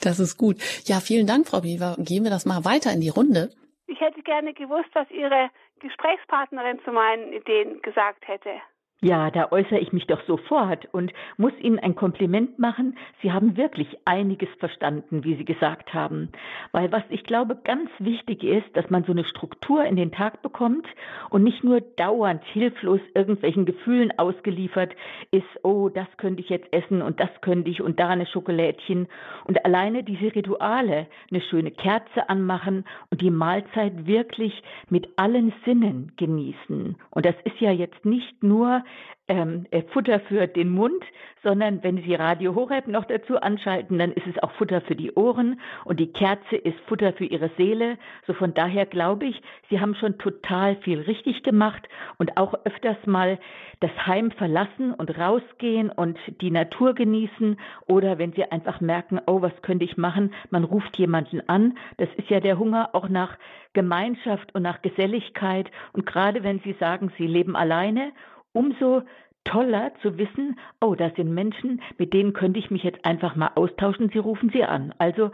Das 0.01 0.19
ist 0.19 0.37
gut. 0.37 0.57
Ja, 0.85 1.01
vielen 1.01 1.27
Dank, 1.27 1.49
Frau 1.49 1.63
Weber. 1.63 1.97
Gehen 1.99 2.25
wir 2.25 2.31
das 2.31 2.47
mal 2.47 2.65
weiter 2.65 2.93
in 2.93 3.01
die 3.01 3.09
Runde. 3.09 3.51
Ich 3.87 4.01
hätte 4.01 4.23
gerne 4.23 4.53
gewusst, 4.53 4.91
was 4.93 5.11
Ihre 5.11 5.51
Gesprächspartnerin 5.81 6.81
zu 6.85 6.93
meinen 6.93 7.33
Ideen 7.33 7.81
gesagt 7.83 8.27
hätte. 8.27 8.61
Ja, 9.03 9.31
da 9.31 9.53
äußere 9.53 9.79
ich 9.79 9.93
mich 9.93 10.07
doch 10.07 10.23
sofort 10.27 10.89
und 10.93 11.13
muss 11.37 11.53
Ihnen 11.61 11.79
ein 11.79 11.95
Kompliment 11.95 12.59
machen. 12.59 12.97
Sie 13.21 13.31
haben 13.31 13.59
wirklich 13.59 13.99
einiges 14.07 14.49
verstanden, 14.59 15.23
wie 15.23 15.35
Sie 15.35 15.45
gesagt 15.45 15.93
haben. 15.93 16.31
Weil 16.73 16.91
was 16.93 17.03
ich 17.11 17.25
glaube 17.25 17.59
ganz 17.63 17.91
wichtig 17.99 18.43
ist, 18.43 18.75
dass 18.75 18.89
man 18.89 19.05
so 19.05 19.13
eine 19.13 19.27
Struktur 19.27 19.85
in 19.85 19.97
den 19.97 20.13
Tag 20.13 20.41
bekommt 20.41 20.87
und 21.29 21.45
nicht 21.45 21.63
nur 21.63 21.83
dauernd 21.83 22.43
hilflos 22.47 23.01
irgendwelchen 23.15 23.67
Gefühlen 23.67 24.19
ausgeliefert 24.19 24.95
ist, 25.31 25.45
oh, 25.63 25.91
das 25.91 26.09
könnte 26.17 26.41
ich 26.41 26.49
jetzt 26.49 26.73
essen 26.73 27.03
und 27.03 27.21
das 27.21 27.31
könnte 27.43 27.69
ich 27.69 27.83
und 27.83 28.01
da 28.01 28.09
eine 28.09 28.27
Schokolädchen. 28.27 29.09
Und 29.45 29.63
alleine 29.67 30.05
diese 30.05 30.35
Rituale, 30.35 31.07
eine 31.31 31.43
schöne 31.43 31.71
Kerze 31.71 32.31
anmachen 32.31 32.87
und 33.11 33.21
die 33.21 33.31
Mahlzeit 33.31 34.07
wirklich 34.07 34.63
mit 34.89 35.07
allen 35.17 35.53
Sinnen 35.67 36.13
genießen. 36.17 36.97
Und 37.11 37.27
das 37.27 37.35
ist 37.45 37.61
ja 37.61 37.73
jetzt 37.73 38.07
nicht 38.07 38.43
nur 38.43 38.86
ähm, 39.29 39.67
äh, 39.71 39.83
Futter 39.93 40.21
für 40.21 40.47
den 40.47 40.71
Mund, 40.71 41.03
sondern 41.43 41.83
wenn 41.83 42.03
Sie 42.03 42.15
Radio 42.15 42.55
Horeb 42.55 42.87
noch 42.87 43.05
dazu 43.05 43.41
anschalten, 43.41 43.99
dann 43.99 44.13
ist 44.13 44.27
es 44.27 44.41
auch 44.43 44.53
Futter 44.53 44.81
für 44.81 44.95
die 44.95 45.13
Ohren 45.13 45.61
und 45.85 45.99
die 45.99 46.13
Kerze 46.13 46.57
ist 46.57 46.79
Futter 46.87 47.13
für 47.13 47.25
Ihre 47.25 47.51
Seele. 47.57 47.99
So 48.27 48.35
von 48.35 48.55
daher 48.55 48.87
glaube 48.87 49.27
ich, 49.27 49.41
Sie 49.69 49.81
haben 49.81 49.95
schon 49.95 50.19
total 50.19 50.77
viel 50.77 51.01
richtig 51.01 51.43
gemacht 51.43 51.89
und 52.19 52.37
auch 52.37 52.55
öfters 52.65 52.97
mal 53.07 53.39
das 53.81 53.91
Heim 54.07 54.31
verlassen 54.31 54.93
und 54.95 55.19
rausgehen 55.19 55.91
und 55.91 56.19
die 56.41 56.51
Natur 56.51 56.95
genießen 56.95 57.59
oder 57.87 58.19
wenn 58.19 58.33
Sie 58.33 58.45
einfach 58.45 58.81
merken, 58.81 59.21
oh, 59.27 59.43
was 59.43 59.61
könnte 59.63 59.85
ich 59.85 59.97
machen, 59.97 60.33
man 60.51 60.65
ruft 60.65 60.97
jemanden 60.99 61.47
an. 61.49 61.77
Das 61.99 62.09
ist 62.17 62.31
ja 62.31 62.41
der 62.41 62.59
Hunger 62.59 62.91
auch 62.93 63.09
nach 63.09 63.37
Gemeinschaft 63.73 64.55
und 64.55 64.63
nach 64.63 64.83
Geselligkeit 64.83 65.71
und 65.93 66.07
gerade 66.07 66.43
wenn 66.43 66.61
Sie 66.61 66.75
sagen, 66.79 67.13
Sie 67.19 67.27
leben 67.27 67.57
alleine 67.57 68.13
umso 68.57 69.03
toller 69.45 69.95
zu 70.03 70.19
wissen, 70.19 70.59
oh, 70.81 70.95
das 70.95 71.15
sind 71.15 71.33
Menschen, 71.33 71.81
mit 71.99 72.13
denen 72.13 72.33
könnte 72.33 72.59
ich 72.59 72.71
mich 72.71 72.83
jetzt 72.83 73.05
einfach 73.05 73.37
mal 73.37 73.53
austauschen, 73.55 74.11
sie 74.11 74.19
rufen 74.19 74.51
sie 74.51 74.65
an. 74.65 74.95
Also 74.99 75.31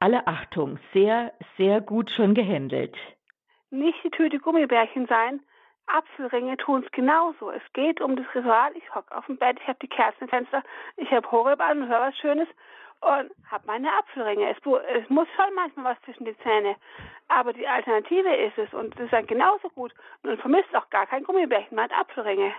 alle 0.00 0.26
Achtung, 0.26 0.78
sehr, 0.92 1.32
sehr 1.56 1.80
gut 1.80 2.10
schon 2.10 2.34
gehandelt. 2.34 2.96
Nicht 3.70 4.02
die 4.04 4.10
Tüte 4.10 4.38
Gummibärchen 4.38 5.06
sein, 5.06 5.40
Apfelringe 5.86 6.56
tun 6.56 6.82
es 6.84 6.92
genauso. 6.92 7.50
Es 7.50 7.62
geht 7.72 8.00
um 8.00 8.16
das 8.16 8.26
Ritual. 8.34 8.72
Ich 8.76 8.94
hocke 8.94 9.16
auf 9.16 9.26
dem 9.26 9.36
Bett, 9.36 9.58
ich 9.60 9.68
habe 9.68 9.78
die 9.80 9.88
Kerzen 9.88 10.24
im 10.24 10.28
Fenster, 10.28 10.62
ich 10.96 11.10
habe 11.10 11.30
Horeb 11.30 11.60
an 11.60 11.82
und 11.82 11.88
höre 11.88 12.00
was 12.00 12.16
Schönes 12.16 12.48
und 13.02 13.32
habe 13.50 13.66
meine 13.66 13.92
Apfelringe. 13.98 14.48
Es, 14.50 14.56
es, 14.56 15.10
muss 15.10 15.28
schon 15.36 15.54
manchmal 15.54 15.92
was 15.92 16.02
zwischen 16.04 16.24
die 16.24 16.38
Zähne. 16.38 16.76
Aber 17.28 17.52
die 17.52 17.66
Alternative 17.66 18.34
ist 18.34 18.56
es 18.58 18.72
und 18.72 18.94
das 18.94 19.06
ist 19.06 19.12
dann 19.12 19.26
genauso 19.26 19.68
gut. 19.70 19.92
Und 20.22 20.30
man 20.30 20.38
vermisst 20.38 20.74
auch 20.74 20.88
gar 20.90 21.06
kein 21.06 21.24
Gummibärchen, 21.24 21.74
man 21.74 21.90
hat 21.90 21.98
Apfelringe. 21.98 22.54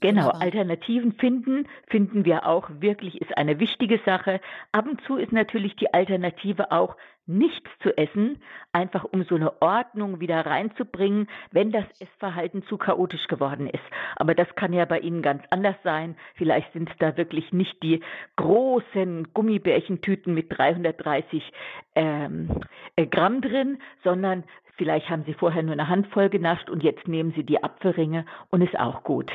Genau, 0.00 0.30
Alternativen 0.30 1.12
finden, 1.12 1.68
finden 1.88 2.24
wir 2.24 2.46
auch 2.46 2.68
wirklich, 2.80 3.20
ist 3.20 3.36
eine 3.36 3.60
wichtige 3.60 4.00
Sache. 4.04 4.40
Ab 4.72 4.86
und 4.86 5.00
zu 5.02 5.16
ist 5.16 5.32
natürlich 5.32 5.76
die 5.76 5.94
Alternative 5.94 6.72
auch 6.72 6.96
nichts 7.26 7.68
zu 7.82 7.96
essen, 7.96 8.40
einfach 8.72 9.04
um 9.04 9.24
so 9.24 9.34
eine 9.34 9.60
Ordnung 9.60 10.20
wieder 10.20 10.46
reinzubringen, 10.46 11.28
wenn 11.50 11.72
das 11.72 11.84
Essverhalten 11.98 12.62
zu 12.64 12.78
chaotisch 12.78 13.26
geworden 13.26 13.68
ist. 13.68 13.82
Aber 14.16 14.34
das 14.34 14.54
kann 14.54 14.72
ja 14.72 14.84
bei 14.84 15.00
Ihnen 15.00 15.22
ganz 15.22 15.42
anders 15.50 15.76
sein. 15.82 16.16
Vielleicht 16.34 16.72
sind 16.72 16.88
es 16.88 16.96
da 16.98 17.16
wirklich 17.16 17.52
nicht 17.52 17.82
die 17.82 18.00
großen 18.36 19.32
Gummibärchentüten 19.34 20.34
mit 20.34 20.56
330 20.56 21.52
ähm, 21.96 22.60
äh, 22.94 23.06
Gramm 23.06 23.40
drin, 23.40 23.78
sondern 24.04 24.44
vielleicht 24.76 25.10
haben 25.10 25.24
Sie 25.24 25.34
vorher 25.34 25.62
nur 25.62 25.72
eine 25.72 25.88
Handvoll 25.88 26.28
genascht 26.28 26.70
und 26.70 26.82
jetzt 26.82 27.08
nehmen 27.08 27.32
Sie 27.34 27.44
die 27.44 27.62
Apfelringe 27.62 28.24
und 28.50 28.62
ist 28.62 28.78
auch 28.78 29.02
gut. 29.02 29.32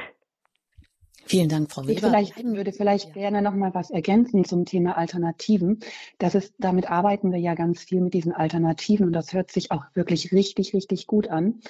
Vielen 1.25 1.49
Dank, 1.49 1.71
Frau 1.71 1.83
Weber. 1.83 1.91
Ich 1.91 1.99
vielleicht, 1.99 2.43
würde 2.43 2.71
vielleicht 2.71 3.07
ja. 3.09 3.13
gerne 3.13 3.41
noch 3.41 3.53
mal 3.53 3.73
was 3.73 3.89
ergänzen 3.89 4.43
zum 4.43 4.65
Thema 4.65 4.97
Alternativen. 4.97 5.79
Das 6.17 6.35
ist, 6.35 6.53
damit 6.57 6.89
arbeiten 6.89 7.31
wir 7.31 7.39
ja 7.39 7.55
ganz 7.55 7.83
viel 7.83 8.01
mit 8.01 8.13
diesen 8.13 8.33
Alternativen 8.33 9.07
und 9.07 9.13
das 9.13 9.33
hört 9.33 9.51
sich 9.51 9.71
auch 9.71 9.85
wirklich 9.93 10.31
richtig, 10.31 10.73
richtig 10.73 11.07
gut 11.07 11.29
an. 11.29 11.61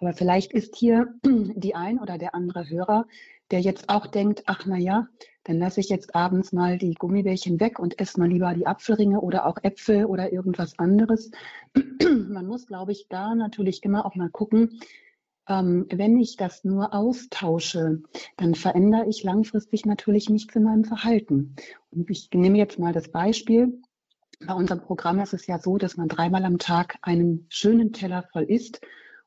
Aber 0.00 0.12
vielleicht 0.12 0.52
ist 0.52 0.76
hier 0.76 1.14
die 1.24 1.74
ein 1.74 1.98
oder 1.98 2.18
der 2.18 2.34
andere 2.34 2.68
Hörer, 2.68 3.06
der 3.50 3.60
jetzt 3.60 3.88
auch 3.88 4.06
denkt, 4.06 4.44
ach 4.46 4.64
na 4.66 4.78
ja, 4.78 5.08
dann 5.44 5.58
lasse 5.58 5.80
ich 5.80 5.88
jetzt 5.88 6.14
abends 6.14 6.52
mal 6.52 6.78
die 6.78 6.94
Gummibärchen 6.94 7.60
weg 7.60 7.78
und 7.78 7.98
esse 7.98 8.18
mal 8.18 8.28
lieber 8.28 8.54
die 8.54 8.66
Apfelringe 8.66 9.20
oder 9.20 9.46
auch 9.46 9.56
Äpfel 9.62 10.04
oder 10.04 10.32
irgendwas 10.32 10.78
anderes. 10.78 11.30
Man 12.28 12.46
muss, 12.46 12.66
glaube 12.66 12.92
ich, 12.92 13.06
da 13.08 13.34
natürlich 13.34 13.82
immer 13.82 14.06
auch 14.06 14.14
mal 14.14 14.30
gucken, 14.30 14.80
ähm, 15.50 15.86
wenn 15.90 16.16
ich 16.18 16.36
das 16.36 16.64
nur 16.64 16.94
austausche, 16.94 18.02
dann 18.36 18.54
verändere 18.54 19.08
ich 19.08 19.24
langfristig 19.24 19.84
natürlich 19.84 20.30
nichts 20.30 20.54
in 20.54 20.62
meinem 20.62 20.84
Verhalten. 20.84 21.56
Und 21.90 22.08
ich 22.08 22.30
nehme 22.32 22.56
jetzt 22.56 22.78
mal 22.78 22.92
das 22.92 23.10
Beispiel. 23.10 23.82
Bei 24.46 24.54
unserem 24.54 24.80
Programm 24.80 25.18
ist 25.18 25.34
es 25.34 25.46
ja 25.46 25.58
so, 25.58 25.76
dass 25.76 25.96
man 25.96 26.08
dreimal 26.08 26.44
am 26.44 26.58
Tag 26.58 26.96
einen 27.02 27.46
schönen 27.50 27.92
Teller 27.92 28.22
voll 28.32 28.44
isst 28.44 28.80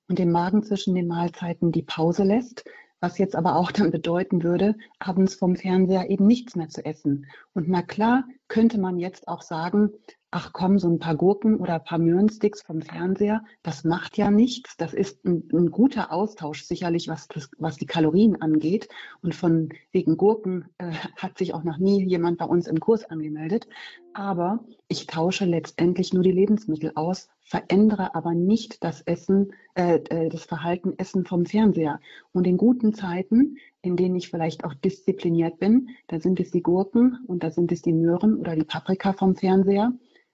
und 0.07 0.17
den 0.17 0.31
Magen 0.31 0.63
zwischen 0.63 0.95
den 0.95 1.07
Mahlzeiten 1.07 1.71
die 1.71 1.83
Pause 1.83 2.23
lässt, 2.23 2.63
was 3.01 3.17
jetzt 3.17 3.35
aber 3.35 3.57
auch 3.57 3.71
dann 3.71 3.91
bedeuten 3.91 4.43
würde, 4.43 4.75
abends 4.99 5.35
vom 5.35 5.57
Fernseher 5.57 6.09
eben 6.09 6.25
nichts 6.25 6.55
mehr 6.55 6.69
zu 6.69 6.85
essen. 6.85 7.27
Und 7.53 7.67
na 7.67 7.81
klar 7.81 8.23
könnte 8.47 8.79
man 8.79 8.97
jetzt 8.97 9.27
auch 9.27 9.41
sagen, 9.41 9.91
ach 10.35 10.51
komm, 10.51 10.79
so 10.79 10.89
ein 10.89 10.97
paar 10.97 11.15
Gurken 11.15 11.57
oder 11.57 11.75
ein 11.75 11.83
paar 11.83 11.99
Möhrensticks 11.99 12.63
vom 12.63 12.81
Fernseher, 12.81 13.43
das 13.61 13.83
macht 13.83 14.17
ja 14.17 14.31
nichts. 14.31 14.75
Das 14.77 14.91
ist 14.91 15.23
ein, 15.25 15.47
ein 15.53 15.69
guter 15.69 16.11
Austausch 16.11 16.63
sicherlich, 16.63 17.07
was, 17.07 17.27
das, 17.27 17.51
was 17.59 17.77
die 17.77 17.85
Kalorien 17.85 18.41
angeht. 18.41 18.89
Und 19.21 19.35
von 19.35 19.69
wegen 19.91 20.17
Gurken 20.17 20.65
äh, 20.79 20.91
hat 21.17 21.37
sich 21.37 21.53
auch 21.53 21.63
noch 21.63 21.77
nie 21.77 22.03
jemand 22.03 22.39
bei 22.39 22.45
uns 22.45 22.65
im 22.65 22.79
Kurs 22.79 23.05
angemeldet. 23.05 23.67
Aber 24.13 24.63
ich 24.87 25.05
tausche 25.05 25.45
letztendlich 25.45 26.13
nur 26.13 26.23
die 26.23 26.31
Lebensmittel 26.31 26.93
aus, 26.95 27.29
verändere 27.41 28.15
aber 28.15 28.33
nicht 28.33 28.83
das 28.83 29.01
Essen, 29.01 29.53
äh, 29.75 29.99
äh 30.09 30.29
das 30.29 30.45
Verhalten 30.45 30.93
Essen 30.97 31.25
vom 31.25 31.45
Fernseher. 31.45 31.99
Und 32.31 32.47
in 32.47 32.57
guten 32.57 32.95
Zeiten, 32.95 33.57
in 33.83 33.97
denen 33.97 34.15
ich 34.15 34.31
vielleicht 34.31 34.63
auch 34.63 34.73
diszipliniert 34.73 35.59
bin, 35.59 35.89
da 36.07 36.19
sind 36.19 36.39
es 36.39 36.49
die 36.49 36.63
Gurken 36.63 37.19
und 37.27 37.43
da 37.43 37.51
sind 37.51 37.71
es 37.71 37.83
die 37.83 37.93
Möhren 37.93 38.37
oder 38.37 38.55
die 38.55 38.63
Paprika 38.63 39.13
vom 39.13 39.35
Fernseher. 39.35 39.93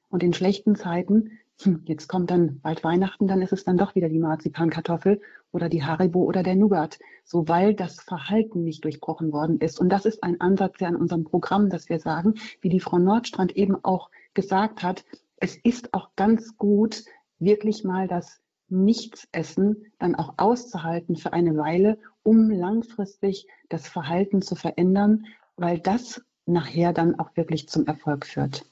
Und 0.10 0.24
in 0.24 0.34
schlechten 0.34 0.76
Zeiten, 0.76 1.40
hm, 1.62 1.84
jetzt 1.86 2.08
kommt 2.08 2.32
dann 2.32 2.60
bald 2.62 2.84
Weihnachten, 2.84 3.28
dann 3.28 3.42
ist 3.42 3.54
es 3.54 3.64
dann 3.64 3.78
doch 3.78 3.96
wieder 3.96 4.10
die 4.10 4.20
Marzipankartoffel 4.20 5.22
oder 5.52 5.70
die 5.70 5.84
Haribo 5.84 6.24
oder 6.24 6.44
der 6.44 6.56
Nougat, 6.56 7.00
so 7.24 7.48
weil 7.48 7.74
das 7.74 8.00
Verhalten 8.02 8.64
nicht 8.64 8.84
durchbrochen 8.84 9.32
worden 9.32 9.60
ist. 9.60 9.80
Und 9.80 9.90
das 9.90 10.06
ist 10.06 10.24
ein 10.24 10.40
Ansatz 10.42 10.80
ja 10.80 10.88
in 10.88 10.96
unserem 10.96 11.26
Programm, 11.26 11.70
dass 11.70 11.90
wir 11.90 12.00
sagen, 12.00 12.36
wie 12.62 12.70
die 12.70 12.80
Frau 12.80 12.98
Nordstrand 12.98 13.56
eben 13.56 13.84
auch 13.84 14.10
gesagt 14.34 14.84
hat, 14.84 15.04
es 15.38 15.56
ist 15.56 15.94
auch 15.94 16.10
ganz 16.16 16.58
gut, 16.58 17.04
wirklich 17.40 17.84
mal 17.84 18.08
das 18.08 18.42
Nichtsessen 18.70 19.86
dann 19.98 20.16
auch 20.16 20.34
auszuhalten 20.38 21.16
für 21.16 21.34
eine 21.34 21.58
Weile, 21.58 21.98
um 22.24 22.50
langfristig 22.50 23.48
das 23.70 23.88
Verhalten 23.88 24.42
zu 24.42 24.56
verändern, 24.56 25.26
weil 25.56 25.80
das 25.80 26.22
nachher 26.46 26.94
dann 26.94 27.18
auch 27.20 27.36
wirklich 27.36 27.68
zum 27.70 27.86
Erfolg 27.88 28.26
führt. 28.26 28.69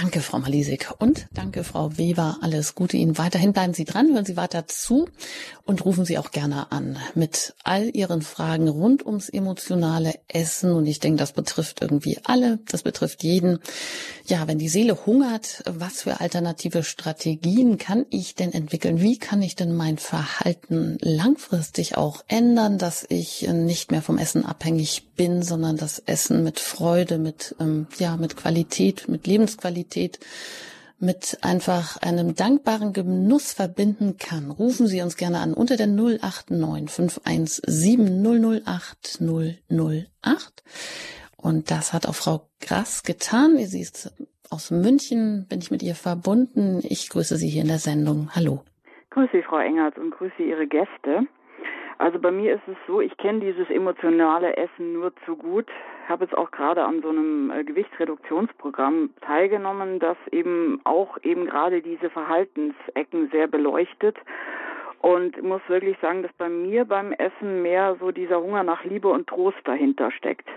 Danke, 0.00 0.20
Frau 0.20 0.38
Malisik. 0.38 0.94
Und 1.00 1.26
danke, 1.34 1.64
Frau 1.64 1.98
Weber. 1.98 2.38
Alles 2.40 2.76
Gute 2.76 2.96
Ihnen 2.96 3.18
weiterhin. 3.18 3.52
Bleiben 3.52 3.74
Sie 3.74 3.84
dran, 3.84 4.14
hören 4.14 4.24
Sie 4.24 4.36
weiter 4.36 4.68
zu 4.68 5.08
und 5.64 5.84
rufen 5.84 6.04
Sie 6.04 6.18
auch 6.18 6.30
gerne 6.30 6.70
an 6.70 6.98
mit 7.16 7.56
all 7.64 7.90
Ihren 7.96 8.22
Fragen 8.22 8.68
rund 8.68 9.04
ums 9.04 9.28
emotionale 9.28 10.14
Essen. 10.28 10.70
Und 10.70 10.86
ich 10.86 11.00
denke, 11.00 11.18
das 11.18 11.32
betrifft 11.32 11.82
irgendwie 11.82 12.20
alle. 12.22 12.60
Das 12.68 12.84
betrifft 12.84 13.24
jeden. 13.24 13.58
Ja, 14.24 14.46
wenn 14.46 14.60
die 14.60 14.68
Seele 14.68 15.04
hungert, 15.04 15.64
was 15.66 16.02
für 16.02 16.20
alternative 16.20 16.84
Strategien 16.84 17.76
kann 17.76 18.06
ich 18.08 18.36
denn 18.36 18.52
entwickeln? 18.52 19.00
Wie 19.00 19.18
kann 19.18 19.42
ich 19.42 19.56
denn 19.56 19.74
mein 19.74 19.98
Verhalten 19.98 20.98
langfristig 21.00 21.96
auch 21.96 22.22
ändern, 22.28 22.78
dass 22.78 23.04
ich 23.08 23.48
nicht 23.48 23.90
mehr 23.90 24.02
vom 24.02 24.18
Essen 24.18 24.46
abhängig 24.46 25.07
bin, 25.18 25.42
sondern 25.42 25.76
das 25.76 25.98
Essen 25.98 26.42
mit 26.42 26.58
Freude, 26.58 27.18
mit, 27.18 27.54
ähm, 27.60 27.86
ja, 27.98 28.16
mit 28.16 28.38
Qualität, 28.38 29.06
mit 29.08 29.26
Lebensqualität 29.26 30.18
mit 31.00 31.38
einfach 31.42 31.96
einem 32.02 32.34
dankbaren 32.34 32.92
Genuss 32.92 33.52
verbinden 33.52 34.16
kann, 34.18 34.50
rufen 34.50 34.86
Sie 34.86 35.00
uns 35.00 35.16
gerne 35.16 35.38
an 35.38 35.54
unter 35.54 35.76
der 35.76 35.86
089 35.86 36.90
517 36.90 38.64
008 38.64 39.20
008. 39.20 40.64
Und 41.36 41.70
das 41.70 41.92
hat 41.92 42.06
auch 42.08 42.14
Frau 42.14 42.48
Grass 42.60 43.04
getan. 43.04 43.56
Sie 43.58 43.80
ist 43.80 44.12
aus 44.50 44.70
München, 44.70 45.46
bin 45.48 45.60
ich 45.60 45.70
mit 45.70 45.82
ihr 45.82 45.94
verbunden. 45.94 46.80
Ich 46.82 47.10
grüße 47.10 47.36
Sie 47.36 47.48
hier 47.48 47.62
in 47.62 47.68
der 47.68 47.78
Sendung. 47.78 48.30
Hallo. 48.34 48.64
Grüße 49.10 49.30
Sie, 49.32 49.42
Frau 49.42 49.58
Engers, 49.58 49.94
und 49.96 50.10
grüße 50.10 50.42
Ihre 50.42 50.66
Gäste. 50.66 51.26
Also 51.98 52.20
bei 52.20 52.30
mir 52.30 52.54
ist 52.54 52.68
es 52.68 52.76
so, 52.86 53.00
ich 53.00 53.16
kenne 53.16 53.40
dieses 53.40 53.68
emotionale 53.70 54.56
Essen 54.56 54.92
nur 54.92 55.12
zu 55.26 55.34
gut. 55.34 55.66
Habe 56.08 56.24
jetzt 56.24 56.38
auch 56.38 56.52
gerade 56.52 56.84
an 56.84 57.02
so 57.02 57.08
einem 57.08 57.50
äh, 57.50 57.64
Gewichtsreduktionsprogramm 57.64 59.10
teilgenommen, 59.20 59.98
das 59.98 60.16
eben 60.30 60.80
auch 60.84 61.18
eben 61.24 61.46
gerade 61.46 61.82
diese 61.82 62.08
Verhaltensecken 62.08 63.30
sehr 63.32 63.48
beleuchtet. 63.48 64.16
Und 65.00 65.42
muss 65.42 65.60
wirklich 65.66 65.98
sagen, 66.00 66.22
dass 66.22 66.32
bei 66.34 66.48
mir 66.48 66.84
beim 66.84 67.12
Essen 67.12 67.62
mehr 67.62 67.96
so 67.98 68.12
dieser 68.12 68.40
Hunger 68.40 68.62
nach 68.62 68.84
Liebe 68.84 69.08
und 69.08 69.26
Trost 69.26 69.58
dahinter 69.64 70.12
steckt. 70.12 70.48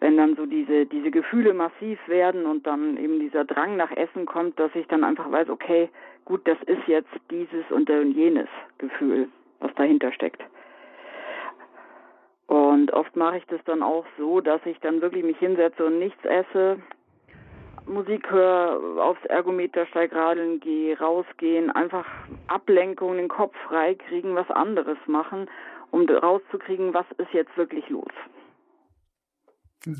Wenn 0.00 0.16
dann 0.16 0.34
so 0.34 0.46
diese, 0.46 0.86
diese 0.86 1.10
Gefühle 1.10 1.52
massiv 1.52 1.98
werden 2.08 2.46
und 2.46 2.66
dann 2.66 2.96
eben 2.96 3.20
dieser 3.20 3.44
Drang 3.44 3.76
nach 3.76 3.90
Essen 3.92 4.26
kommt, 4.26 4.58
dass 4.58 4.74
ich 4.74 4.86
dann 4.88 5.04
einfach 5.04 5.30
weiß, 5.30 5.50
okay, 5.50 5.90
gut, 6.24 6.46
das 6.46 6.58
ist 6.66 6.86
jetzt 6.86 7.12
dieses 7.30 7.70
und 7.70 7.88
jenes 7.88 8.48
Gefühl, 8.78 9.28
was 9.64 9.74
dahinter 9.74 10.12
steckt. 10.12 10.42
Und 12.46 12.92
oft 12.92 13.16
mache 13.16 13.38
ich 13.38 13.46
das 13.46 13.60
dann 13.64 13.82
auch 13.82 14.04
so, 14.18 14.40
dass 14.40 14.60
ich 14.66 14.78
dann 14.80 15.00
wirklich 15.00 15.24
mich 15.24 15.38
hinsetze 15.38 15.86
und 15.86 15.98
nichts 15.98 16.24
esse, 16.24 16.78
Musik 17.86 18.30
höre, 18.30 19.02
aufs 19.02 19.24
Ergometersteig 19.26 20.14
radeln 20.14 20.60
gehe, 20.60 20.98
rausgehen, 20.98 21.70
einfach 21.70 22.06
Ablenkung, 22.46 23.16
den 23.16 23.28
Kopf 23.28 23.54
frei 23.68 23.94
kriegen, 23.94 24.34
was 24.34 24.50
anderes 24.50 24.98
machen, 25.06 25.50
um 25.90 26.08
rauszukriegen, 26.08 26.94
was 26.94 27.06
ist 27.18 27.32
jetzt 27.32 27.56
wirklich 27.56 27.88
los. 27.90 28.12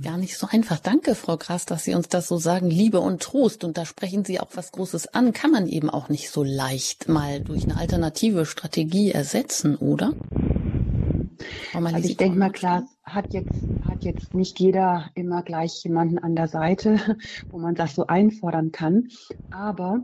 Gar 0.03 0.17
nicht 0.17 0.39
so 0.39 0.47
einfach. 0.51 0.79
Danke, 0.79 1.15
Frau 1.15 1.37
Krass, 1.37 1.67
dass 1.67 1.85
Sie 1.85 1.95
uns 1.95 2.09
das 2.09 2.27
so 2.27 2.39
sagen. 2.39 2.71
Liebe 2.71 3.01
und 3.01 3.23
Trost. 3.23 3.65
Und 3.65 3.77
da 3.77 3.85
sprechen 3.85 4.25
Sie 4.25 4.41
auch 4.41 4.51
was 4.55 4.73
Großes 4.73 5.09
an. 5.09 5.35
Kann 5.35 5.51
man 5.51 5.69
eben 5.69 5.91
auch 5.91 6.09
nicht 6.09 6.31
so 6.31 6.43
leicht 6.43 7.07
mal 7.09 7.41
durch 7.43 7.65
eine 7.65 7.77
alternative 7.77 8.47
Strategie 8.47 9.11
ersetzen, 9.11 9.77
oder? 9.77 10.15
Also 11.75 12.09
ich 12.09 12.17
denke 12.17 12.39
mal, 12.39 12.51
klar, 12.51 12.87
hat 13.03 13.35
jetzt, 13.35 13.53
hat 13.87 14.05
jetzt 14.05 14.33
nicht 14.33 14.59
jeder 14.59 15.11
immer 15.15 15.43
gleich 15.43 15.85
jemanden 15.85 16.19
an 16.19 16.35
der 16.35 16.49
Seite, 16.49 16.99
wo 17.51 17.59
man 17.59 17.75
das 17.75 17.95
so 17.95 18.07
einfordern 18.07 18.73
kann. 18.73 19.09
Aber 19.51 20.01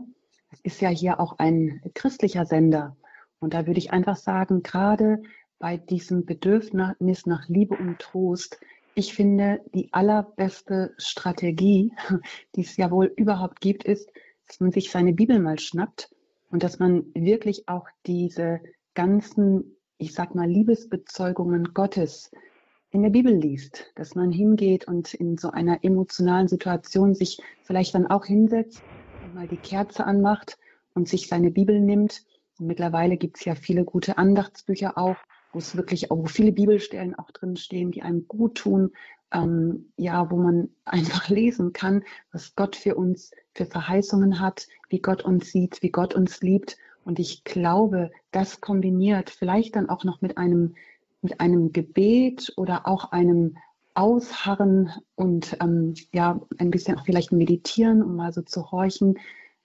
es 0.51 0.59
ist 0.61 0.81
ja 0.81 0.89
hier 0.89 1.19
auch 1.19 1.39
ein 1.39 1.81
christlicher 1.95 2.45
Sender. 2.45 2.97
Und 3.39 3.55
da 3.55 3.65
würde 3.65 3.79
ich 3.79 3.91
einfach 3.91 4.17
sagen, 4.17 4.61
gerade 4.61 5.23
bei 5.57 5.77
diesem 5.77 6.25
Bedürfnis 6.25 7.25
nach 7.25 7.47
Liebe 7.47 7.75
und 7.75 7.97
Trost, 7.97 8.59
ich 8.95 9.13
finde, 9.13 9.61
die 9.73 9.91
allerbeste 9.93 10.93
Strategie, 10.97 11.93
die 12.55 12.61
es 12.61 12.77
ja 12.77 12.91
wohl 12.91 13.13
überhaupt 13.15 13.61
gibt, 13.61 13.83
ist, 13.83 14.11
dass 14.47 14.59
man 14.59 14.71
sich 14.71 14.91
seine 14.91 15.13
Bibel 15.13 15.39
mal 15.39 15.59
schnappt 15.59 16.09
und 16.49 16.63
dass 16.63 16.79
man 16.79 17.05
wirklich 17.13 17.67
auch 17.67 17.87
diese 18.05 18.59
ganzen 18.93 19.77
ich 20.01 20.15
sag 20.15 20.33
mal, 20.33 20.49
Liebesbezeugungen 20.49 21.75
Gottes 21.75 22.31
in 22.89 23.03
der 23.03 23.11
Bibel 23.11 23.33
liest, 23.33 23.91
dass 23.95 24.15
man 24.15 24.31
hingeht 24.31 24.87
und 24.87 25.13
in 25.13 25.37
so 25.37 25.51
einer 25.51 25.83
emotionalen 25.83 26.47
Situation 26.47 27.13
sich 27.13 27.39
vielleicht 27.61 27.93
dann 27.93 28.07
auch 28.07 28.25
hinsetzt 28.25 28.83
und 29.19 29.35
mal 29.35 29.47
die 29.47 29.59
Kerze 29.61 30.03
anmacht 30.03 30.57
und 30.95 31.07
sich 31.07 31.27
seine 31.27 31.51
Bibel 31.51 31.79
nimmt. 31.79 32.23
Und 32.57 32.65
mittlerweile 32.65 33.15
gibt 33.15 33.37
es 33.37 33.45
ja 33.45 33.53
viele 33.53 33.85
gute 33.85 34.17
Andachtsbücher 34.17 34.97
auch, 34.97 35.17
wo 35.53 35.59
es 35.59 35.75
wirklich 35.75 36.11
auch, 36.11 36.27
viele 36.29 36.51
Bibelstellen 36.51 37.15
auch 37.15 37.31
drin 37.31 37.57
stehen, 37.57 37.91
die 37.91 38.01
einem 38.01 38.27
gut 38.27 38.55
tun, 38.55 38.91
ähm, 39.33 39.91
ja, 39.97 40.29
wo 40.31 40.37
man 40.37 40.69
einfach 40.85 41.29
lesen 41.29 41.73
kann, 41.73 42.03
was 42.31 42.55
Gott 42.55 42.75
für 42.75 42.95
uns 42.95 43.31
für 43.53 43.65
Verheißungen 43.65 44.39
hat, 44.39 44.67
wie 44.89 44.99
Gott 44.99 45.23
uns 45.23 45.51
sieht, 45.51 45.81
wie 45.81 45.91
Gott 45.91 46.13
uns 46.15 46.41
liebt 46.41 46.77
und 47.03 47.19
ich 47.19 47.43
glaube, 47.43 48.11
das 48.31 48.61
kombiniert 48.61 49.29
vielleicht 49.29 49.75
dann 49.75 49.89
auch 49.89 50.03
noch 50.03 50.21
mit 50.21 50.37
einem, 50.37 50.75
mit 51.21 51.39
einem 51.39 51.71
Gebet 51.71 52.53
oder 52.57 52.87
auch 52.87 53.11
einem 53.11 53.57
Ausharren 53.93 54.91
und 55.15 55.57
ähm, 55.59 55.95
ja, 56.13 56.39
ein 56.57 56.71
bisschen 56.71 56.97
auch 56.97 57.05
vielleicht 57.05 57.31
meditieren, 57.31 58.01
um 58.03 58.15
mal 58.15 58.31
so 58.31 58.41
zu 58.41 58.71
horchen, 58.71 59.19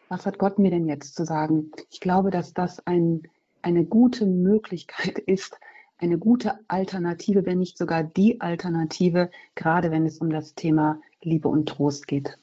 was 0.08 0.26
hat 0.26 0.38
Gott 0.38 0.58
mir 0.58 0.70
denn 0.70 0.88
jetzt 0.88 1.14
zu 1.14 1.24
sagen? 1.24 1.70
Ich 1.90 2.00
glaube, 2.00 2.30
dass 2.30 2.54
das 2.54 2.84
ein, 2.86 3.22
eine 3.62 3.84
gute 3.84 4.26
Möglichkeit 4.26 5.18
ist, 5.26 5.58
eine 5.98 6.18
gute 6.18 6.58
Alternative, 6.68 7.46
wenn 7.46 7.58
nicht 7.58 7.78
sogar 7.78 8.02
die 8.02 8.40
Alternative, 8.40 9.30
gerade 9.54 9.90
wenn 9.90 10.06
es 10.06 10.18
um 10.18 10.30
das 10.30 10.54
Thema 10.54 11.00
Liebe 11.22 11.48
und 11.48 11.68
Trost 11.68 12.06
geht. 12.06 12.38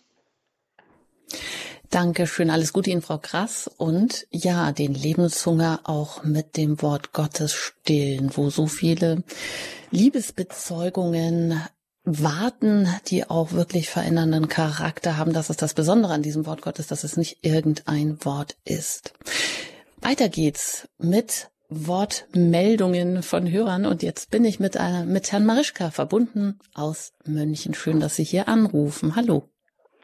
Dankeschön, 1.90 2.50
alles 2.50 2.74
Gute 2.74 2.90
Ihnen, 2.90 3.04
Frau 3.04 3.20
Krass. 3.20 3.70
Und 3.78 4.26
ja, 4.32 4.72
den 4.72 4.96
Lebenshunger 4.96 5.82
auch 5.84 6.24
mit 6.24 6.58
dem 6.58 6.82
Wort 6.82 7.14
Gottes 7.14 7.54
stillen, 7.54 8.32
wo 8.34 8.50
so 8.50 8.66
viele 8.66 9.24
Liebesbezeugungen 9.92 11.62
warten, 12.04 12.88
die 13.08 13.30
auch 13.30 13.52
wirklich 13.52 13.90
verändernden 13.90 14.48
Charakter 14.48 15.18
haben. 15.18 15.34
Das 15.34 15.52
ist 15.52 15.62
das 15.62 15.76
Besondere 15.76 16.14
an 16.14 16.24
diesem 16.24 16.48
Wort 16.48 16.64
Gottes, 16.64 16.88
dass 16.88 17.04
es 17.04 17.16
nicht 17.16 17.46
irgendein 17.46 18.26
Wort 18.26 18.58
ist. 18.66 19.14
Weiter 20.02 20.30
geht's 20.30 20.90
mit 20.98 21.52
Wortmeldungen 21.76 23.24
von 23.24 23.50
Hörern 23.50 23.86
und 23.86 24.04
jetzt 24.04 24.32
bin 24.32 24.46
ich 24.46 24.60
mit, 24.60 24.78
einer, 24.78 25.06
mit 25.06 25.32
Herrn 25.32 25.46
Marischka 25.46 25.90
verbunden 25.90 26.60
aus 26.76 27.14
München. 27.26 27.74
Schön, 27.74 28.00
dass 28.00 28.16
Sie 28.16 28.24
hier 28.24 28.48
anrufen. 28.48 29.16
Hallo. 29.16 29.50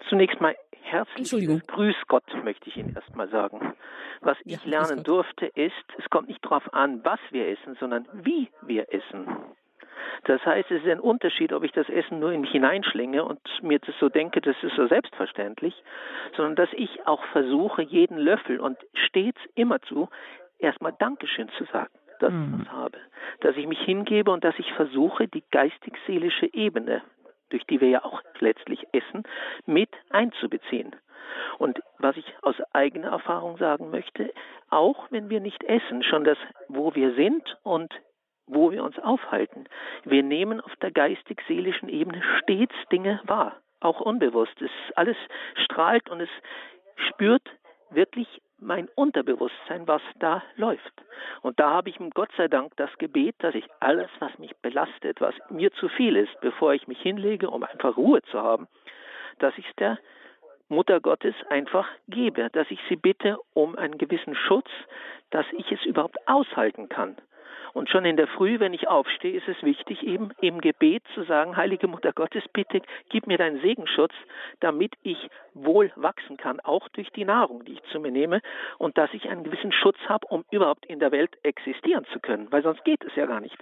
Zunächst 0.10 0.42
mal 0.42 0.56
herzliches 0.82 1.68
Grüß 1.68 1.96
Gott, 2.08 2.24
möchte 2.44 2.70
ich 2.70 2.78
Ihnen 2.78 2.96
erstmal 2.96 3.30
sagen. 3.30 3.74
Was 4.22 4.38
ja, 4.44 4.58
ich 4.58 4.66
lernen 4.66 5.04
durfte, 5.04 5.46
ist, 5.46 5.74
es 5.98 6.10
kommt 6.10 6.28
nicht 6.28 6.44
darauf 6.44 6.74
an, 6.74 7.02
was 7.04 7.20
wir 7.32 7.48
essen, 7.48 7.78
sondern 7.80 8.08
wie 8.14 8.50
wir 8.62 8.92
essen. 8.94 9.28
Das 10.26 10.46
heißt, 10.46 10.70
es 10.72 10.84
ist 10.84 10.90
ein 10.90 11.00
Unterschied, 11.00 11.54
ob 11.54 11.64
ich 11.64 11.72
das 11.72 11.88
Essen 11.88 12.20
nur 12.20 12.32
in 12.32 12.42
mich 12.42 12.52
hineinschlinge 12.52 13.24
und 13.24 13.40
mir 13.62 13.80
das 13.80 13.96
so 14.00 14.10
denke, 14.10 14.42
das 14.42 14.56
ist 14.62 14.76
so 14.76 14.88
selbstverständlich, 14.88 15.74
sondern 16.36 16.56
dass 16.56 16.70
ich 16.74 17.08
auch 17.08 17.24
versuche, 17.32 17.82
jeden 17.84 18.18
Löffel 18.18 18.60
und 18.60 18.78
stets 18.94 19.40
immerzu 19.56 20.10
erstmal 20.60 20.94
Dankeschön 21.00 21.50
zu 21.58 21.66
sagen, 21.66 21.94
dass 22.20 22.32
mhm. 22.32 22.54
ich 22.54 22.68
was 22.68 22.74
habe. 22.74 22.98
Dass 23.42 23.56
ich 23.58 23.68
mich 23.68 23.80
hingebe 23.80 24.32
und 24.32 24.44
dass 24.44 24.58
ich 24.58 24.72
versuche, 24.74 25.28
die 25.28 25.44
geistig-seelische 25.52 26.54
Ebene 26.54 27.02
durch 27.50 27.66
die 27.66 27.82
wir 27.82 27.90
ja 27.90 28.06
auch 28.06 28.22
letztlich 28.40 28.86
essen, 28.92 29.24
mit 29.66 29.90
einzubeziehen. 30.10 30.96
Und 31.58 31.80
was 31.98 32.18
ich 32.18 32.26
aus 32.42 32.56
eigener 32.74 33.10
Erfahrung 33.10 33.58
sagen 33.58 33.92
möchte, 33.92 34.34
auch 34.70 35.08
wenn 35.12 35.30
wir 35.30 35.40
nicht 35.40 35.64
essen, 35.64 36.04
schon 36.04 36.24
das, 36.24 36.38
wo 36.68 36.96
wir 36.96 37.14
sind 37.16 37.58
und 37.64 37.94
wo 38.48 38.72
wir 38.72 38.84
uns 38.84 38.98
aufhalten, 39.00 39.66
wir 40.06 40.24
nehmen 40.24 40.60
auf 40.60 40.76
der 40.78 40.92
geistig-seelischen 40.92 41.90
Ebene 41.90 42.24
stets 42.40 42.74
Dinge 42.92 43.22
wahr, 43.26 43.58
auch 43.80 44.02
unbewusst. 44.02 44.60
Es 44.62 44.72
alles 44.96 45.18
strahlt 45.66 46.10
und 46.10 46.22
es 46.22 46.30
spürt 47.10 47.44
wirklich 47.92 48.42
mein 48.62 48.88
Unterbewusstsein, 48.96 49.88
was 49.88 50.02
da 50.20 50.44
läuft. 50.56 50.94
Und 51.42 51.60
da 51.60 51.72
habe 51.72 51.90
ich 51.90 51.98
Gott 52.14 52.30
sei 52.38 52.48
Dank 52.48 52.76
das 52.78 52.90
Gebet, 52.98 53.36
dass 53.40 53.56
ich 53.56 53.66
alles, 53.80 54.10
was 54.20 54.38
mich 54.40 54.56
belastet, 54.58 55.22
was 55.22 55.36
mir 55.50 55.72
zu 55.74 55.90
viel 55.90 56.16
ist, 56.16 56.40
bevor 56.42 56.74
ich 56.74 56.88
mich 56.88 57.02
hinlege, 57.02 57.50
um 57.50 57.64
einfach 57.64 57.98
Ruhe 57.98 58.22
zu 58.24 58.42
haben, 58.42 58.68
dass 59.40 59.58
ich 59.58 59.68
es 59.68 59.76
der 59.76 60.00
Mutter 60.68 61.00
Gottes 61.00 61.34
einfach 61.50 61.88
gebe, 62.08 62.50
dass 62.52 62.70
ich 62.70 62.80
sie 62.90 62.96
bitte 62.96 63.38
um 63.54 63.76
einen 63.76 63.98
gewissen 63.98 64.36
Schutz, 64.36 64.70
dass 65.32 65.46
ich 65.54 65.72
es 65.72 65.84
überhaupt 65.86 66.18
aushalten 66.28 66.90
kann. 66.90 67.16
Und 67.74 67.90
schon 67.90 68.06
in 68.06 68.18
der 68.18 68.28
Früh, 68.28 68.60
wenn 68.60 68.74
ich 68.74 68.88
aufstehe, 68.88 69.38
ist 69.38 69.48
es 69.48 69.62
wichtig, 69.64 70.04
eben 70.04 70.32
im 70.42 70.62
Gebet 70.62 71.04
zu 71.14 71.24
sagen, 71.24 71.58
Heilige 71.58 71.88
Mutter 71.88 72.14
Gottes, 72.14 72.44
bitte 72.54 72.82
gib 73.10 73.28
mir 73.28 73.38
deinen 73.38 73.62
Segenschutz, 73.62 74.14
damit 74.60 74.94
ich 75.04 75.30
wohl 75.54 75.92
wachsen 75.96 76.38
kann, 76.38 76.60
auch 76.60 76.88
durch 76.90 77.10
die 77.12 77.26
Nahrung, 77.26 77.66
die 77.66 77.74
ich 77.74 77.84
zu 77.92 78.00
mir 78.00 78.12
nehme, 78.12 78.42
und 78.78 78.98
dass 78.98 79.14
ich 79.14 79.30
einen 79.30 79.44
gewissen 79.44 79.72
Schutz 79.72 79.98
habe, 80.08 80.28
um 80.28 80.46
überhaupt 80.52 80.86
in 80.86 81.00
der 81.00 81.12
Welt 81.12 81.38
existieren 81.44 82.06
zu 82.12 82.20
können, 82.20 82.52
weil 82.52 82.64
sonst 82.64 82.84
geht 82.86 83.04
es 83.04 83.16
ja 83.16 83.26
gar 83.26 83.40
nicht. 83.40 83.58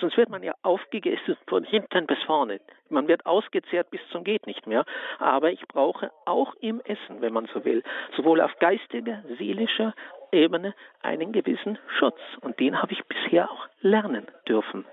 Sonst 0.00 0.16
wird 0.16 0.30
man 0.30 0.42
ja 0.42 0.54
aufgegessen 0.62 1.36
von 1.46 1.64
hinten 1.64 2.06
bis 2.06 2.22
vorne. 2.22 2.60
Man 2.88 3.06
wird 3.06 3.26
ausgezehrt 3.26 3.90
bis 3.90 4.00
zum 4.10 4.24
geht 4.24 4.46
nicht 4.46 4.66
mehr. 4.66 4.84
Aber 5.18 5.52
ich 5.52 5.66
brauche 5.68 6.10
auch 6.24 6.54
im 6.60 6.80
Essen, 6.80 7.20
wenn 7.20 7.32
man 7.32 7.46
so 7.52 7.64
will, 7.64 7.82
sowohl 8.16 8.40
auf 8.40 8.58
geistiger, 8.58 9.22
seelischer 9.38 9.94
Ebene 10.32 10.74
einen 11.02 11.32
gewissen 11.32 11.78
Schutz. 11.98 12.18
Und 12.40 12.58
den 12.60 12.80
habe 12.80 12.92
ich 12.92 13.02
bisher 13.04 13.50
auch 13.50 13.68
lernen 13.80 14.26
dürfen. 14.48 14.84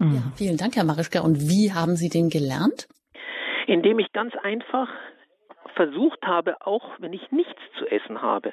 Ja, 0.00 0.22
vielen 0.36 0.56
Dank, 0.56 0.76
Herr 0.76 0.84
Marischka. 0.84 1.20
Und 1.20 1.48
wie 1.48 1.72
haben 1.72 1.96
Sie 1.96 2.08
den 2.08 2.30
gelernt? 2.30 2.88
Indem 3.66 3.98
ich 3.98 4.12
ganz 4.12 4.34
einfach 4.36 4.88
versucht 5.74 6.22
habe, 6.24 6.56
auch 6.66 6.84
wenn 6.98 7.12
ich 7.12 7.30
nichts 7.30 7.60
zu 7.78 7.86
essen 7.86 8.22
habe, 8.22 8.52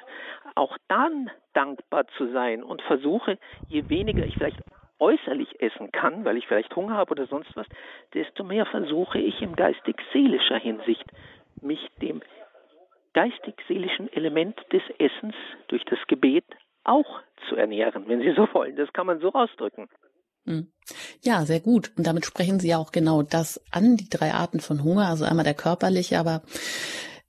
auch 0.54 0.76
dann 0.88 1.30
dankbar 1.54 2.06
zu 2.16 2.30
sein 2.32 2.62
und 2.62 2.82
versuche, 2.82 3.38
je 3.68 3.88
weniger 3.88 4.24
ich 4.24 4.34
vielleicht 4.34 4.60
äußerlich 4.98 5.60
essen 5.60 5.92
kann, 5.92 6.24
weil 6.24 6.36
ich 6.36 6.46
vielleicht 6.46 6.74
Hunger 6.74 6.94
habe 6.94 7.12
oder 7.12 7.26
sonst 7.26 7.54
was, 7.56 7.66
desto 8.14 8.44
mehr 8.44 8.66
versuche 8.66 9.18
ich 9.18 9.40
in 9.42 9.54
geistig-seelischer 9.56 10.58
Hinsicht, 10.58 11.04
mich 11.60 11.80
dem 12.00 12.22
geistig-seelischen 13.16 14.12
Element 14.12 14.58
des 14.72 14.82
Essens 14.98 15.34
durch 15.68 15.82
das 15.86 15.98
Gebet 16.06 16.44
auch 16.84 17.22
zu 17.48 17.56
ernähren, 17.56 18.04
wenn 18.08 18.20
Sie 18.20 18.34
so 18.36 18.46
wollen. 18.52 18.76
Das 18.76 18.92
kann 18.92 19.06
man 19.06 19.20
so 19.20 19.32
ausdrücken. 19.32 19.88
Hm. 20.44 20.68
Ja, 21.22 21.46
sehr 21.46 21.60
gut. 21.60 21.92
Und 21.96 22.06
damit 22.06 22.26
sprechen 22.26 22.60
Sie 22.60 22.68
ja 22.68 22.76
auch 22.76 22.92
genau 22.92 23.22
das 23.22 23.64
an, 23.72 23.96
die 23.96 24.10
drei 24.10 24.32
Arten 24.34 24.60
von 24.60 24.84
Hunger. 24.84 25.08
Also 25.08 25.24
einmal 25.24 25.46
der 25.46 25.54
körperliche, 25.54 26.18
aber 26.18 26.42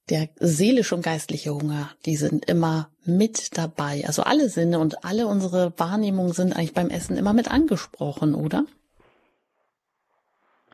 der 0.10 0.28
seelische 0.36 0.94
und 0.94 1.06
geistliche 1.06 1.52
Hunger, 1.52 1.90
die 2.06 2.18
sind 2.18 2.50
immer 2.50 2.90
mit 3.06 3.58
dabei. 3.58 4.04
Also 4.06 4.24
alle 4.24 4.50
Sinne 4.50 4.80
und 4.80 5.06
alle 5.06 5.26
unsere 5.26 5.72
Wahrnehmungen 5.80 6.34
sind 6.34 6.54
eigentlich 6.54 6.74
beim 6.74 6.90
Essen 6.90 7.16
immer 7.16 7.32
mit 7.32 7.50
angesprochen, 7.50 8.36
oder? 8.36 8.66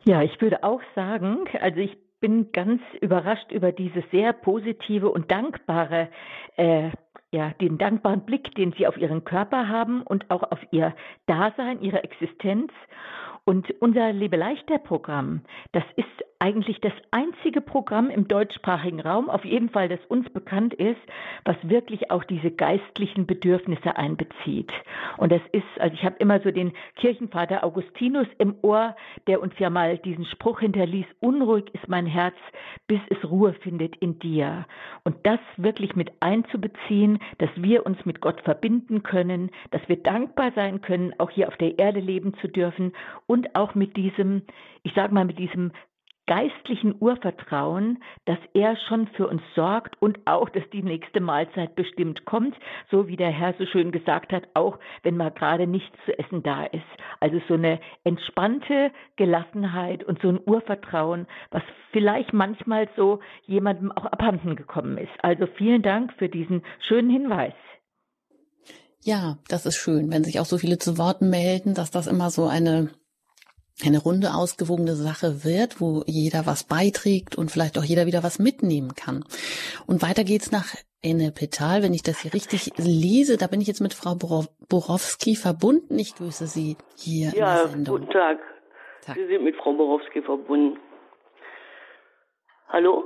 Ja, 0.05 0.23
ich 0.23 0.41
würde 0.41 0.63
auch 0.63 0.81
sagen, 0.95 1.45
also 1.61 1.79
ich 1.79 2.02
bin 2.23 2.53
ganz 2.53 2.81
überrascht 3.01 3.51
über 3.51 3.73
dieses 3.73 4.01
sehr 4.09 4.31
positive 4.31 5.09
und 5.09 5.29
dankbare 5.29 6.07
äh, 6.55 6.89
ja, 7.31 7.49
den 7.59 7.77
dankbaren 7.77 8.21
Blick, 8.21 8.55
den 8.55 8.71
sie 8.77 8.87
auf 8.87 8.95
ihren 8.95 9.25
Körper 9.25 9.67
haben 9.67 10.03
und 10.03 10.31
auch 10.31 10.43
auf 10.49 10.59
ihr 10.71 10.95
Dasein, 11.25 11.81
ihre 11.81 12.01
Existenz. 12.01 12.71
Und 13.43 13.69
unser 13.81 14.13
Lebe 14.13 14.37
leichter 14.37 14.77
Programm, 14.77 15.41
das 15.73 15.83
ist 15.97 16.32
eigentlich 16.43 16.81
das 16.81 16.91
einzige 17.11 17.61
Programm 17.61 18.09
im 18.09 18.27
deutschsprachigen 18.27 18.99
Raum, 18.99 19.29
auf 19.29 19.45
jeden 19.45 19.69
Fall, 19.69 19.87
das 19.87 20.01
uns 20.09 20.29
bekannt 20.29 20.73
ist, 20.73 20.99
was 21.45 21.55
wirklich 21.63 22.11
auch 22.11 22.25
diese 22.25 22.51
geistlichen 22.51 23.25
Bedürfnisse 23.25 23.95
einbezieht. 23.95 24.69
Und 25.15 25.31
das 25.31 25.39
ist, 25.53 25.63
also 25.79 25.93
ich 25.93 26.03
habe 26.03 26.17
immer 26.19 26.41
so 26.41 26.51
den 26.51 26.73
Kirchenvater 26.97 27.63
Augustinus 27.63 28.27
im 28.39 28.55
Ohr, 28.61 28.93
der 29.27 29.41
uns 29.41 29.53
ja 29.57 29.69
mal 29.69 29.97
diesen 29.99 30.25
Spruch 30.25 30.59
hinterließ, 30.59 31.05
unruhig 31.21 31.73
ist 31.73 31.87
mein 31.87 32.05
Herz, 32.05 32.35
bis 32.87 32.99
es 33.09 33.23
Ruhe 33.23 33.53
findet 33.53 33.95
in 33.95 34.19
dir. 34.19 34.65
Und 35.05 35.15
das 35.23 35.39
wirklich 35.55 35.95
mit 35.95 36.11
einzubeziehen, 36.19 37.19
dass 37.37 37.51
wir 37.55 37.85
uns 37.85 38.05
mit 38.05 38.19
Gott 38.19 38.41
verbinden 38.41 39.01
können, 39.01 39.49
dass 39.71 39.87
wir 39.87 39.95
dankbar 39.95 40.51
sein 40.55 40.81
können, 40.81 41.17
auch 41.19 41.29
hier 41.29 41.47
auf 41.47 41.55
der 41.55 41.79
Erde 41.79 42.01
leben 42.01 42.33
zu 42.41 42.49
dürfen 42.49 42.91
und 43.27 43.55
auch 43.55 43.75
mit 43.75 43.95
diesem, 43.95 44.41
ich 44.83 44.93
sage 44.93 45.13
mal, 45.13 45.23
mit 45.23 45.39
diesem 45.39 45.71
geistlichen 46.25 46.95
Urvertrauen, 46.99 48.01
dass 48.25 48.37
er 48.53 48.77
schon 48.87 49.07
für 49.07 49.27
uns 49.27 49.41
sorgt 49.55 50.01
und 50.01 50.19
auch, 50.25 50.49
dass 50.49 50.63
die 50.71 50.83
nächste 50.83 51.19
Mahlzeit 51.19 51.75
bestimmt 51.75 52.25
kommt, 52.25 52.55
so 52.89 53.07
wie 53.07 53.17
der 53.17 53.31
Herr 53.31 53.53
so 53.57 53.65
schön 53.65 53.91
gesagt 53.91 54.31
hat, 54.31 54.47
auch 54.53 54.79
wenn 55.03 55.17
mal 55.17 55.31
gerade 55.31 55.67
nichts 55.67 55.95
zu 56.05 56.17
essen 56.17 56.43
da 56.43 56.65
ist. 56.65 56.81
Also 57.19 57.41
so 57.47 57.55
eine 57.55 57.79
entspannte 58.03 58.91
Gelassenheit 59.15 60.03
und 60.03 60.21
so 60.21 60.29
ein 60.29 60.39
Urvertrauen, 60.45 61.27
was 61.51 61.63
vielleicht 61.91 62.33
manchmal 62.33 62.87
so 62.95 63.19
jemandem 63.45 63.91
auch 63.91 64.05
abhanden 64.05 64.55
gekommen 64.55 64.97
ist. 64.97 65.11
Also 65.21 65.47
vielen 65.57 65.81
Dank 65.81 66.13
für 66.13 66.29
diesen 66.29 66.63
schönen 66.87 67.09
Hinweis. 67.09 67.53
Ja, 69.05 69.37
das 69.49 69.65
ist 69.65 69.75
schön, 69.75 70.11
wenn 70.11 70.23
sich 70.23 70.39
auch 70.39 70.45
so 70.45 70.57
viele 70.57 70.77
zu 70.77 70.97
Worten 70.97 71.29
melden, 71.29 71.73
dass 71.73 71.91
das 71.91 72.07
immer 72.07 72.29
so 72.29 72.47
eine 72.47 72.89
eine 73.83 73.99
runde, 73.99 74.33
ausgewogene 74.33 74.95
Sache 74.95 75.43
wird, 75.43 75.81
wo 75.81 76.03
jeder 76.05 76.45
was 76.45 76.63
beiträgt 76.63 77.35
und 77.35 77.49
vielleicht 77.49 77.77
auch 77.77 77.83
jeder 77.83 78.05
wieder 78.05 78.23
was 78.23 78.39
mitnehmen 78.39 78.93
kann. 78.95 79.25
Und 79.87 80.01
weiter 80.01 80.23
geht's 80.23 80.51
nach 80.51 80.75
Ennepetal, 81.01 81.83
wenn 81.83 81.93
ich 81.93 82.03
das 82.03 82.19
hier 82.19 82.33
richtig 82.33 82.71
lese. 82.77 83.37
Da 83.37 83.47
bin 83.47 83.59
ich 83.59 83.67
jetzt 83.67 83.81
mit 83.81 83.93
Frau 83.93 84.15
Borowski 84.69 85.35
verbunden. 85.35 85.99
Ich 85.99 86.15
grüße 86.15 86.47
Sie 86.47 86.77
hier 86.95 87.31
ja, 87.35 87.55
in 87.55 87.57
der 87.57 87.67
Sendung. 87.67 87.99
guten 87.99 88.11
Tag. 88.11 88.39
Tag. 89.05 89.15
Sie 89.15 89.27
sind 89.27 89.43
mit 89.43 89.55
Frau 89.57 89.73
Borowski 89.73 90.21
verbunden. 90.21 90.79
Hallo? 92.69 93.03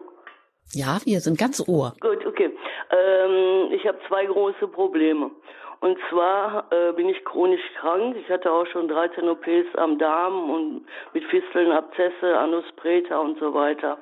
Ja, 0.74 1.00
wir 1.06 1.22
sind 1.22 1.40
ganz 1.40 1.60
ohr. 1.68 1.96
Gut, 2.02 2.26
okay. 2.26 2.52
Ähm, 2.92 3.72
ich 3.72 3.86
habe 3.88 3.98
zwei 4.08 4.26
große 4.26 4.68
Probleme. 4.68 5.32
Und 5.80 5.98
zwar 6.10 6.66
äh, 6.72 6.92
bin 6.94 7.08
ich 7.10 7.24
chronisch 7.24 7.62
krank. 7.80 8.16
Ich 8.20 8.30
hatte 8.30 8.52
auch 8.52 8.66
schon 8.68 8.88
13 8.88 9.30
OPs 9.30 9.76
am 9.76 10.00
Darm 10.00 10.50
und 10.50 10.86
mit 11.14 11.24
Fisteln, 11.26 11.72
Abzesse, 11.72 12.38
Anus 12.38 12.66
Preta 12.78 13.20
und 13.20 13.38
so 13.40 13.54
weiter. 13.54 14.00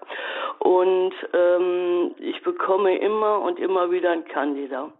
Und 0.60 1.14
ähm, 1.34 2.16
ich 2.20 2.42
bekomme 2.44 2.98
immer 2.98 3.42
und 3.42 3.60
immer 3.60 3.92
wieder 3.92 4.12
ein 4.12 4.26
Candida. 4.26 4.92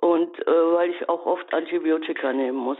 Und 0.00 0.46
äh, 0.46 0.50
weil 0.50 0.90
ich 0.90 1.08
auch 1.08 1.24
oft 1.26 1.52
Antibiotika 1.54 2.32
nehmen 2.32 2.58
muss. 2.58 2.78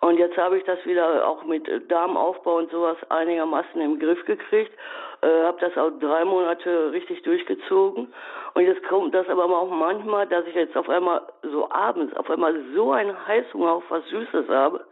Und 0.00 0.18
jetzt 0.18 0.36
habe 0.36 0.58
ich 0.58 0.64
das 0.64 0.84
wieder 0.84 1.28
auch 1.28 1.44
mit 1.44 1.68
Darmaufbau 1.88 2.56
und 2.56 2.70
sowas 2.70 2.96
einigermaßen 3.08 3.80
im 3.80 4.00
Griff 4.00 4.24
gekriegt. 4.24 4.72
Äh, 5.20 5.44
habe 5.44 5.60
das 5.60 5.76
auch 5.76 5.90
drei 6.00 6.24
Monate 6.24 6.90
richtig 6.92 7.22
durchgezogen. 7.22 8.12
Und 8.54 8.64
jetzt 8.64 8.82
kommt 8.84 9.14
das 9.14 9.28
aber 9.28 9.44
auch 9.44 9.70
manchmal, 9.70 10.26
dass 10.26 10.46
ich 10.46 10.54
jetzt 10.54 10.76
auf 10.76 10.88
einmal 10.88 11.22
so 11.42 11.70
abends 11.70 12.14
auf 12.16 12.28
einmal 12.28 12.54
so 12.74 12.92
einen 12.92 13.26
Heißhunger 13.26 13.72
auf 13.72 13.84
was 13.88 14.04
Süßes 14.08 14.48
habe, 14.48 14.84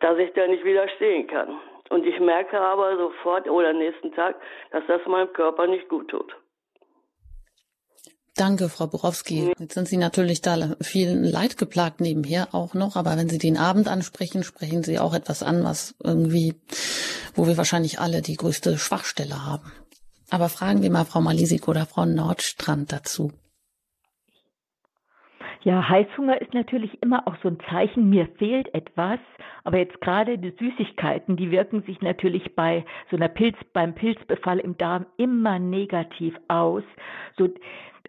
dass 0.00 0.18
ich 0.18 0.32
da 0.34 0.46
nicht 0.46 0.64
widerstehen 0.64 1.26
kann. 1.26 1.58
Und 1.88 2.04
ich 2.04 2.18
merke 2.20 2.60
aber 2.60 2.96
sofort 2.96 3.48
oder 3.48 3.72
nächsten 3.72 4.12
Tag, 4.12 4.36
dass 4.70 4.84
das 4.86 5.00
meinem 5.06 5.32
Körper 5.32 5.66
nicht 5.66 5.88
gut 5.88 6.08
tut. 6.08 6.36
Danke, 8.36 8.68
Frau 8.68 8.86
Borowski. 8.86 9.52
Jetzt 9.58 9.72
sind 9.72 9.88
Sie 9.88 9.96
natürlich 9.96 10.42
da 10.42 10.76
viel 10.82 11.08
Leid 11.08 11.56
geplagt 11.56 12.02
nebenher 12.02 12.48
auch 12.52 12.74
noch, 12.74 12.94
aber 12.94 13.16
wenn 13.16 13.30
Sie 13.30 13.38
den 13.38 13.56
Abend 13.56 13.88
ansprechen, 13.88 14.42
sprechen 14.42 14.82
Sie 14.82 14.98
auch 14.98 15.14
etwas 15.14 15.42
an, 15.42 15.64
was 15.64 15.94
irgendwie, 16.04 16.54
wo 17.34 17.46
wir 17.46 17.56
wahrscheinlich 17.56 17.98
alle 17.98 18.20
die 18.20 18.36
größte 18.36 18.76
Schwachstelle 18.76 19.46
haben. 19.46 19.72
Aber 20.30 20.48
fragen 20.48 20.82
wir 20.82 20.90
mal 20.90 21.04
Frau 21.04 21.20
Malisik 21.20 21.68
oder 21.68 21.86
Frau 21.86 22.04
Nordstrand 22.04 22.92
dazu. 22.92 23.32
Ja, 25.66 25.88
Heißhunger 25.88 26.40
ist 26.40 26.54
natürlich 26.54 27.02
immer 27.02 27.26
auch 27.26 27.34
so 27.42 27.48
ein 27.48 27.58
Zeichen, 27.68 28.08
mir 28.08 28.28
fehlt 28.38 28.72
etwas. 28.72 29.18
Aber 29.64 29.78
jetzt 29.78 30.00
gerade 30.00 30.38
die 30.38 30.54
Süßigkeiten, 30.56 31.36
die 31.36 31.50
wirken 31.50 31.82
sich 31.82 32.00
natürlich 32.00 32.54
bei 32.54 32.84
so 33.10 33.16
einer 33.16 33.26
Pilz, 33.26 33.56
beim 33.72 33.92
Pilzbefall 33.92 34.60
im 34.60 34.78
Darm 34.78 35.06
immer 35.16 35.58
negativ 35.58 36.36
aus. 36.46 36.84
So, 37.36 37.48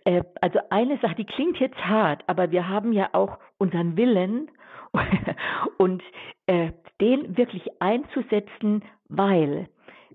äh, 0.05 0.23
also 0.39 0.59
eine 0.69 0.99
Sache, 0.99 1.15
die 1.15 1.25
klingt 1.25 1.57
jetzt 1.57 1.83
hart, 1.83 2.23
aber 2.27 2.51
wir 2.51 2.69
haben 2.69 2.93
ja 2.93 3.09
auch 3.13 3.39
unseren 3.57 3.97
Willen 3.97 4.51
und 5.77 6.03
äh, 6.45 6.73
den 7.01 7.37
wirklich 7.37 7.81
einzusetzen, 7.81 8.83
weil 9.09 9.67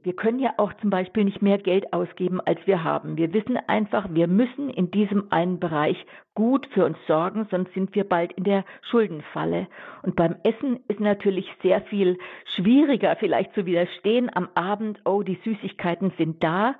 wir 0.04 0.14
können 0.14 0.38
ja 0.38 0.54
auch 0.56 0.72
zum 0.80 0.90
Beispiel 0.90 1.24
nicht 1.24 1.42
mehr 1.42 1.58
Geld 1.58 1.92
ausgeben, 1.92 2.40
als 2.40 2.58
wir 2.66 2.84
haben. 2.84 3.16
Wir 3.16 3.32
wissen 3.32 3.56
einfach, 3.68 4.06
wir 4.10 4.26
müssen 4.26 4.70
in 4.70 4.90
diesem 4.90 5.30
einen 5.30 5.60
Bereich 5.60 5.96
gut 6.34 6.66
für 6.72 6.84
uns 6.84 6.96
sorgen, 7.06 7.46
sonst 7.50 7.72
sind 7.74 7.94
wir 7.94 8.04
bald 8.04 8.32
in 8.32 8.44
der 8.44 8.64
Schuldenfalle. 8.90 9.68
Und 10.02 10.16
beim 10.16 10.36
Essen 10.44 10.80
ist 10.88 11.00
natürlich 11.00 11.46
sehr 11.62 11.82
viel 11.82 12.18
schwieriger 12.56 13.16
vielleicht 13.16 13.54
zu 13.54 13.66
widerstehen 13.66 14.30
am 14.34 14.48
Abend, 14.54 15.00
oh, 15.04 15.22
die 15.22 15.38
Süßigkeiten 15.44 16.12
sind 16.16 16.42
da. 16.42 16.74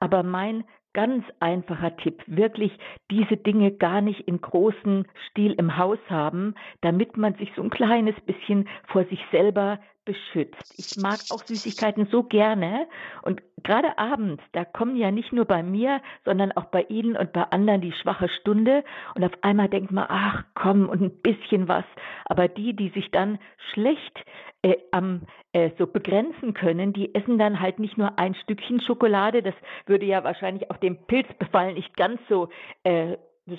Aber 0.00 0.22
mein 0.22 0.64
ganz 0.96 1.24
einfacher 1.40 1.94
Tipp, 1.98 2.22
wirklich 2.26 2.72
diese 3.10 3.36
Dinge 3.36 3.70
gar 3.70 4.00
nicht 4.00 4.20
in 4.20 4.40
großem 4.40 5.04
Stil 5.28 5.52
im 5.52 5.76
Haus 5.76 5.98
haben, 6.08 6.54
damit 6.80 7.18
man 7.18 7.34
sich 7.34 7.52
so 7.54 7.62
ein 7.62 7.68
kleines 7.68 8.18
bisschen 8.22 8.66
vor 8.86 9.04
sich 9.04 9.20
selber 9.30 9.78
beschützt. 10.06 10.74
Ich 10.78 10.96
mag 11.02 11.18
auch 11.30 11.44
Süßigkeiten 11.44 12.06
so 12.10 12.22
gerne. 12.22 12.86
Und 13.20 13.42
gerade 13.62 13.98
abends, 13.98 14.42
da 14.52 14.64
kommen 14.64 14.96
ja 14.96 15.10
nicht 15.10 15.34
nur 15.34 15.44
bei 15.44 15.62
mir, 15.62 16.00
sondern 16.24 16.52
auch 16.52 16.66
bei 16.66 16.86
Ihnen 16.88 17.16
und 17.16 17.34
bei 17.34 17.42
anderen 17.42 17.82
die 17.82 17.92
schwache 17.92 18.30
Stunde. 18.30 18.84
Und 19.14 19.24
auf 19.24 19.32
einmal 19.42 19.68
denkt 19.68 19.90
man, 19.90 20.06
ach 20.08 20.44
komm 20.54 20.88
und 20.88 21.02
ein 21.02 21.20
bisschen 21.20 21.68
was, 21.68 21.84
aber 22.24 22.48
die, 22.48 22.74
die 22.74 22.88
sich 22.90 23.10
dann 23.10 23.38
schlecht 23.72 24.24
äh, 24.62 24.76
am 24.92 25.22
äh, 25.52 25.70
so 25.76 25.86
begrenzen 25.86 26.54
können, 26.54 26.94
die 26.94 27.14
essen 27.14 27.38
dann 27.38 27.60
halt 27.60 27.78
nicht 27.78 27.98
nur 27.98 28.18
ein 28.18 28.34
Stückchen 28.34 28.80
Schokolade, 28.80 29.42
das 29.42 29.54
würde 29.84 30.06
ja 30.06 30.24
wahrscheinlich 30.24 30.70
auch 30.70 30.78
dem 30.78 30.96
Pilzbefall 31.06 31.74
nicht 31.74 31.96
ganz 31.96 32.20
so 32.28 32.48
äh, 32.84 33.16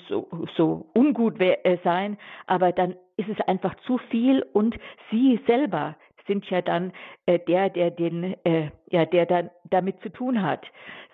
so, 0.08 0.28
so 0.56 0.90
ungut 0.94 1.40
äh, 1.40 1.78
sein, 1.82 2.18
aber 2.46 2.72
dann 2.72 2.94
ist 3.16 3.28
es 3.28 3.40
einfach 3.46 3.74
zu 3.86 3.98
viel. 4.10 4.44
Und 4.52 4.76
sie 5.10 5.40
selber 5.46 5.96
sind 6.28 6.48
ja 6.50 6.62
dann 6.62 6.92
äh, 7.26 7.40
der, 7.40 7.70
der 7.70 7.90
den, 7.90 8.36
äh, 8.44 8.70
ja, 8.90 9.04
der 9.04 9.26
dann 9.26 9.50
damit 9.68 10.00
zu 10.02 10.10
tun 10.10 10.42
hat. 10.42 10.64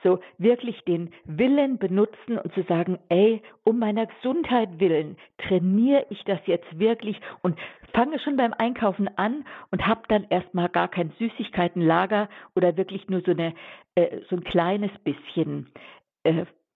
So 0.02 0.20
wirklich 0.36 0.82
den 0.84 1.14
Willen 1.24 1.78
benutzen 1.78 2.36
und 2.36 2.52
zu 2.52 2.62
sagen, 2.64 2.98
ey, 3.08 3.40
um 3.64 3.78
meiner 3.78 4.04
Gesundheit 4.04 4.68
willen 4.78 5.16
trainiere 5.38 6.04
ich 6.10 6.22
das 6.24 6.40
jetzt 6.44 6.78
wirklich 6.78 7.18
und 7.40 7.58
fange 7.94 8.18
schon 8.18 8.36
beim 8.36 8.52
Einkaufen 8.52 9.08
an 9.16 9.46
und 9.70 9.86
habe 9.86 10.02
dann 10.08 10.26
erstmal 10.28 10.68
gar 10.68 10.88
kein 10.88 11.12
Süßigkeitenlager 11.18 12.28
oder 12.54 12.76
wirklich 12.76 13.08
nur 13.08 13.22
so 13.22 13.30
eine, 13.30 13.54
äh, 13.94 14.18
so 14.28 14.36
ein 14.36 14.44
kleines 14.44 14.90
bisschen. 15.04 15.72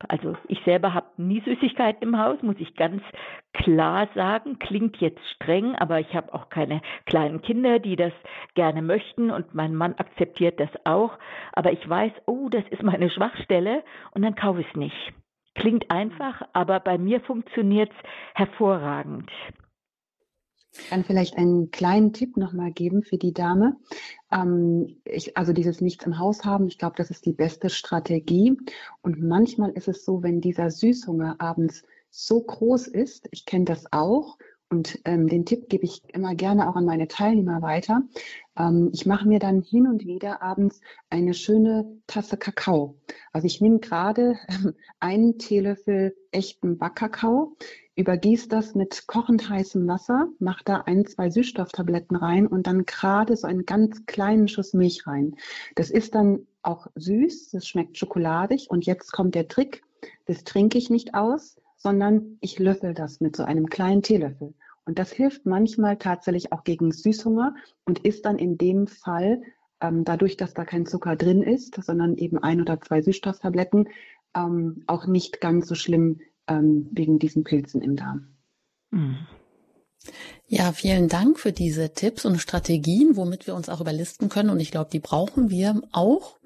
Also 0.06 0.36
ich 0.46 0.60
selber 0.64 0.94
habe 0.94 1.08
nie 1.16 1.40
Süßigkeiten 1.40 2.06
im 2.06 2.18
Haus, 2.18 2.40
muss 2.42 2.56
ich 2.60 2.76
ganz 2.76 3.02
klar 3.52 4.08
sagen. 4.14 4.58
Klingt 4.60 4.98
jetzt 4.98 5.20
streng, 5.34 5.74
aber 5.74 5.98
ich 5.98 6.14
habe 6.14 6.32
auch 6.32 6.50
keine 6.50 6.80
kleinen 7.06 7.42
Kinder, 7.42 7.80
die 7.80 7.96
das 7.96 8.12
gerne 8.54 8.80
möchten 8.80 9.30
und 9.30 9.54
mein 9.54 9.74
Mann 9.74 9.94
akzeptiert 9.94 10.60
das 10.60 10.70
auch. 10.84 11.18
Aber 11.52 11.72
ich 11.72 11.88
weiß, 11.88 12.12
oh, 12.26 12.48
das 12.48 12.64
ist 12.70 12.82
meine 12.82 13.10
Schwachstelle 13.10 13.82
und 14.12 14.22
dann 14.22 14.36
kaufe 14.36 14.60
ich 14.60 14.68
es 14.68 14.76
nicht. 14.76 15.12
Klingt 15.56 15.90
einfach, 15.90 16.42
aber 16.52 16.78
bei 16.78 16.98
mir 16.98 17.20
funktioniert 17.20 17.90
es 17.90 18.08
hervorragend. 18.34 19.28
Ich 20.72 20.90
kann 20.90 21.04
vielleicht 21.04 21.36
einen 21.36 21.70
kleinen 21.70 22.12
Tipp 22.12 22.36
nochmal 22.36 22.72
geben 22.72 23.02
für 23.02 23.18
die 23.18 23.32
Dame. 23.32 23.76
Ähm, 24.30 25.00
ich, 25.04 25.36
also 25.36 25.52
dieses 25.52 25.80
Nichts 25.80 26.06
im 26.06 26.18
Haus 26.18 26.44
haben, 26.44 26.66
ich 26.66 26.78
glaube, 26.78 26.96
das 26.96 27.10
ist 27.10 27.26
die 27.26 27.32
beste 27.32 27.70
Strategie. 27.70 28.56
Und 29.02 29.22
manchmal 29.22 29.70
ist 29.70 29.88
es 29.88 30.04
so, 30.04 30.22
wenn 30.22 30.40
dieser 30.40 30.70
Süßhunger 30.70 31.36
abends 31.40 31.82
so 32.10 32.40
groß 32.42 32.86
ist, 32.88 33.28
ich 33.32 33.44
kenne 33.44 33.64
das 33.64 33.92
auch, 33.92 34.38
und 34.70 34.98
ähm, 35.06 35.28
den 35.28 35.46
Tipp 35.46 35.68
gebe 35.68 35.84
ich 35.84 36.02
immer 36.12 36.34
gerne 36.34 36.68
auch 36.68 36.76
an 36.76 36.84
meine 36.84 37.08
Teilnehmer 37.08 37.62
weiter. 37.62 38.02
Ähm, 38.58 38.90
ich 38.92 39.06
mache 39.06 39.26
mir 39.26 39.38
dann 39.38 39.62
hin 39.62 39.86
und 39.86 40.04
wieder 40.04 40.42
abends 40.42 40.80
eine 41.08 41.32
schöne 41.32 41.86
Tasse 42.06 42.36
Kakao. 42.36 42.96
Also 43.32 43.46
ich 43.46 43.60
nehme 43.62 43.78
gerade 43.78 44.38
ähm, 44.48 44.74
einen 45.00 45.38
Teelöffel 45.38 46.14
echten 46.32 46.76
Backkakao, 46.76 47.56
übergieße 47.96 48.48
das 48.48 48.74
mit 48.74 49.06
kochend 49.06 49.48
heißem 49.48 49.86
Wasser, 49.88 50.28
mache 50.38 50.64
da 50.64 50.82
ein, 50.82 51.06
zwei 51.06 51.30
Süßstofftabletten 51.30 52.16
rein 52.16 52.46
und 52.46 52.66
dann 52.66 52.84
gerade 52.84 53.36
so 53.36 53.46
einen 53.46 53.64
ganz 53.64 54.04
kleinen 54.04 54.48
Schuss 54.48 54.74
Milch 54.74 55.06
rein. 55.06 55.34
Das 55.76 55.90
ist 55.90 56.14
dann 56.14 56.46
auch 56.60 56.88
süß, 56.94 57.52
das 57.52 57.66
schmeckt 57.66 57.96
schokoladig 57.96 58.66
und 58.68 58.84
jetzt 58.84 59.12
kommt 59.12 59.34
der 59.34 59.48
Trick, 59.48 59.82
das 60.26 60.44
trinke 60.44 60.76
ich 60.76 60.90
nicht 60.90 61.14
aus, 61.14 61.56
sondern 61.78 62.36
ich 62.40 62.58
löffel 62.58 62.92
das 62.92 63.20
mit 63.20 63.36
so 63.36 63.44
einem 63.44 63.68
kleinen 63.68 64.02
Teelöffel. 64.02 64.54
Und 64.84 64.98
das 64.98 65.12
hilft 65.12 65.46
manchmal 65.46 65.96
tatsächlich 65.96 66.52
auch 66.52 66.64
gegen 66.64 66.92
Süßhunger 66.92 67.54
und 67.84 68.04
ist 68.04 68.24
dann 68.24 68.38
in 68.38 68.58
dem 68.58 68.86
Fall, 68.86 69.42
ähm, 69.80 70.04
dadurch, 70.04 70.36
dass 70.36 70.54
da 70.54 70.64
kein 70.64 70.86
Zucker 70.86 71.16
drin 71.16 71.42
ist, 71.42 71.82
sondern 71.82 72.16
eben 72.16 72.38
ein 72.38 72.60
oder 72.60 72.80
zwei 72.80 73.00
Süßstofftabletten, 73.00 73.88
ähm, 74.34 74.82
auch 74.86 75.06
nicht 75.06 75.40
ganz 75.40 75.68
so 75.68 75.74
schlimm 75.74 76.20
ähm, 76.48 76.88
wegen 76.92 77.18
diesen 77.18 77.44
Pilzen 77.44 77.82
im 77.82 77.96
Darm. 77.96 78.28
Mhm. 78.90 79.18
Ja, 80.46 80.72
vielen 80.72 81.08
Dank 81.08 81.38
für 81.38 81.52
diese 81.52 81.92
Tipps 81.92 82.24
und 82.24 82.38
Strategien, 82.38 83.16
womit 83.16 83.46
wir 83.46 83.54
uns 83.54 83.68
auch 83.68 83.80
überlisten 83.80 84.28
können. 84.28 84.48
Und 84.48 84.60
ich 84.60 84.70
glaube, 84.70 84.88
die 84.90 85.00
brauchen 85.00 85.50
wir 85.50 85.82
auch. 85.92 86.38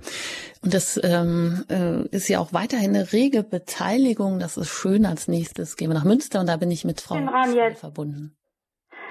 Und 0.63 0.75
das 0.75 1.01
ähm, 1.03 1.65
äh, 1.71 2.03
ist 2.09 2.29
ja 2.29 2.41
auch 2.41 2.53
weiterhin 2.53 2.97
eine 2.97 3.13
rege 3.13 3.45
Beteiligung. 3.45 4.41
Das 4.41 4.57
ist 4.57 4.71
schön. 4.71 5.07
Als 5.07 5.29
nächstes 5.29 5.77
gehen 5.77 5.91
wir 5.91 5.95
nach 5.95 6.05
Münster 6.05 6.41
und 6.41 6.49
da 6.49 6.57
bin 6.57 6.71
ich 6.71 6.85
mit 6.85 7.01
Frau 7.01 7.17
Schroll 7.17 7.75
verbunden. 7.75 8.37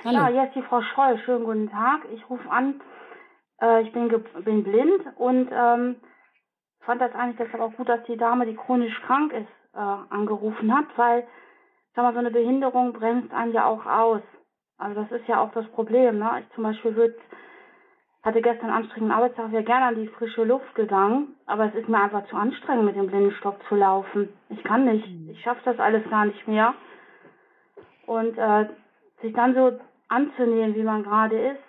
Hallo. 0.04 0.18
Ja, 0.18 0.44
jetzt 0.44 0.56
die 0.56 0.64
Frau 0.64 0.82
Schroll. 0.82 1.20
Schönen 1.26 1.46
guten 1.46 1.70
Tag. 1.70 2.02
Ich 2.14 2.30
rufe 2.30 2.50
an. 2.50 2.82
Äh, 3.62 3.84
ich 3.84 3.94
bin, 3.94 4.10
bin 4.44 4.64
blind 4.64 5.04
und 5.18 5.50
ähm, 5.54 5.96
fand 6.82 7.00
das 7.00 7.14
eigentlich 7.14 7.38
deshalb 7.38 7.62
auch 7.62 7.78
gut, 7.78 7.88
dass 7.88 8.04
die 8.08 8.18
Dame, 8.18 8.46
die 8.46 8.56
chronisch 8.56 9.00
krank 9.06 9.32
ist, 9.32 9.48
äh, 9.74 9.80
angerufen 9.80 10.76
hat, 10.76 10.88
weil 10.98 11.26
sag 11.96 12.04
mal, 12.04 12.14
so 12.14 12.20
eine 12.20 12.32
Behinderung 12.32 12.94
bremst 12.94 13.34
einen 13.34 13.54
ja 13.54 13.66
auch 13.66 13.86
aus. 13.86 14.22
Also 14.78 15.02
das 15.02 15.12
ist 15.12 15.28
ja 15.28 15.42
auch 15.42 15.52
das 15.52 15.68
Problem. 15.68 16.20
Ne? 16.20 16.30
Ich 16.40 16.56
zum 16.56 16.64
Beispiel 16.64 16.96
würd, 16.96 17.16
hatte 18.24 18.42
gestern 18.42 18.70
einen 18.70 18.84
anstrengenden 18.84 19.16
Arbeitstag, 19.16 19.52
wäre 19.52 19.64
gerne 19.64 19.86
an 19.86 19.96
die 19.96 20.08
frische 20.08 20.44
Luft 20.44 20.74
gegangen, 20.76 21.36
aber 21.46 21.66
es 21.66 21.76
ist 21.76 21.90
mir 21.90 22.00
einfach 22.02 22.26
zu 22.28 22.36
anstrengend, 22.36 22.86
mit 22.86 22.96
dem 22.96 23.08
Blindenstock 23.08 23.56
zu 23.68 23.76
laufen. 23.76 24.30
Ich 24.50 24.64
kann 24.64 24.86
nicht. 24.86 25.08
Mhm. 25.08 25.30
Ich 25.32 25.42
schaffe 25.42 25.62
das 25.66 25.80
alles 25.80 26.08
gar 26.10 26.26
nicht 26.26 26.48
mehr. 26.48 26.74
Und 28.06 28.38
äh, 28.38 28.68
sich 29.22 29.34
dann 29.34 29.56
so 29.56 29.80
anzunehmen, 30.08 30.76
wie 30.76 30.84
man 30.84 31.04
gerade 31.04 31.40
ist, 31.40 31.62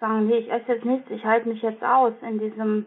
sagen, 0.00 0.26
nee, 0.26 0.38
ich 0.38 0.50
esse 0.50 0.72
jetzt 0.72 0.84
nichts, 0.84 1.10
ich 1.10 1.24
halte 1.24 1.48
mich 1.48 1.62
jetzt 1.62 1.82
aus 1.82 2.12
in 2.22 2.38
diesem, 2.38 2.86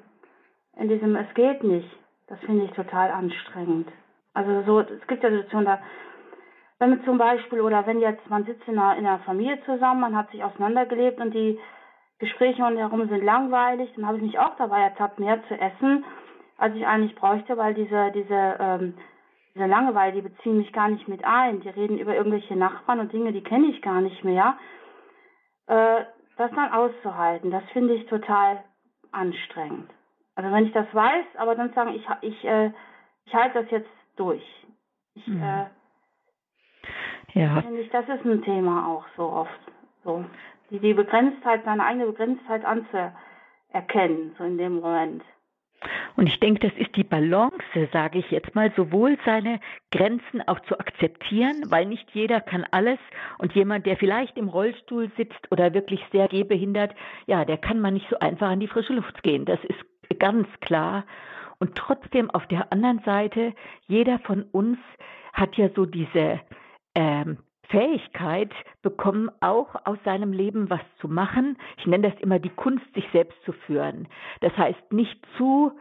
in 0.76 0.90
diesem, 0.90 1.16
es 1.16 1.34
geht 1.34 1.64
nicht. 1.64 1.90
Das 2.28 2.40
finde 2.42 2.66
ich 2.66 2.72
total 2.72 3.10
anstrengend. 3.12 3.88
Also 4.34 4.62
so, 4.64 4.80
es 4.82 5.08
gibt 5.08 5.24
ja 5.24 5.30
Situationen, 5.30 5.66
da 5.66 5.80
wenn 6.80 6.92
man 6.92 7.04
zum 7.06 7.18
Beispiel, 7.18 7.62
oder 7.62 7.86
wenn 7.88 8.00
jetzt, 8.00 8.30
man 8.30 8.46
sitzt 8.46 8.68
in 8.68 8.78
einer, 8.78 8.98
in 8.98 9.06
einer 9.06 9.20
Familie 9.20 9.60
zusammen, 9.66 10.02
man 10.02 10.16
hat 10.16 10.30
sich 10.32 10.44
auseinandergelebt 10.44 11.20
und 11.20 11.34
die 11.34 11.60
Gespräche 12.20 12.64
rundherum 12.64 13.08
sind 13.08 13.24
langweilig, 13.24 13.92
dann 13.96 14.08
habe 14.08 14.18
ich 14.18 14.24
mich 14.24 14.40
auch 14.40 14.56
dabei 14.58 14.82
ertappt, 14.82 15.20
mehr 15.20 15.42
zu 15.48 15.60
essen, 15.60 16.06
als 16.58 16.76
ich 16.76 16.86
eigentlich 16.86 17.16
bräuchte, 17.16 17.58
weil 17.58 17.74
diese, 17.74 18.12
diese, 18.12 18.58
ähm, 18.60 18.94
diese 19.54 19.66
Langeweile, 19.66 20.14
die 20.14 20.22
beziehen 20.22 20.58
mich 20.58 20.72
gar 20.72 20.88
nicht 20.88 21.08
mit 21.08 21.26
ein. 21.26 21.62
Die 21.62 21.70
reden 21.70 21.98
über 21.98 22.16
irgendwelche 22.16 22.56
Nachbarn 22.56 23.00
und 23.00 23.14
Dinge, 23.14 23.34
die 23.34 23.44
kenne 23.44 23.68
ich 23.68 23.82
gar 23.82 24.02
nicht 24.02 24.24
mehr. 24.24 24.58
Äh, 25.68 26.06
das 26.38 26.52
dann 26.52 26.72
auszuhalten, 26.72 27.50
das 27.50 27.64
finde 27.74 27.96
ich 27.96 28.06
total 28.06 28.64
anstrengend. 29.12 29.90
Also 30.36 30.52
wenn 30.52 30.66
ich 30.66 30.74
das 30.74 30.86
weiß, 30.94 31.26
aber 31.38 31.56
dann 31.56 31.74
sagen, 31.74 31.96
ich, 31.96 32.06
ich, 32.22 32.46
äh, 32.46 32.72
ich 33.26 33.34
halte 33.34 33.64
das 33.64 33.72
jetzt 33.72 33.90
durch. 34.16 34.44
Ich, 35.16 35.26
mhm. 35.28 35.42
äh, 35.42 35.66
ja. 37.34 37.62
Finde 37.62 37.82
ich, 37.82 37.90
das 37.90 38.08
ist 38.08 38.26
ein 38.26 38.42
Thema 38.44 38.88
auch 38.88 39.06
so 39.16 39.24
oft. 39.24 39.60
So. 40.04 40.26
Die, 40.70 40.80
die 40.80 40.94
Begrenztheit, 40.94 41.64
seine 41.66 41.84
eigene 41.84 42.08
Begrenztheit 42.08 42.64
anzuerkennen, 42.66 44.36
so 44.38 44.44
in 44.44 44.58
dem 44.58 44.80
Moment. 44.80 45.24
Und 46.16 46.28
ich 46.28 46.40
denke, 46.40 46.68
das 46.68 46.78
ist 46.78 46.96
die 46.96 47.04
Balance, 47.04 47.64
sage 47.94 48.20
ich 48.20 48.32
jetzt 48.32 48.56
mal, 48.56 48.72
sowohl 48.76 49.18
seine 49.26 49.60
Grenzen 49.92 50.42
auch 50.48 50.60
zu 50.62 50.80
akzeptieren, 50.80 51.66
weil 51.70 51.86
nicht 51.86 52.10
jeder 52.12 52.42
kann 52.42 52.66
alles 52.72 52.98
und 53.38 53.54
jemand, 53.54 53.86
der 53.86 53.98
vielleicht 53.98 54.38
im 54.38 54.50
Rollstuhl 54.50 55.12
sitzt 55.16 55.52
oder 55.52 55.74
wirklich 55.74 56.04
sehr 56.12 56.28
gehbehindert, 56.28 56.96
ja, 57.28 57.46
der 57.46 57.58
kann 57.58 57.80
man 57.80 57.94
nicht 57.94 58.10
so 58.10 58.18
einfach 58.20 58.50
an 58.50 58.60
die 58.60 58.68
frische 58.68 58.94
Luft 58.94 59.22
gehen. 59.22 59.46
Das 59.46 59.60
ist 59.66 60.20
ganz 60.20 60.48
klar. 60.62 61.06
Und 61.60 61.76
trotzdem 61.76 62.30
auf 62.32 62.48
der 62.48 62.72
anderen 62.72 63.00
Seite, 63.00 63.54
jeder 63.88 64.20
von 64.20 64.44
uns 64.44 64.80
hat 65.34 65.56
ja 65.58 65.70
so 65.76 65.86
diese 65.86 66.40
ähm, 66.98 67.38
Fähigkeit 67.70 68.52
bekommen, 68.82 69.30
auch 69.40 69.76
aus 69.86 70.00
seinem 70.04 70.34
Leben 70.34 70.70
was 70.70 70.82
zu 71.00 71.08
machen. 71.08 71.58
Ich 71.78 71.86
nenne 71.86 72.10
das 72.10 72.20
immer 72.22 72.40
die 72.40 72.50
Kunst, 72.50 72.86
sich 72.96 73.06
selbst 73.12 73.38
zu 73.46 73.52
führen. 73.52 74.08
Das 74.42 74.56
heißt, 74.58 74.92
nicht 74.92 75.20
zu 75.38 75.72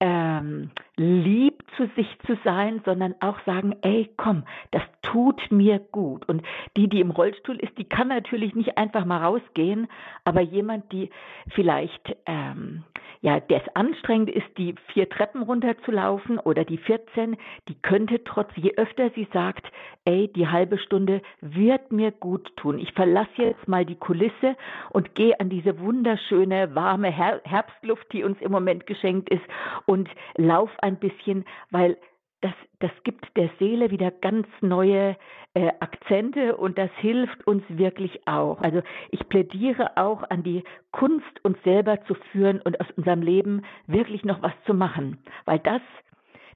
ähm, 0.00 0.70
lieb 1.00 1.62
zu 1.78 1.88
sich 1.96 2.06
zu 2.26 2.36
sein, 2.44 2.82
sondern 2.84 3.14
auch 3.20 3.38
sagen, 3.46 3.74
ey, 3.80 4.10
komm, 4.18 4.44
das 4.70 4.82
tut 5.00 5.40
mir 5.50 5.78
gut. 5.78 6.28
Und 6.28 6.42
die, 6.76 6.88
die 6.88 7.00
im 7.00 7.10
Rollstuhl 7.10 7.56
ist, 7.56 7.76
die 7.78 7.88
kann 7.88 8.08
natürlich 8.08 8.54
nicht 8.54 8.76
einfach 8.76 9.06
mal 9.06 9.24
rausgehen, 9.24 9.88
aber 10.24 10.42
jemand, 10.42 10.92
die 10.92 11.08
vielleicht, 11.54 12.16
ähm, 12.26 12.84
ja, 13.22 13.40
der 13.40 13.62
es 13.62 13.76
anstrengend 13.76 14.30
ist, 14.30 14.46
die 14.58 14.74
vier 14.92 15.08
Treppen 15.08 15.42
runterzulaufen 15.42 16.38
oder 16.38 16.64
die 16.64 16.78
14, 16.78 17.36
die 17.68 17.74
könnte 17.80 18.22
trotz, 18.24 18.50
je 18.56 18.74
öfter 18.76 19.10
sie 19.14 19.26
sagt, 19.32 19.70
ey, 20.04 20.28
die 20.28 20.48
halbe 20.48 20.78
Stunde 20.78 21.22
wird 21.40 21.92
mir 21.92 22.12
gut 22.12 22.54
tun. 22.56 22.78
Ich 22.78 22.92
verlasse 22.92 23.30
jetzt 23.36 23.68
mal 23.68 23.84
die 23.84 23.96
Kulisse 23.96 24.56
und 24.90 25.14
gehe 25.14 25.38
an 25.38 25.50
diese 25.50 25.78
wunderschöne, 25.78 26.74
warme 26.74 27.10
Herbstluft, 27.10 28.12
die 28.12 28.24
uns 28.24 28.40
im 28.40 28.52
Moment 28.52 28.86
geschenkt 28.86 29.28
ist 29.28 29.44
und 29.86 30.08
lauf 30.36 30.70
ein 30.80 30.89
bisschen, 30.96 31.44
weil 31.70 31.96
das, 32.40 32.54
das 32.78 32.90
gibt 33.04 33.36
der 33.36 33.50
Seele 33.58 33.90
wieder 33.90 34.10
ganz 34.10 34.46
neue 34.62 35.16
äh, 35.54 35.68
Akzente 35.80 36.56
und 36.56 36.78
das 36.78 36.90
hilft 36.96 37.46
uns 37.46 37.62
wirklich 37.68 38.26
auch. 38.26 38.60
Also 38.62 38.82
ich 39.10 39.28
plädiere 39.28 39.96
auch 39.96 40.22
an 40.30 40.42
die 40.42 40.64
Kunst, 40.90 41.44
uns 41.44 41.62
selber 41.64 42.02
zu 42.06 42.14
führen 42.32 42.60
und 42.62 42.80
aus 42.80 42.86
unserem 42.96 43.22
Leben 43.22 43.62
wirklich 43.86 44.24
noch 44.24 44.42
was 44.42 44.54
zu 44.64 44.74
machen, 44.74 45.18
weil 45.44 45.58
das 45.58 45.82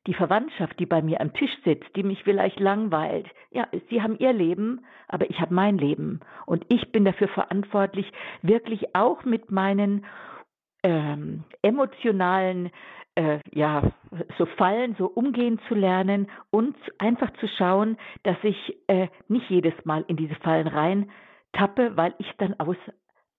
die 0.07 0.15
Verwandtschaft, 0.15 0.79
die 0.79 0.87
bei 0.87 1.01
mir 1.01 1.21
am 1.21 1.33
Tisch 1.33 1.57
sitzt, 1.65 1.97
die 1.97 2.03
mich 2.03 2.23
vielleicht 2.25 2.61
langweilt, 2.61 3.27
ja, 3.51 3.67
sie 3.89 4.03
haben 4.03 4.19
ihr 4.19 4.33
Leben, 4.33 4.85
aber 5.09 5.29
ich 5.31 5.41
habe 5.41 5.55
mein 5.55 5.79
Leben 5.79 6.21
und 6.47 6.65
ich 6.69 6.93
bin 6.93 7.05
dafür 7.05 7.29
verantwortlich, 7.29 8.11
wirklich 8.43 8.95
auch 8.95 9.25
mit 9.25 9.51
meinen 9.51 10.05
ähm, 10.83 11.45
emotionalen 11.63 12.71
äh, 13.17 13.39
ja, 13.53 13.93
so 14.39 14.47
Fallen, 14.47 14.95
so 14.99 15.07
umgehen 15.07 15.61
zu 15.69 15.75
lernen 15.75 16.29
und 16.51 16.77
einfach 16.99 17.33
zu 17.35 17.49
schauen, 17.49 17.97
dass 18.23 18.37
ich 18.43 18.77
äh, 18.89 19.09
nicht 19.29 19.49
jedes 19.51 19.75
Mal 19.85 20.05
in 20.09 20.17
diese 20.17 20.35
Fallen 20.37 20.67
rein 20.67 21.11
tappe, 21.53 21.97
weil 21.97 22.15
ich 22.19 22.31
dann 22.39 22.59
aus, 22.59 22.77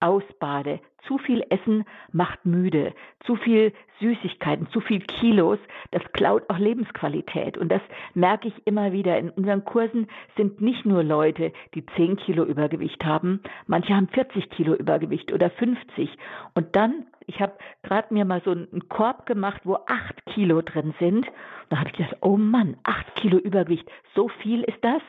ausbade. 0.06 0.80
Zu 1.08 1.18
viel 1.18 1.44
Essen 1.50 1.86
macht 2.12 2.46
müde. 2.46 2.94
Zu 3.26 3.36
viel 3.36 3.74
Süßigkeiten, 4.00 4.68
zu 4.72 4.82
viel 4.82 5.02
Kilos, 5.02 5.60
das 5.92 6.04
klaut 6.14 6.44
auch 6.50 6.58
Lebensqualität. 6.58 7.58
Und 7.58 7.72
das 7.72 7.82
merke 8.14 8.48
ich 8.48 8.68
immer 8.68 8.92
wieder. 8.92 9.18
In 9.18 9.30
unseren 9.30 9.64
Kursen 9.66 10.08
sind 10.36 10.62
nicht 10.62 10.86
nur 10.86 11.04
Leute, 11.04 11.54
die 11.74 11.86
10 11.86 12.18
Kilo 12.18 12.44
Übergewicht 12.44 13.06
haben. 13.06 13.42
Manche 13.68 13.96
haben 13.96 14.08
40 14.10 14.50
Kilo 14.50 14.74
Übergewicht 14.74 15.32
oder 15.32 15.50
50. 15.50 16.10
Und 16.56 16.76
dann, 16.76 17.06
ich 17.26 17.40
habe 17.40 17.54
gerade 17.84 18.14
mir 18.14 18.26
mal 18.26 18.42
so 18.44 18.52
einen 18.52 18.90
Korb 18.90 19.26
gemacht, 19.26 19.62
wo 19.64 19.76
8 19.76 20.26
Kilo 20.34 20.62
drin 20.62 20.94
sind. 21.00 21.26
Da 21.70 21.78
habe 21.78 21.90
ich 21.90 21.96
gedacht, 21.96 22.18
oh 22.22 22.38
Mann, 22.38 22.78
8 22.84 23.16
Kilo 23.16 23.38
Übergewicht, 23.38 23.90
so 24.14 24.28
viel 24.28 24.64
ist 24.64 24.84
das? 24.84 25.02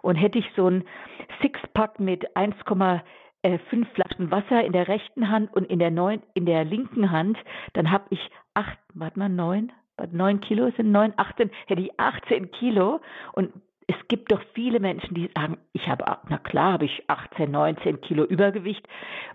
Und 0.00 0.16
hätte 0.16 0.38
ich 0.38 0.50
so 0.56 0.68
ein 0.68 0.84
Sixpack 1.40 2.00
mit 2.00 2.36
1,5 2.36 3.02
äh, 3.42 3.58
Flaschen 3.94 4.30
Wasser 4.30 4.64
in 4.64 4.72
der 4.72 4.88
rechten 4.88 5.28
Hand 5.28 5.52
und 5.54 5.64
in 5.64 5.78
der, 5.78 5.90
neun, 5.90 6.22
in 6.34 6.46
der 6.46 6.64
linken 6.64 7.10
Hand, 7.10 7.38
dann 7.74 7.90
habe 7.90 8.04
ich 8.10 8.30
acht, 8.54 8.78
warte 8.94 9.18
mal, 9.18 9.28
neun, 9.28 9.72
neun 10.10 10.40
Kilo 10.40 10.70
sind 10.76 10.90
neun, 10.90 11.12
18, 11.16 11.50
hätte 11.66 11.82
ich 11.82 11.98
18 11.98 12.50
Kilo 12.50 13.00
und 13.32 13.52
es 13.86 14.08
gibt 14.08 14.32
doch 14.32 14.40
viele 14.54 14.80
Menschen, 14.80 15.14
die 15.14 15.30
sagen, 15.34 15.58
ich 15.72 15.88
habe, 15.88 16.04
na 16.28 16.38
klar, 16.38 16.74
habe 16.74 16.84
ich 16.84 17.02
18, 17.08 17.50
19 17.50 18.00
Kilo 18.00 18.24
Übergewicht. 18.24 18.86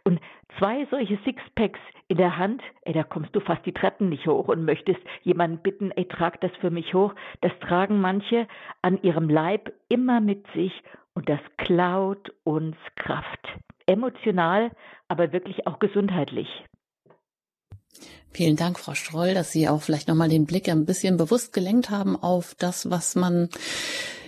Und 0.03 0.19
zwei 0.57 0.85
solche 0.89 1.17
Sixpacks 1.25 1.79
in 2.07 2.17
der 2.17 2.37
Hand, 2.37 2.61
ey, 2.81 2.93
da 2.93 3.03
kommst 3.03 3.35
du 3.35 3.39
fast 3.39 3.65
die 3.65 3.73
Treppen 3.73 4.09
nicht 4.09 4.25
hoch 4.27 4.47
und 4.47 4.65
möchtest 4.65 4.99
jemanden 5.23 5.59
bitten, 5.59 5.91
ey, 5.91 6.05
trag 6.05 6.39
das 6.41 6.51
für 6.61 6.71
mich 6.71 6.93
hoch. 6.93 7.13
Das 7.41 7.51
tragen 7.59 7.99
manche 7.99 8.47
an 8.81 9.01
ihrem 9.01 9.29
Leib 9.29 9.71
immer 9.89 10.21
mit 10.21 10.45
sich 10.53 10.71
und 11.13 11.29
das 11.29 11.41
klaut 11.57 12.33
uns 12.43 12.77
Kraft. 12.95 13.47
Emotional, 13.87 14.71
aber 15.07 15.31
wirklich 15.31 15.65
auch 15.65 15.79
gesundheitlich. 15.79 16.47
Vielen 18.31 18.55
Dank, 18.55 18.77
Frau 18.77 18.93
Stroll, 18.93 19.33
dass 19.33 19.51
Sie 19.51 19.67
auch 19.67 19.81
vielleicht 19.81 20.07
nochmal 20.07 20.29
den 20.29 20.45
Blick 20.45 20.69
ein 20.69 20.85
bisschen 20.85 21.17
bewusst 21.17 21.53
gelenkt 21.53 21.89
haben 21.89 22.15
auf 22.15 22.53
das, 22.59 22.91
was 22.91 23.15
man 23.15 23.49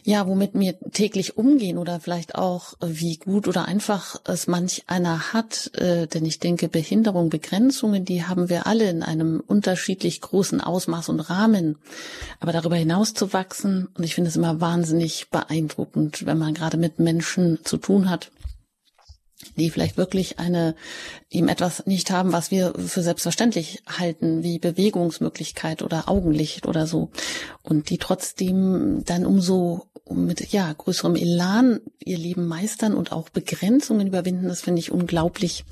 ja, 0.04 0.26
womit 0.28 0.52
wir 0.54 0.80
täglich 0.92 1.38
umgehen 1.38 1.78
oder 1.78 2.00
vielleicht 2.00 2.36
auch, 2.36 2.74
wie 2.82 3.18
gut 3.18 3.48
oder 3.48 3.66
einfach 3.66 4.20
es 4.26 4.48
manch 4.48 4.84
einer 4.88 5.34
hat. 5.34 5.72
Äh, 5.76 6.08
denn 6.08 6.26
ich 6.26 6.40
denke, 6.40 6.68
Behinderung, 6.68 7.30
Begrenzungen, 7.30 8.06
die 8.06 8.24
haben 8.24 8.50
wir 8.50 8.68
alle 8.68 8.90
in 8.90 9.04
einem 9.04 9.44
unterschiedlich 9.46 10.22
großen 10.22 10.62
Ausmaß 10.62 11.10
und 11.10 11.20
Rahmen. 11.20 11.78
Aber 12.40 12.52
darüber 12.52 12.76
hinaus 12.76 13.14
zu 13.14 13.34
wachsen, 13.34 13.90
und 13.96 14.04
ich 14.04 14.16
finde 14.16 14.30
es 14.30 14.36
immer 14.36 14.62
wahnsinnig 14.62 15.30
beeindruckend, 15.30 16.26
wenn 16.26 16.38
man 16.38 16.54
gerade 16.54 16.78
mit 16.78 17.00
Menschen 17.00 17.60
zu 17.64 17.78
tun 17.78 18.10
hat, 18.10 18.32
die 19.56 19.70
vielleicht 19.70 19.98
wirklich 19.98 20.40
eine, 20.40 20.76
ihm 21.30 21.48
etwas 21.48 21.86
nicht 21.86 22.12
haben, 22.12 22.34
was 22.34 22.52
wir 22.52 22.74
für 22.74 23.02
selbstverständlich 23.02 23.82
halten, 23.88 24.44
wie 24.44 24.60
Bewegungsmöglichkeit 24.60 25.82
oder 25.82 26.10
Augenlicht 26.10 26.68
oder 26.68 26.88
so. 26.88 27.10
Und 27.64 27.90
die 27.90 27.98
trotzdem 27.98 29.04
dann 29.06 29.26
umso 29.26 29.86
mit, 30.10 30.52
ja, 30.52 30.74
größerem 30.74 31.16
Elan 31.16 31.82
ihr 32.04 32.18
Leben 32.18 32.48
meistern 32.48 32.96
und 32.96 33.12
auch 33.12 33.30
Begrenzungen 33.30 34.08
überwinden, 34.08 34.48
das 34.48 34.62
finde 34.62 34.80
ich 34.80 34.92
unglaublich 34.92 35.66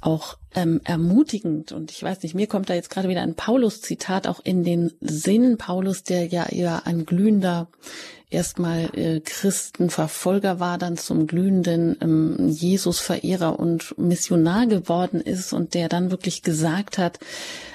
auch 0.00 0.36
ähm, 0.54 0.80
ermutigend. 0.84 1.72
Und 1.72 1.90
ich 1.90 2.02
weiß 2.02 2.22
nicht, 2.22 2.34
mir 2.34 2.46
kommt 2.46 2.68
da 2.68 2.74
jetzt 2.74 2.90
gerade 2.90 3.08
wieder 3.08 3.22
ein 3.22 3.34
Paulus-Zitat 3.34 4.26
auch 4.26 4.40
in 4.44 4.64
den 4.64 4.92
Sinn. 5.00 5.56
Paulus, 5.58 6.02
der 6.02 6.26
ja 6.26 6.46
eher 6.46 6.86
ein 6.86 7.06
glühender 7.06 7.68
erstmal 8.32 8.90
äh, 8.96 9.20
Christenverfolger 9.20 10.60
war, 10.60 10.78
dann 10.78 10.96
zum 10.96 11.26
glühenden 11.26 11.96
ähm, 12.00 12.48
Jesus-Verehrer 12.48 13.58
und 13.58 13.96
Missionar 13.98 14.66
geworden 14.66 15.20
ist 15.20 15.52
und 15.52 15.74
der 15.74 15.88
dann 15.88 16.10
wirklich 16.10 16.42
gesagt 16.42 16.98
hat, 16.98 17.18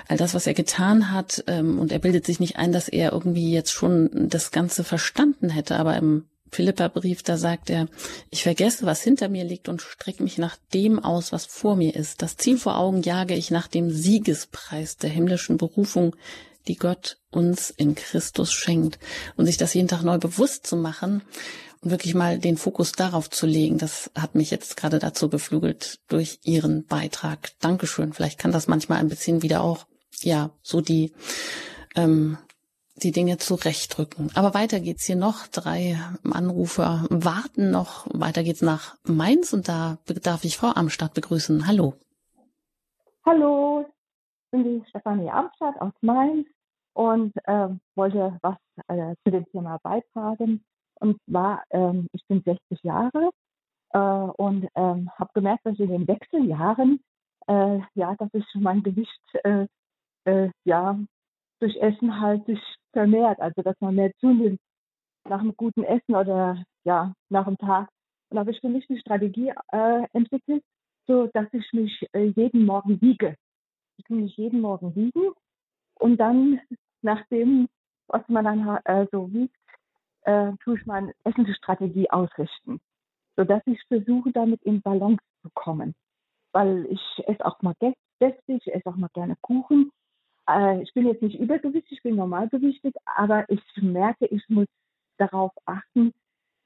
all 0.07 0.17
das, 0.17 0.33
was 0.33 0.47
er 0.47 0.53
getan 0.53 1.11
hat, 1.11 1.43
ähm, 1.47 1.79
und 1.79 1.91
er 1.91 1.99
bildet 1.99 2.25
sich 2.25 2.39
nicht 2.39 2.57
ein, 2.57 2.71
dass 2.71 2.87
er 2.87 3.13
irgendwie 3.13 3.51
jetzt 3.51 3.71
schon 3.71 4.09
das 4.29 4.51
Ganze 4.51 4.83
verstanden 4.83 5.49
hätte, 5.49 5.77
aber 5.77 5.97
im 5.97 6.25
Philippa-Brief, 6.51 7.23
da 7.23 7.37
sagt 7.37 7.69
er, 7.69 7.87
ich 8.29 8.43
vergesse, 8.43 8.85
was 8.85 9.01
hinter 9.01 9.29
mir 9.29 9.43
liegt 9.43 9.67
und 9.67 9.81
strecke 9.81 10.23
mich 10.23 10.37
nach 10.37 10.57
dem 10.73 10.99
aus, 10.99 11.31
was 11.31 11.45
vor 11.45 11.75
mir 11.75 11.95
ist. 11.95 12.21
Das 12.21 12.37
Ziel 12.37 12.57
vor 12.57 12.77
Augen 12.77 13.01
jage 13.01 13.35
ich 13.35 13.51
nach 13.51 13.67
dem 13.67 13.91
Siegespreis 13.91 14.97
der 14.97 15.09
himmlischen 15.09 15.57
Berufung, 15.57 16.15
die 16.67 16.75
Gott 16.75 17.17
uns 17.31 17.69
in 17.69 17.95
Christus 17.95 18.51
schenkt. 18.51 18.99
Und 19.35 19.45
sich 19.45 19.57
das 19.57 19.73
jeden 19.73 19.87
Tag 19.87 20.03
neu 20.03 20.17
bewusst 20.17 20.67
zu 20.67 20.75
machen 20.75 21.23
und 21.81 21.91
wirklich 21.91 22.15
mal 22.15 22.39
den 22.39 22.57
Fokus 22.57 22.91
darauf 22.91 23.29
zu 23.29 23.45
legen, 23.45 23.77
das 23.77 24.11
hat 24.15 24.35
mich 24.35 24.51
jetzt 24.51 24.77
gerade 24.77 24.99
dazu 24.99 25.29
beflügelt 25.29 25.99
durch 26.07 26.39
Ihren 26.43 26.85
Beitrag. 26.85 27.51
Dankeschön. 27.59 28.13
Vielleicht 28.13 28.39
kann 28.39 28.51
das 28.51 28.67
manchmal 28.67 28.99
ein 28.99 29.09
bisschen 29.09 29.41
wieder 29.41 29.61
auch, 29.61 29.85
ja, 30.21 30.49
so 30.61 30.81
die, 30.81 31.13
ähm, 31.95 32.37
die 33.03 33.11
Dinge 33.11 33.37
zurechtrücken. 33.37 34.31
Aber 34.33 34.53
weiter 34.53 34.79
geht's 34.79 35.05
hier 35.05 35.15
noch. 35.15 35.47
Drei 35.47 35.99
Anrufer 36.23 37.05
warten 37.09 37.69
noch. 37.69 38.07
Weiter 38.11 38.43
geht's 38.43 38.61
nach 38.61 38.95
Mainz 39.03 39.53
und 39.53 39.67
da 39.67 39.99
darf 40.23 40.43
ich 40.43 40.57
Frau 40.57 40.69
Amstadt 40.69 41.13
begrüßen. 41.13 41.67
Hallo. 41.67 41.93
Hallo, 43.25 43.85
ich 43.87 44.51
bin 44.51 44.63
die 44.63 44.89
Stefanie 44.89 45.29
Amstadt 45.29 45.79
aus 45.79 45.93
Mainz 46.01 46.47
und 46.97 47.31
äh, 47.43 47.69
wollte 47.95 48.39
was 48.41 48.57
äh, 48.87 49.13
zu 49.23 49.29
dem 49.29 49.45
Thema 49.51 49.77
beitragen. 49.83 50.65
Und 50.99 51.21
zwar, 51.29 51.63
ähm, 51.69 52.07
ich 52.11 52.25
bin 52.27 52.41
60 52.41 52.81
Jahre 52.81 53.29
äh, 53.91 53.99
und 53.99 54.67
ähm, 54.73 55.11
habe 55.15 55.29
gemerkt, 55.35 55.63
dass 55.63 55.77
in 55.77 55.89
den 55.89 56.07
Wechseljahren, 56.07 56.99
äh, 57.45 57.81
ja, 57.93 58.15
dass 58.15 58.29
ich 58.33 58.45
mein 58.55 58.81
Gewicht 58.81 59.21
äh, 59.43 59.67
äh, 60.25 60.49
ja 60.65 60.99
durch 61.59 61.75
Essen 61.75 62.19
halt 62.19 62.43
sich 62.47 62.59
vermehrt, 62.93 63.39
also 63.41 63.61
dass 63.61 63.79
man 63.79 63.93
mehr 63.93 64.11
zunimmt 64.19 64.59
nach 65.29 65.41
einem 65.41 65.55
guten 65.55 65.83
Essen 65.83 66.15
oder 66.15 66.63
ja 66.83 67.13
nach 67.29 67.45
einem 67.45 67.59
Tag. 67.59 67.89
Und 68.29 68.37
da 68.37 68.39
habe 68.39 68.51
ich 68.51 68.59
für 68.59 68.69
mich 68.69 68.89
eine 68.89 68.99
Strategie 68.99 69.53
entwickelt, 70.13 70.63
so 71.05 71.27
dass 71.27 71.47
ich 71.53 71.71
mich 71.73 72.07
jeden 72.13 72.65
Morgen 72.65 72.99
wiege. 73.01 73.35
Ich 73.97 74.05
kann 74.05 74.21
mich 74.21 74.35
jeden 74.35 74.61
Morgen 74.61 74.95
wiegen 74.95 75.31
und 75.99 76.17
dann 76.17 76.59
nach 77.01 77.25
dem, 77.27 77.67
was 78.07 78.27
man 78.27 78.45
dann 78.45 78.79
äh, 78.85 79.07
so 79.11 79.31
wiegt, 79.33 79.55
äh, 80.23 80.51
tue 80.63 80.77
ich 80.77 80.85
meine 80.85 81.13
Essensstrategie 81.23 82.09
ausrichten, 82.09 82.79
sodass 83.35 83.61
ich 83.65 83.81
versuche, 83.87 84.31
damit 84.31 84.61
in 84.63 84.81
Balance 84.81 85.23
zu 85.41 85.49
kommen. 85.53 85.95
Weil 86.51 86.85
ich 86.87 87.23
esse 87.27 87.45
auch 87.45 87.61
mal 87.61 87.75
deftig, 87.81 88.65
ich 88.65 88.73
esse 88.73 88.89
auch 88.89 88.95
mal 88.95 89.09
gerne 89.13 89.35
Kuchen. 89.41 89.91
Äh, 90.49 90.81
ich 90.81 90.93
bin 90.93 91.07
jetzt 91.07 91.21
nicht 91.21 91.39
übergewichtig, 91.39 91.97
ich 91.97 92.03
bin 92.03 92.15
normalgewichtig, 92.15 92.93
aber 93.05 93.49
ich 93.49 93.61
merke, 93.81 94.25
ich 94.25 94.43
muss 94.49 94.67
darauf 95.17 95.51
achten, 95.65 96.13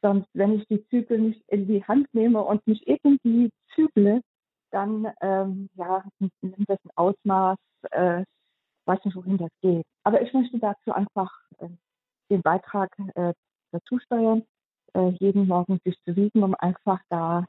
sonst, 0.02 0.28
wenn 0.34 0.54
ich 0.54 0.68
die 0.68 0.86
Zügel 0.88 1.20
nicht 1.20 1.44
in 1.48 1.68
die 1.68 1.84
Hand 1.84 2.14
nehme 2.14 2.42
und 2.42 2.66
mich 2.68 2.88
irgendwie 2.88 3.52
zügle, 3.76 4.22
dann 4.72 5.12
ähm, 5.22 5.70
ja, 5.76 6.04
nimmt 6.20 6.70
das 6.70 6.80
ein 6.84 6.92
Ausmaß, 6.96 7.58
äh, 7.92 8.24
weiß 8.92 9.06
nicht, 9.06 9.16
wohin 9.16 9.38
das 9.38 9.52
geht. 9.62 9.86
Aber 10.04 10.22
ich 10.22 10.34
möchte 10.34 10.60
dazu 10.60 10.92
einfach 10.92 11.32
äh, 11.60 11.70
den 12.30 12.42
Beitrag 12.42 12.90
äh, 13.16 13.34
dazu 13.72 14.00
steuern, 14.00 14.44
äh, 14.94 15.10
jeden 15.20 15.48
Morgen 15.48 15.80
sich 15.84 15.98
zu 16.04 16.16
wiegen, 16.16 16.44
um 16.44 16.56
einfach 16.56 17.00
da 17.10 17.46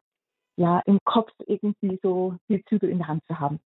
ja 0.57 0.81
im 0.87 0.99
Kopf 1.05 1.33
irgendwie 1.47 1.99
so 2.03 2.37
die 2.49 2.65
Zügel 2.65 2.91
in 2.91 2.99
der 2.99 3.09
Hand 3.09 3.25
zu 3.27 3.39
haben. 3.39 3.61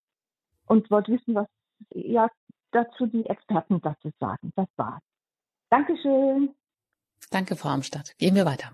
Und 0.66 0.90
wollte 0.90 1.12
wissen, 1.12 1.34
was 1.34 1.48
ja 1.92 2.28
dazu 2.72 3.06
die 3.06 3.26
Experten 3.26 3.80
dazu 3.80 4.10
sagen. 4.18 4.52
Das 4.56 4.68
war's. 4.76 5.02
Dankeschön. 5.70 6.54
Danke, 7.30 7.56
Frau 7.56 7.70
Amstadt. 7.70 8.16
Gehen 8.18 8.34
wir 8.34 8.46
weiter. 8.46 8.72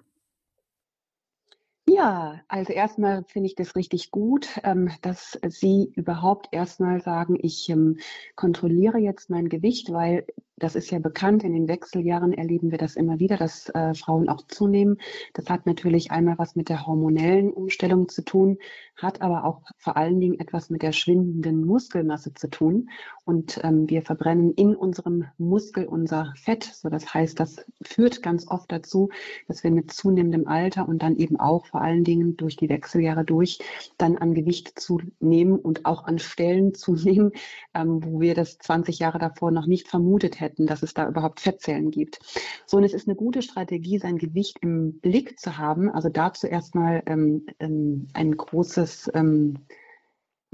Ja, 1.94 2.40
also 2.48 2.72
erstmal 2.72 3.22
finde 3.24 3.48
ich 3.48 3.54
das 3.54 3.76
richtig 3.76 4.10
gut, 4.10 4.48
ähm, 4.64 4.90
dass 5.02 5.38
Sie 5.48 5.92
überhaupt 5.94 6.48
erstmal 6.50 7.02
sagen, 7.02 7.36
ich 7.38 7.68
ähm, 7.68 7.98
kontrolliere 8.34 8.96
jetzt 8.98 9.28
mein 9.28 9.50
Gewicht, 9.50 9.92
weil 9.92 10.24
das 10.56 10.74
ist 10.74 10.90
ja 10.90 11.00
bekannt, 11.00 11.42
in 11.42 11.52
den 11.52 11.68
Wechseljahren 11.68 12.32
erleben 12.32 12.70
wir 12.70 12.78
das 12.78 12.96
immer 12.96 13.18
wieder, 13.18 13.36
dass 13.36 13.68
äh, 13.70 13.92
Frauen 13.94 14.30
auch 14.30 14.46
zunehmen. 14.46 14.98
Das 15.34 15.50
hat 15.50 15.66
natürlich 15.66 16.10
einmal 16.10 16.38
was 16.38 16.56
mit 16.56 16.70
der 16.70 16.86
hormonellen 16.86 17.52
Umstellung 17.52 18.08
zu 18.08 18.24
tun, 18.24 18.58
hat 18.96 19.20
aber 19.20 19.44
auch 19.44 19.60
vor 19.76 19.96
allen 19.96 20.20
Dingen 20.20 20.38
etwas 20.40 20.70
mit 20.70 20.82
der 20.82 20.92
schwindenden 20.92 21.66
Muskelmasse 21.66 22.32
zu 22.32 22.48
tun. 22.48 22.88
Und 23.24 23.60
ähm, 23.62 23.88
wir 23.88 24.02
verbrennen 24.02 24.52
in 24.54 24.74
unserem 24.74 25.26
Muskel 25.38 25.86
unser 25.86 26.32
Fett. 26.36 26.64
So, 26.64 26.88
das 26.88 27.14
heißt, 27.14 27.38
das 27.38 27.64
führt 27.80 28.20
ganz 28.22 28.48
oft 28.48 28.72
dazu, 28.72 29.10
dass 29.46 29.62
wir 29.62 29.70
mit 29.70 29.92
zunehmendem 29.92 30.48
Alter 30.48 30.88
und 30.88 31.02
dann 31.02 31.16
eben 31.16 31.38
auch 31.38 31.66
vor 31.66 31.82
allen 31.82 32.02
Dingen 32.02 32.36
durch 32.36 32.56
die 32.56 32.68
Wechseljahre 32.68 33.24
durch 33.24 33.60
dann 33.96 34.18
an 34.18 34.34
Gewicht 34.34 34.80
zunehmen 34.80 35.58
und 35.58 35.86
auch 35.86 36.04
an 36.04 36.18
Stellen 36.18 36.74
zunehmen, 36.74 37.30
ähm, 37.74 38.04
wo 38.04 38.20
wir 38.20 38.34
das 38.34 38.58
20 38.58 38.98
Jahre 38.98 39.20
davor 39.20 39.52
noch 39.52 39.66
nicht 39.66 39.88
vermutet 39.88 40.40
hätten 40.40 40.66
dass 40.66 40.82
es 40.82 40.94
da 40.94 41.08
überhaupt 41.08 41.40
Fettzellen 41.40 41.90
gibt. 41.90 42.18
So, 42.66 42.78
und 42.78 42.84
es 42.84 42.94
ist 42.94 43.06
eine 43.06 43.14
gute 43.14 43.42
Strategie, 43.42 43.98
sein 43.98 44.16
Gewicht 44.16 44.58
im 44.62 45.00
Blick 45.00 45.38
zu 45.38 45.58
haben. 45.58 45.90
Also 45.90 46.08
dazu 46.08 46.46
erstmal 46.46 47.02
ähm, 47.06 47.46
ähm, 47.60 48.08
ein 48.14 48.36
großes 48.36 49.10
ähm, 49.14 49.58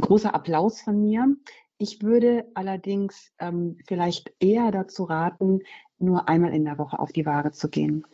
großer 0.01 0.35
Applaus 0.35 0.81
von 0.81 1.01
mir. 1.01 1.37
Ich 1.79 2.03
würde 2.03 2.45
allerdings 2.55 3.33
ähm, 3.39 3.79
vielleicht 3.87 4.33
eher 4.41 4.73
dazu 4.73 5.05
raten, 5.05 5.61
nur 5.99 6.29
einmal 6.29 6.53
in 6.53 6.65
der 6.65 6.77
Woche 6.77 6.99
auf 6.99 7.13
die 7.13 7.25
Waage 7.25 7.53
zu 7.53 7.69
gehen. 7.69 8.05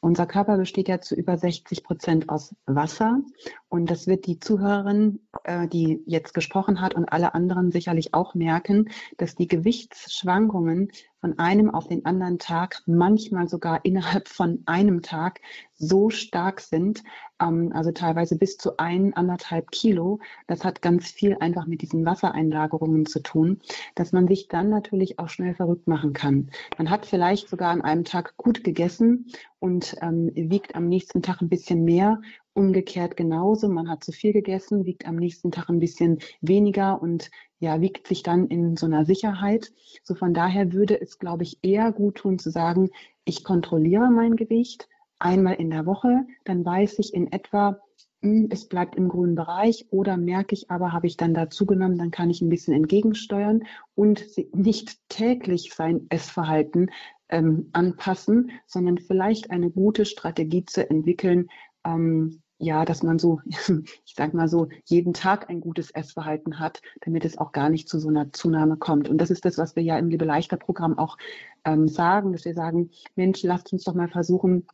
Unser 0.00 0.26
Körper 0.26 0.58
besteht 0.58 0.88
ja 0.88 1.00
zu 1.00 1.14
über 1.14 1.38
60 1.38 1.82
Prozent 1.82 2.28
aus 2.28 2.54
Wasser. 2.66 3.22
Und 3.68 3.90
das 3.90 4.06
wird 4.06 4.26
die 4.26 4.38
Zuhörerin, 4.38 5.20
äh, 5.44 5.66
die 5.66 6.02
jetzt 6.06 6.34
gesprochen 6.34 6.80
hat 6.82 6.94
und 6.94 7.06
alle 7.06 7.34
anderen 7.34 7.72
sicherlich 7.72 8.12
auch 8.12 8.34
merken, 8.34 8.90
dass 9.16 9.34
die 9.34 9.48
Gewichtsschwankungen 9.48 10.92
von 11.20 11.38
einem 11.38 11.70
auf 11.70 11.88
den 11.88 12.04
anderen 12.04 12.38
Tag, 12.38 12.82
manchmal 12.86 13.48
sogar 13.48 13.84
innerhalb 13.84 14.28
von 14.28 14.62
einem 14.66 15.02
Tag 15.02 15.40
so 15.74 16.10
stark 16.10 16.60
sind, 16.60 17.02
ähm, 17.40 17.72
also 17.74 17.92
teilweise 17.92 18.36
bis 18.36 18.56
zu 18.56 18.78
ein, 18.78 19.14
anderthalb 19.14 19.70
Kilo. 19.70 20.20
Das 20.46 20.64
hat 20.64 20.82
ganz 20.82 21.10
viel 21.10 21.36
einfach 21.38 21.66
mit 21.66 21.82
diesen 21.82 22.04
Wassereinlagerungen 22.04 23.06
zu 23.06 23.20
tun, 23.20 23.60
dass 23.94 24.12
man 24.12 24.28
sich 24.28 24.48
dann 24.48 24.70
natürlich 24.70 25.18
auch 25.18 25.28
schnell 25.28 25.54
verrückt 25.54 25.86
machen 25.86 26.12
kann. 26.12 26.50
Man 26.78 26.90
hat 26.90 27.06
vielleicht 27.06 27.48
sogar 27.48 27.70
an 27.70 27.82
einem 27.82 28.04
Tag 28.04 28.36
gut 28.36 28.64
gegessen 28.64 29.26
und 29.58 29.96
ähm, 30.00 30.30
wiegt 30.34 30.74
am 30.74 30.88
nächsten 30.88 31.22
Tag 31.22 31.40
ein 31.40 31.48
bisschen 31.48 31.84
mehr 31.84 32.20
Umgekehrt 32.56 33.18
genauso. 33.18 33.68
Man 33.68 33.90
hat 33.90 34.02
zu 34.02 34.12
viel 34.12 34.32
gegessen, 34.32 34.86
wiegt 34.86 35.06
am 35.06 35.16
nächsten 35.16 35.50
Tag 35.50 35.68
ein 35.68 35.78
bisschen 35.78 36.20
weniger 36.40 37.02
und 37.02 37.30
ja, 37.58 37.82
wiegt 37.82 38.06
sich 38.06 38.22
dann 38.22 38.46
in 38.46 38.76
so 38.76 38.86
einer 38.86 39.04
Sicherheit. 39.04 39.72
So 40.02 40.14
von 40.14 40.32
daher 40.32 40.72
würde 40.72 40.98
es, 40.98 41.18
glaube 41.18 41.42
ich, 41.42 41.58
eher 41.60 41.92
gut 41.92 42.14
tun 42.16 42.38
zu 42.38 42.50
sagen, 42.50 42.88
ich 43.26 43.44
kontrolliere 43.44 44.10
mein 44.10 44.36
Gewicht 44.36 44.88
einmal 45.18 45.56
in 45.56 45.68
der 45.68 45.84
Woche, 45.84 46.26
dann 46.44 46.64
weiß 46.64 46.98
ich 46.98 47.12
in 47.12 47.30
etwa, 47.30 47.78
hm, 48.22 48.48
es 48.50 48.66
bleibt 48.68 48.96
im 48.96 49.08
grünen 49.08 49.34
Bereich 49.34 49.86
oder 49.90 50.16
merke 50.16 50.54
ich 50.54 50.70
aber, 50.70 50.94
habe 50.94 51.08
ich 51.08 51.18
dann 51.18 51.34
dazu 51.34 51.66
genommen, 51.66 51.98
dann 51.98 52.10
kann 52.10 52.30
ich 52.30 52.40
ein 52.40 52.48
bisschen 52.48 52.72
entgegensteuern 52.72 53.64
und 53.94 54.24
nicht 54.54 54.98
täglich 55.10 55.74
sein 55.74 56.06
Essverhalten 56.08 56.90
ähm, 57.28 57.68
anpassen, 57.74 58.50
sondern 58.66 58.96
vielleicht 58.96 59.50
eine 59.50 59.70
gute 59.70 60.06
Strategie 60.06 60.64
zu 60.64 60.88
entwickeln, 60.88 61.48
ähm, 61.84 62.40
ja, 62.58 62.84
dass 62.84 63.02
man 63.02 63.18
so, 63.18 63.40
ich 63.46 64.14
sag 64.14 64.34
mal 64.34 64.48
so, 64.48 64.68
jeden 64.84 65.12
Tag 65.12 65.50
ein 65.50 65.60
gutes 65.60 65.90
Essverhalten 65.90 66.58
hat, 66.58 66.80
damit 67.02 67.24
es 67.24 67.38
auch 67.38 67.52
gar 67.52 67.68
nicht 67.68 67.88
zu 67.88 67.98
so 67.98 68.08
einer 68.08 68.32
Zunahme 68.32 68.76
kommt. 68.76 69.08
Und 69.08 69.18
das 69.18 69.30
ist 69.30 69.44
das, 69.44 69.58
was 69.58 69.76
wir 69.76 69.82
ja 69.82 69.98
im 69.98 70.08
Liebe 70.08 70.24
leichter 70.24 70.56
Programm 70.56 70.98
auch 70.98 71.18
ähm, 71.64 71.88
sagen, 71.88 72.32
dass 72.32 72.44
wir 72.44 72.54
sagen, 72.54 72.90
Mensch, 73.14 73.42
lasst 73.42 73.72
uns 73.72 73.84
doch 73.84 73.94
mal 73.94 74.08
versuchen, 74.08 74.66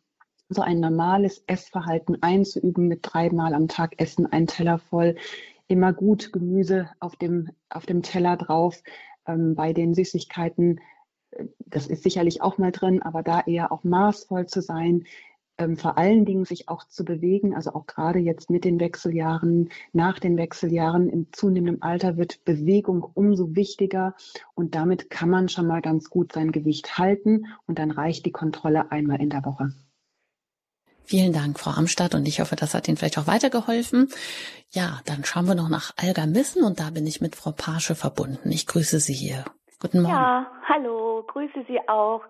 so 0.49 0.63
ein 0.63 0.81
normales 0.81 1.43
Essverhalten 1.47 2.23
einzuüben 2.23 2.87
mit 2.87 3.01
dreimal 3.03 3.55
am 3.55 3.69
Tag 3.69 3.95
Essen, 3.99 4.27
ein 4.27 4.47
Teller 4.47 4.79
voll, 4.79 5.17
immer 5.67 5.93
gut 5.93 6.33
Gemüse 6.33 6.91
auf 7.01 7.17
dem, 7.17 7.51
auf 7.71 7.87
dem 7.87 8.03
Teller 8.03 8.37
drauf, 8.37 8.83
ähm, 9.27 9.55
bei 9.55 9.73
den 9.73 9.95
Süßigkeiten, 9.95 10.81
äh, 11.31 11.47
das 11.59 11.87
ist 11.87 12.03
sicherlich 12.03 12.43
auch 12.43 12.59
mal 12.59 12.73
drin, 12.73 13.03
aber 13.03 13.23
da 13.23 13.41
eher 13.41 13.73
auch 13.73 13.85
maßvoll 13.85 14.47
zu 14.47 14.61
sein, 14.61 15.05
ähm, 15.63 15.77
vor 15.77 15.99
allen 15.99 16.25
Dingen 16.25 16.45
sich 16.45 16.69
auch 16.69 16.85
zu 16.85 17.05
bewegen, 17.05 17.55
also 17.55 17.75
auch 17.75 17.87
gerade 17.87 18.19
jetzt 18.19 18.51
mit 18.51 18.65
den 18.65 18.81
Wechseljahren, 18.81 19.71
nach 19.93 20.19
den 20.19 20.37
Wechseljahren 20.37 21.09
im 21.09 21.33
zunehmenden 21.33 21.83
Alter 21.83 22.17
wird 22.17 22.45
Bewegung 22.45 23.03
umso 23.15 23.55
wichtiger 23.55 24.15
und 24.55 24.75
damit 24.75 25.11
kann 25.11 25.31
man 25.31 25.49
schon 25.49 25.67
mal 25.67 25.81
ganz 25.81 26.11
gut 26.11 26.33
sein 26.33 26.53
Gewicht 26.53 26.99
halten 26.99 27.47
und 27.67 27.79
dann 27.79 27.91
reicht 27.91 28.27
die 28.27 28.33
Kontrolle 28.33 28.91
einmal 28.91 29.21
in 29.21 29.31
der 29.31 29.45
Woche. 29.45 29.73
Vielen 31.05 31.33
Dank, 31.33 31.59
Frau 31.59 31.73
Amstadt, 31.73 32.15
und 32.15 32.27
ich 32.27 32.41
hoffe, 32.41 32.57
das 32.57 32.75
hat 32.75 32.89
Ihnen 32.89 32.97
vielleicht 32.97 33.19
auch 33.19 33.27
weitergeholfen. 33.27 34.09
Ja, 34.71 35.01
dann 35.05 35.25
schauen 35.25 35.47
wir 35.47 35.55
noch 35.55 35.69
nach 35.69 35.93
Algermissen 35.97 36.63
und 36.63 36.81
da 36.81 36.91
bin 36.91 37.07
ich 37.07 37.21
mit 37.21 37.37
Frau 37.37 37.53
Pasche 37.53 37.95
verbunden. 37.95 38.51
Ich 38.51 38.67
grüße 38.67 39.01
Sie 39.01 39.13
hier. 39.13 39.45
Guten 39.81 40.03
Morgen. 40.03 40.15
Ja, 40.15 40.47
hallo, 40.69 41.25
grüße 41.27 41.65
Sie 41.67 41.79
auch. 41.89 42.23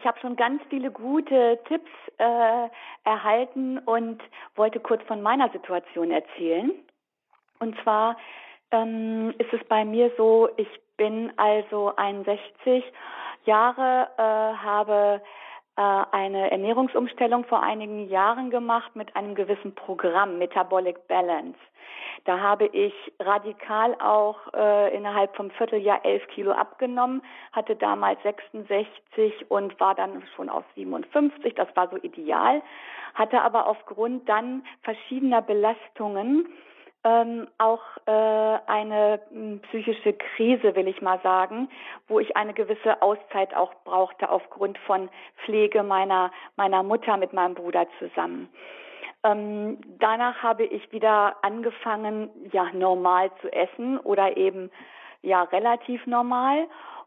Ich 0.00 0.06
habe 0.06 0.18
schon 0.20 0.34
ganz 0.34 0.62
viele 0.70 0.90
gute 0.90 1.58
Tipps 1.68 1.90
äh, 2.16 2.68
erhalten 3.04 3.78
und 3.80 4.22
wollte 4.56 4.80
kurz 4.80 5.02
von 5.02 5.20
meiner 5.20 5.50
Situation 5.50 6.10
erzählen. 6.10 6.72
Und 7.58 7.78
zwar 7.82 8.16
ähm, 8.70 9.34
ist 9.36 9.52
es 9.52 9.62
bei 9.68 9.84
mir 9.84 10.10
so, 10.16 10.48
ich 10.56 10.68
bin 10.96 11.34
also 11.36 11.94
61 11.96 12.82
Jahre, 13.44 14.08
äh, 14.16 14.22
habe 14.22 15.20
äh, 15.76 15.82
eine 15.82 16.50
Ernährungsumstellung 16.50 17.44
vor 17.44 17.62
einigen 17.62 18.08
Jahren 18.08 18.48
gemacht 18.48 18.96
mit 18.96 19.14
einem 19.14 19.34
gewissen 19.34 19.74
Programm, 19.74 20.38
Metabolic 20.38 21.08
Balance. 21.08 21.58
Da 22.24 22.38
habe 22.40 22.66
ich 22.66 22.94
radikal 23.18 23.94
auch 24.00 24.38
äh, 24.54 24.94
innerhalb 24.94 25.34
vom 25.36 25.50
Vierteljahr 25.52 26.04
elf 26.04 26.26
Kilo 26.28 26.52
abgenommen, 26.52 27.22
hatte 27.52 27.76
damals 27.76 28.22
66 28.22 29.50
und 29.50 29.78
war 29.80 29.94
dann 29.94 30.22
schon 30.36 30.48
auf 30.48 30.64
57. 30.74 31.54
Das 31.54 31.68
war 31.74 31.88
so 31.88 31.96
ideal, 31.96 32.62
hatte 33.14 33.42
aber 33.42 33.66
aufgrund 33.66 34.28
dann 34.28 34.64
verschiedener 34.82 35.42
Belastungen 35.42 36.48
ähm, 37.02 37.48
auch 37.56 37.80
äh, 38.06 38.10
eine 38.10 39.20
hm, 39.30 39.60
psychische 39.68 40.12
Krise, 40.12 40.74
will 40.76 40.88
ich 40.88 41.00
mal 41.00 41.18
sagen, 41.22 41.68
wo 42.08 42.20
ich 42.20 42.36
eine 42.36 42.52
gewisse 42.52 43.00
Auszeit 43.00 43.54
auch 43.54 43.72
brauchte 43.84 44.30
aufgrund 44.30 44.76
von 44.78 45.08
Pflege 45.44 45.82
meiner 45.82 46.30
meiner 46.56 46.82
Mutter 46.82 47.16
mit 47.16 47.32
meinem 47.32 47.54
Bruder 47.54 47.86
zusammen. 47.98 48.48
Ähm, 49.22 49.78
danach 49.98 50.42
habe 50.42 50.64
ich 50.64 50.90
wieder 50.92 51.36
angefangen, 51.42 52.30
ja, 52.52 52.70
normal 52.72 53.30
zu 53.40 53.52
essen 53.52 53.98
oder 53.98 54.36
eben 54.36 54.70
ja 55.22 55.42
relativ 55.42 56.06
normal 56.06 56.66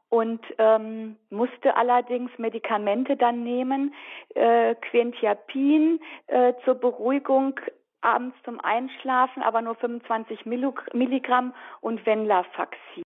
und 0.10 0.46
ähm, 0.60 1.18
musste 1.32 1.76
allerdings 1.76 2.30
Medikamente 2.38 3.18
dann 3.18 3.44
nehmen, 3.44 3.96
äh, 4.36 4.76
Quentiapin 4.76 6.00
äh, 6.28 6.54
zur 6.64 6.76
Beruhigung 6.76 7.60
abends 8.02 8.38
zum 8.44 8.60
Einschlafen, 8.60 9.42
aber 9.42 9.64
nur 9.64 9.74
25 9.76 10.46
Milligramm 10.46 11.56
und 11.82 12.06
Venlafaxin. 12.06 13.04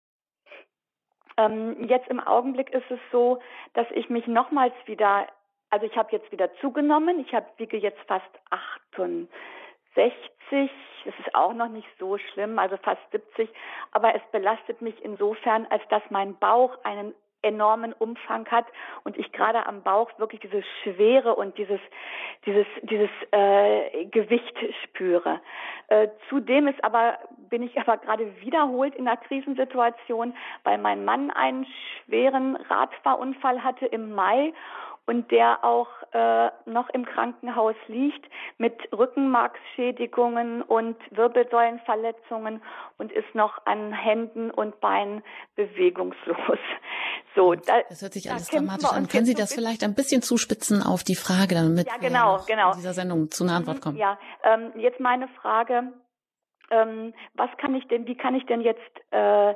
Ähm, 1.36 1.84
jetzt 1.86 2.08
im 2.08 2.18
Augenblick 2.18 2.70
ist 2.70 2.90
es 2.90 2.98
so, 3.12 3.40
dass 3.74 3.86
ich 3.92 4.08
mich 4.08 4.26
nochmals 4.26 4.74
wieder 4.86 5.26
also 5.76 5.84
ich 5.84 5.96
habe 5.98 6.08
jetzt 6.10 6.32
wieder 6.32 6.48
zugenommen. 6.62 7.20
Ich 7.20 7.34
habe 7.34 7.44
wiege 7.58 7.76
jetzt 7.76 8.00
fast 8.08 8.24
68. 8.48 9.28
Das 11.04 11.14
ist 11.18 11.34
auch 11.34 11.52
noch 11.52 11.68
nicht 11.68 11.86
so 11.98 12.16
schlimm, 12.16 12.58
also 12.58 12.78
fast 12.78 13.02
70. 13.12 13.50
Aber 13.90 14.14
es 14.14 14.22
belastet 14.32 14.80
mich 14.80 14.94
insofern, 15.04 15.66
als 15.68 15.82
dass 15.90 16.00
mein 16.08 16.34
Bauch 16.38 16.82
einen 16.82 17.12
enormen 17.42 17.92
Umfang 17.92 18.46
hat 18.48 18.64
und 19.04 19.18
ich 19.18 19.30
gerade 19.32 19.66
am 19.66 19.82
Bauch 19.82 20.10
wirklich 20.18 20.40
diese 20.40 20.62
Schwere 20.82 21.34
und 21.34 21.58
dieses 21.58 21.80
dieses 22.46 22.66
dieses 22.82 23.10
äh, 23.32 24.06
Gewicht 24.06 24.56
spüre. 24.82 25.40
Äh, 25.88 26.08
zudem 26.30 26.68
ist 26.68 26.82
aber 26.82 27.18
bin 27.50 27.62
ich 27.62 27.78
aber 27.78 27.98
gerade 27.98 28.40
wiederholt 28.40 28.94
in 28.94 29.06
einer 29.06 29.18
Krisensituation, 29.18 30.34
weil 30.64 30.78
mein 30.78 31.04
Mann 31.04 31.30
einen 31.30 31.66
schweren 31.66 32.56
Radfahrunfall 32.56 33.62
hatte 33.62 33.84
im 33.84 34.12
Mai 34.12 34.54
und 35.06 35.30
der 35.30 35.64
auch 35.64 35.88
äh, 36.12 36.50
noch 36.66 36.88
im 36.90 37.04
Krankenhaus 37.04 37.76
liegt 37.86 38.26
mit 38.58 38.74
Rückenmarksschädigungen 38.92 40.62
und 40.62 40.96
Wirbelsäulenverletzungen 41.10 42.62
und 42.98 43.12
ist 43.12 43.34
noch 43.34 43.64
an 43.66 43.92
Händen 43.92 44.50
und 44.50 44.80
Beinen 44.80 45.22
bewegungslos. 45.54 46.36
So, 47.34 47.54
da, 47.54 47.82
das 47.90 48.00
hört 48.00 48.14
sich 48.14 48.30
alles 48.30 48.48
dramatisch 48.48 48.90
an. 48.90 49.08
Können 49.08 49.26
Sie 49.26 49.34
das 49.34 49.52
vielleicht 49.52 49.84
ein 49.84 49.94
bisschen 49.94 50.22
zuspitzen 50.22 50.82
auf 50.82 51.04
die 51.04 51.16
Frage, 51.16 51.54
damit 51.54 51.86
ja, 51.86 51.98
genau, 51.98 52.38
wir 52.38 52.46
genau. 52.46 52.70
in 52.70 52.78
dieser 52.78 52.94
Sendung 52.94 53.30
zu 53.30 53.44
einer 53.44 53.56
Antwort 53.56 53.76
mhm, 53.76 53.80
kommen? 53.82 53.96
Ja, 53.98 54.18
ähm, 54.42 54.72
jetzt 54.76 55.00
meine 55.00 55.28
Frage. 55.42 55.92
Ähm, 56.70 57.12
was 57.34 57.50
kann 57.58 57.74
ich 57.74 57.86
denn, 57.88 58.06
wie 58.06 58.16
kann 58.16 58.34
ich 58.34 58.46
denn 58.46 58.62
jetzt 58.62 58.80
äh, 59.10 59.54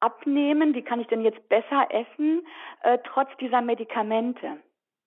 abnehmen? 0.00 0.74
Wie 0.74 0.82
kann 0.82 1.00
ich 1.00 1.06
denn 1.08 1.22
jetzt 1.22 1.48
besser 1.48 1.88
essen, 1.90 2.46
äh, 2.82 2.98
trotz 3.04 3.28
dieser 3.38 3.60
Medikamente? 3.60 4.58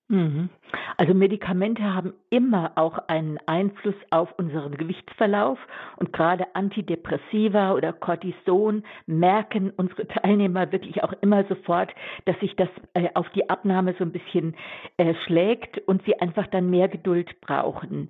Mhm. 0.08 0.50
Also 0.98 1.16
Medikamente 1.16 1.82
haben 1.84 2.14
immer 2.30 2.74
auch 2.76 3.00
einen 3.08 3.40
Einfluss 3.48 3.96
auf 4.12 4.32
unseren 4.38 4.78
Gewichtsverlauf 4.78 5.58
und 5.98 6.14
gerade 6.14 6.56
Antidepressiva 6.56 7.74
oder 7.74 7.92
Cortison 7.92 8.84
merken 9.08 9.74
unsere 9.76 10.08
Teilnehmer 10.08 10.72
wirklich 10.72 11.04
auch 11.04 11.14
immer 11.22 11.44
sofort, 11.46 11.94
dass 12.26 12.40
sich 12.40 12.56
das 12.56 12.70
äh, 12.94 13.10
auf 13.16 13.28
die 13.30 13.50
Abnahme 13.50 13.96
so 13.98 14.04
ein 14.04 14.12
bisschen 14.12 14.56
äh, 14.98 15.16
schlägt 15.26 15.80
und 15.88 16.04
sie 16.06 16.20
einfach 16.20 16.48
dann 16.48 16.70
mehr 16.70 16.88
Geduld 16.88 17.42
brauchen. 17.42 18.10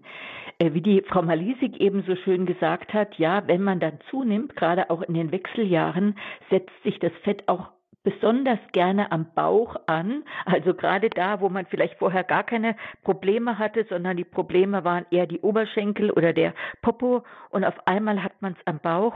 Äh, 0.59 0.73
wie 0.73 0.81
die 0.81 1.01
Frau 1.01 1.21
Malisik 1.21 1.79
eben 1.79 2.03
so 2.03 2.15
schön 2.17 2.45
gesagt 2.45 2.93
hat, 2.93 3.17
ja, 3.17 3.47
wenn 3.47 3.63
man 3.63 3.79
dann 3.79 3.99
zunimmt, 4.09 4.55
gerade 4.57 4.89
auch 4.89 5.01
in 5.01 5.13
den 5.13 5.31
Wechseljahren, 5.31 6.15
setzt 6.49 6.83
sich 6.83 6.99
das 6.99 7.13
Fett 7.23 7.47
auch 7.47 7.69
besonders 8.05 8.59
gerne 8.71 9.11
am 9.11 9.25
Bauch 9.33 9.75
an, 9.87 10.23
also 10.45 10.73
gerade 10.73 11.09
da, 11.09 11.41
wo 11.41 11.49
man 11.49 11.65
vielleicht 11.65 11.97
vorher 11.97 12.23
gar 12.23 12.43
keine 12.43 12.77
Probleme 13.03 13.57
hatte, 13.57 13.85
sondern 13.89 14.15
die 14.15 14.23
Probleme 14.23 14.85
waren 14.85 15.05
eher 15.11 15.25
die 15.25 15.41
Oberschenkel 15.41 16.11
oder 16.11 16.31
der 16.31 16.53
Popo 16.81 17.23
und 17.49 17.65
auf 17.65 17.87
einmal 17.87 18.23
hat 18.23 18.41
man 18.41 18.53
es 18.53 18.67
am 18.67 18.79
Bauch. 18.79 19.15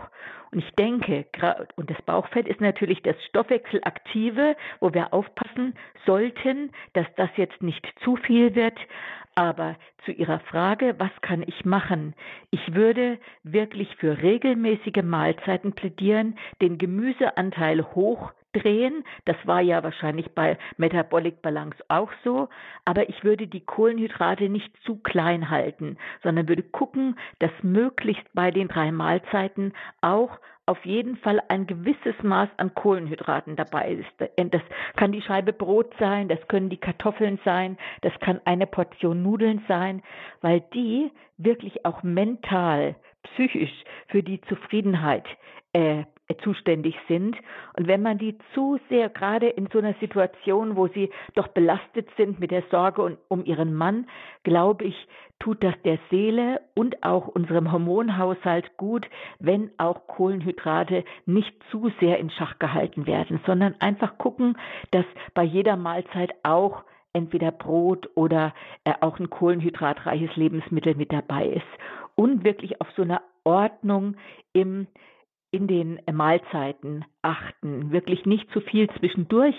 Und 0.51 0.59
ich 0.59 0.71
denke, 0.71 1.25
und 1.75 1.89
das 1.89 2.01
Bauchfett 2.01 2.47
ist 2.47 2.59
natürlich 2.59 3.01
das 3.03 3.15
Stoffwechselaktive, 3.25 4.55
wo 4.79 4.93
wir 4.93 5.13
aufpassen 5.13 5.75
sollten, 6.05 6.71
dass 6.93 7.05
das 7.15 7.29
jetzt 7.37 7.61
nicht 7.61 7.87
zu 8.03 8.15
viel 8.15 8.55
wird. 8.55 8.77
Aber 9.35 9.75
zu 10.05 10.11
Ihrer 10.11 10.39
Frage, 10.39 10.95
was 10.97 11.11
kann 11.21 11.43
ich 11.45 11.63
machen? 11.63 12.15
Ich 12.49 12.73
würde 12.73 13.19
wirklich 13.43 13.95
für 13.97 14.21
regelmäßige 14.21 15.03
Mahlzeiten 15.03 15.73
plädieren, 15.73 16.37
den 16.61 16.77
Gemüseanteil 16.77 17.93
hochdrehen. 18.49 19.03
Das 19.25 19.37
war 19.45 19.61
ja 19.61 19.83
wahrscheinlich 19.83 20.31
bei 20.33 20.57
Metabolic 20.77 21.41
Balance 21.41 21.77
auch 21.87 22.11
so. 22.23 22.49
Aber 22.85 23.09
ich 23.09 23.23
würde 23.23 23.47
die 23.47 23.65
Kohlenhydrate 23.65 24.49
nicht 24.49 24.71
zu 24.83 24.97
klein 24.97 25.49
halten, 25.49 25.97
sondern 26.23 26.47
würde 26.47 26.63
gucken, 26.63 27.17
dass 27.39 27.51
möglichst 27.61 28.25
bei 28.33 28.51
den 28.51 28.67
drei 28.67 28.91
Mahlzeiten 28.91 29.73
auch 30.01 30.39
auf 30.65 30.85
jeden 30.85 31.17
Fall 31.17 31.41
ein 31.47 31.65
gewisses 31.65 32.13
Maß 32.21 32.49
an 32.57 32.75
Kohlenhydraten 32.75 33.55
dabei 33.55 33.91
ist. 33.91 34.51
Das 34.51 34.61
kann 34.95 35.11
die 35.11 35.21
Scheibe 35.23 35.51
Brot 35.51 35.91
sein, 35.99 36.27
das 36.27 36.39
können 36.47 36.69
die 36.69 36.77
Kartoffeln 36.77 37.39
sein, 37.43 37.75
das 38.01 38.13
kann 38.19 38.39
eine 38.45 38.67
Portion 38.67 39.23
Nudeln 39.23 39.63
sein, 39.67 40.03
weil 40.41 40.61
die 40.75 41.11
wirklich 41.37 41.85
auch 41.87 42.03
mental, 42.03 42.95
psychisch 43.23 43.83
für 44.09 44.21
die 44.21 44.41
Zufriedenheit 44.41 45.25
äh, 45.73 46.03
zuständig 46.37 46.95
sind. 47.07 47.35
Und 47.75 47.87
wenn 47.87 48.01
man 48.01 48.17
die 48.17 48.37
zu 48.53 48.79
sehr, 48.89 49.09
gerade 49.09 49.47
in 49.47 49.67
so 49.71 49.79
einer 49.79 49.95
Situation, 49.95 50.75
wo 50.75 50.87
sie 50.87 51.09
doch 51.35 51.47
belastet 51.49 52.07
sind 52.17 52.39
mit 52.39 52.51
der 52.51 52.63
Sorge 52.71 53.17
um 53.27 53.45
ihren 53.45 53.73
Mann, 53.73 54.07
glaube 54.43 54.85
ich, 54.85 55.07
tut 55.39 55.63
das 55.63 55.73
der 55.83 55.97
Seele 56.09 56.61
und 56.75 57.03
auch 57.03 57.27
unserem 57.27 57.71
Hormonhaushalt 57.71 58.77
gut, 58.77 59.07
wenn 59.39 59.71
auch 59.77 60.07
Kohlenhydrate 60.07 61.05
nicht 61.25 61.53
zu 61.71 61.91
sehr 61.99 62.19
in 62.19 62.29
Schach 62.29 62.59
gehalten 62.59 63.07
werden, 63.07 63.39
sondern 63.45 63.75
einfach 63.79 64.17
gucken, 64.17 64.57
dass 64.91 65.05
bei 65.33 65.43
jeder 65.43 65.77
Mahlzeit 65.77 66.31
auch 66.43 66.83
entweder 67.13 67.51
Brot 67.51 68.09
oder 68.15 68.53
äh, 68.83 68.93
auch 69.01 69.19
ein 69.19 69.29
kohlenhydratreiches 69.29 70.35
Lebensmittel 70.35 70.95
mit 70.95 71.11
dabei 71.11 71.47
ist 71.47 71.65
und 72.15 72.43
wirklich 72.43 72.81
auf 72.81 72.87
so 72.95 73.01
eine 73.01 73.21
Ordnung 73.43 74.15
im 74.53 74.87
in 75.51 75.67
den 75.67 75.99
Mahlzeiten 76.11 77.05
achten, 77.21 77.91
wirklich 77.91 78.25
nicht 78.25 78.49
zu 78.51 78.61
viel 78.61 78.89
zwischendurch 78.99 79.55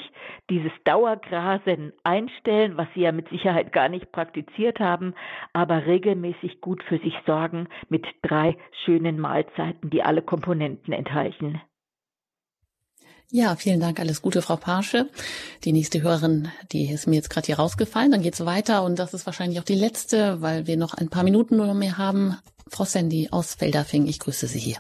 dieses 0.49 0.73
Dauergrasen 0.85 1.93
einstellen, 2.05 2.77
was 2.77 2.89
Sie 2.95 3.01
ja 3.01 3.13
mit 3.13 3.29
Sicherheit 3.29 3.73
gar 3.73 3.89
nicht 3.89 4.13
praktiziert 4.13 4.79
haben, 4.79 5.15
aber 5.53 5.87
regelmäßig 5.87 6.61
gut 6.61 6.83
für 6.85 6.99
sich 6.99 7.15
sorgen 7.27 7.69
mit 7.89 8.07
drei 8.23 8.57
schönen 8.85 9.19
Mahlzeiten, 9.19 9.91
die 9.91 10.03
alle 10.03 10.23
Komponenten 10.23 10.93
enthalten. 10.93 11.61
Ja, 13.33 13.55
vielen 13.55 13.79
Dank, 13.79 14.01
alles 14.01 14.23
Gute, 14.23 14.43
Frau 14.43 14.57
Parsche. 14.57 15.09
Die 15.63 15.73
nächste 15.73 16.03
Hörerin, 16.03 16.49
die 16.73 16.91
ist 16.91 17.07
mir 17.07 17.15
jetzt 17.15 17.31
gerade 17.31 17.47
hier 17.47 17.61
rausgefallen. 17.61 18.11
Dann 18.11 18.23
geht's 18.23 18.45
weiter 18.45 18.83
und 18.83 18.99
das 18.99 19.15
ist 19.15 19.25
wahrscheinlich 19.25 19.61
auch 19.61 19.65
die 19.65 19.77
letzte, 19.77 20.43
weil 20.43 20.67
wir 20.67 20.77
noch 20.77 20.95
ein 20.95 21.11
paar 21.11 21.23
Minuten 21.23 21.57
nur 21.57 21.73
mehr 21.75 21.97
haben. 21.97 22.37
Frau 22.69 22.85
Sandy 22.85 23.29
aus 23.31 23.55
Felderfing, 23.55 24.07
ich 24.09 24.19
grüße 24.19 24.49
Sie 24.49 24.59
hier. 24.59 24.79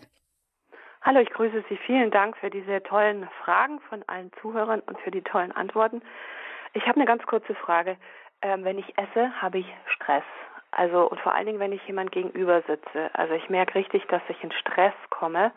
Hallo, 1.03 1.19
ich 1.21 1.31
grüße 1.31 1.65
Sie. 1.71 1.79
Vielen 1.79 2.11
Dank 2.11 2.37
für 2.37 2.51
diese 2.51 2.83
tollen 2.83 3.27
Fragen 3.43 3.81
von 3.89 4.05
allen 4.07 4.31
Zuhörern 4.43 4.81
und 4.81 5.01
für 5.01 5.11
die 5.11 5.23
tollen 5.23 5.51
Antworten. 5.51 6.03
Ich 6.75 6.83
habe 6.83 6.97
eine 6.97 7.07
ganz 7.07 7.25
kurze 7.25 7.55
Frage. 7.55 7.97
Ähm, 8.43 8.65
wenn 8.65 8.79
ich 8.79 8.99
esse, 8.99 9.33
habe 9.41 9.61
ich 9.61 9.67
Stress. 9.87 10.25
Also 10.73 11.09
und 11.09 11.19
vor 11.21 11.35
allen 11.35 11.47
Dingen, 11.47 11.59
wenn 11.59 11.73
ich 11.73 11.87
jemand 11.87 12.13
gegenüber 12.13 12.61
sitze. 12.67 13.09
Also 13.15 13.33
ich 13.33 13.49
merke 13.49 13.77
richtig, 13.77 14.07
dass 14.09 14.21
ich 14.29 14.45
in 14.45 14.53
Stress 14.53 14.93
komme. 15.09 15.53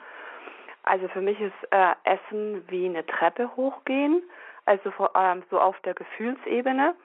Also 0.84 1.10
für 1.10 1.20
mich 1.20 1.40
ist 1.42 1.72
äh, 1.72 1.94
Essen 2.06 2.64
wie 2.70 2.86
eine 2.86 3.06
Treppe 3.06 3.54
hochgehen, 3.58 4.24
also 4.64 4.92
vor 4.92 5.14
allem 5.14 5.44
so 5.52 5.60
auf 5.60 5.78
der 5.82 5.94
Gefühlsebene. 5.94 6.96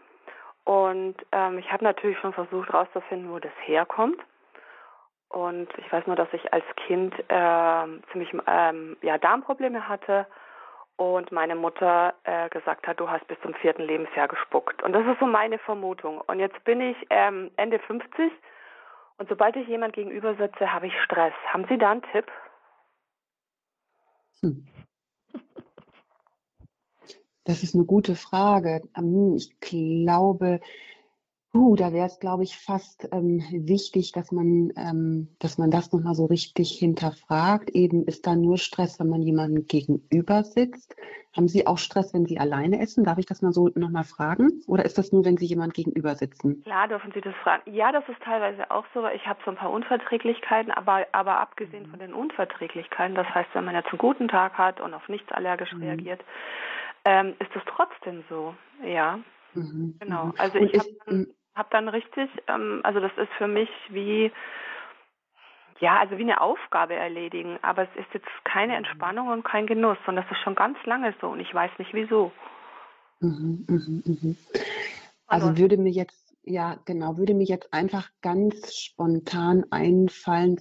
Und 0.62 1.16
ähm, 1.32 1.58
ich 1.58 1.72
habe 1.72 1.82
natürlich 1.82 2.18
schon 2.20 2.32
versucht 2.32 2.68
herauszufinden, 2.68 3.32
wo 3.32 3.40
das 3.40 3.52
herkommt. 3.64 4.20
Und 5.28 5.68
ich 5.76 5.92
weiß 5.92 6.06
nur, 6.06 6.16
dass 6.16 6.32
ich 6.32 6.52
als 6.52 6.64
Kind 6.86 7.14
äh, 7.28 7.86
ziemlich 8.12 8.32
ähm, 8.46 8.96
ja, 9.02 9.18
Darmprobleme 9.18 9.88
hatte 9.88 10.26
und 10.96 11.30
meine 11.32 11.54
Mutter 11.54 12.14
äh, 12.24 12.48
gesagt 12.48 12.86
hat, 12.86 12.98
du 12.98 13.08
hast 13.08 13.26
bis 13.28 13.38
zum 13.42 13.54
vierten 13.54 13.82
Lebensjahr 13.82 14.26
gespuckt. 14.26 14.82
Und 14.82 14.92
das 14.92 15.06
ist 15.06 15.20
so 15.20 15.26
meine 15.26 15.58
Vermutung. 15.58 16.20
Und 16.26 16.40
jetzt 16.40 16.62
bin 16.64 16.80
ich 16.80 16.96
ähm, 17.10 17.50
Ende 17.56 17.78
50 17.78 18.32
und 19.18 19.28
sobald 19.28 19.56
ich 19.56 19.68
jemand 19.68 19.94
gegenüber 19.94 20.34
sitze, 20.36 20.72
habe 20.72 20.86
ich 20.86 20.94
Stress. 21.04 21.34
Haben 21.52 21.66
Sie 21.68 21.76
da 21.76 21.90
einen 21.90 22.02
Tipp? 22.12 22.26
Hm. 24.40 24.66
Das 27.44 27.62
ist 27.62 27.74
eine 27.74 27.84
gute 27.84 28.14
Frage. 28.14 28.82
Ähm, 28.96 29.34
ich 29.36 29.58
glaube, 29.60 30.60
Uh, 31.54 31.76
da 31.76 31.92
wäre 31.94 32.06
es, 32.06 32.20
glaube 32.20 32.42
ich, 32.42 32.58
fast 32.58 33.08
ähm, 33.10 33.42
wichtig, 33.50 34.12
dass 34.12 34.32
man, 34.32 34.70
ähm, 34.76 35.28
dass 35.38 35.56
man 35.56 35.70
das 35.70 35.92
nochmal 35.92 36.14
so 36.14 36.26
richtig 36.26 36.70
hinterfragt. 36.78 37.70
Eben 37.70 38.04
ist 38.04 38.26
da 38.26 38.36
nur 38.36 38.58
Stress, 38.58 39.00
wenn 39.00 39.08
man 39.08 39.22
jemandem 39.22 39.66
gegenüber 39.66 40.44
sitzt. 40.44 40.94
Haben 41.34 41.48
Sie 41.48 41.66
auch 41.66 41.78
Stress, 41.78 42.12
wenn 42.12 42.26
Sie 42.26 42.38
alleine 42.38 42.80
essen? 42.80 43.04
Darf 43.04 43.18
ich 43.18 43.26
das 43.26 43.42
mal 43.42 43.52
so 43.52 43.70
nochmal 43.74 44.04
fragen? 44.04 44.62
Oder 44.66 44.84
ist 44.84 44.98
das 44.98 45.12
nur, 45.12 45.24
wenn 45.24 45.36
Sie 45.36 45.46
jemand 45.46 45.72
gegenüber 45.72 46.14
sitzen? 46.16 46.62
Klar, 46.64 46.88
dürfen 46.88 47.12
Sie 47.12 47.20
das 47.20 47.34
fragen. 47.36 47.62
Ja, 47.72 47.92
das 47.92 48.06
ist 48.08 48.20
teilweise 48.22 48.70
auch 48.70 48.84
so. 48.92 49.06
Ich 49.08 49.26
habe 49.26 49.38
so 49.44 49.50
ein 49.50 49.56
paar 49.56 49.70
Unverträglichkeiten, 49.70 50.70
aber, 50.72 51.06
aber 51.12 51.40
abgesehen 51.40 51.84
mhm. 51.84 51.90
von 51.90 51.98
den 51.98 52.12
Unverträglichkeiten, 52.12 53.14
das 53.14 53.28
heißt, 53.28 53.50
wenn 53.54 53.64
man 53.64 53.74
jetzt 53.74 53.88
einen 53.88 53.98
guten 53.98 54.28
Tag 54.28 54.58
hat 54.58 54.80
und 54.80 54.92
auf 54.92 55.08
nichts 55.08 55.30
allergisch 55.32 55.72
mhm. 55.72 55.82
reagiert, 55.82 56.20
ähm, 57.04 57.34
ist 57.38 57.54
es 57.54 57.62
trotzdem 57.66 58.24
so. 58.28 58.54
Ja. 58.84 59.18
Mhm. 59.54 59.96
Genau. 60.00 60.26
Mhm. 60.26 60.34
Also 60.38 60.58
und 60.58 60.74
ich 60.74 60.78
habe 60.78 61.26
habe 61.58 61.68
dann 61.70 61.88
richtig, 61.88 62.30
ähm, 62.46 62.80
also 62.84 63.00
das 63.00 63.12
ist 63.18 63.32
für 63.36 63.48
mich 63.48 63.68
wie, 63.88 64.32
ja, 65.80 65.98
also 65.98 66.16
wie 66.16 66.22
eine 66.22 66.40
Aufgabe 66.40 66.94
erledigen, 66.94 67.58
aber 67.62 67.82
es 67.82 67.96
ist 67.96 68.14
jetzt 68.14 68.28
keine 68.44 68.72
mhm. 68.72 68.78
Entspannung 68.78 69.28
und 69.28 69.44
kein 69.44 69.66
Genuss, 69.66 69.98
sondern 70.06 70.24
das 70.24 70.32
ist 70.36 70.42
schon 70.42 70.54
ganz 70.54 70.78
lange 70.84 71.12
so 71.20 71.28
und 71.28 71.40
ich 71.40 71.52
weiß 71.52 71.72
nicht 71.78 71.92
wieso. 71.92 72.32
Mhm, 73.20 73.66
mh, 73.68 74.02
mh. 74.04 74.34
Also 75.26 75.58
würde 75.58 75.76
mir 75.76 75.90
jetzt 75.90 76.27
ja, 76.42 76.80
genau, 76.84 77.18
würde 77.18 77.34
mir 77.34 77.44
jetzt 77.44 77.72
einfach 77.72 78.10
ganz 78.22 78.74
spontan 78.74 79.64
einfallen. 79.70 80.56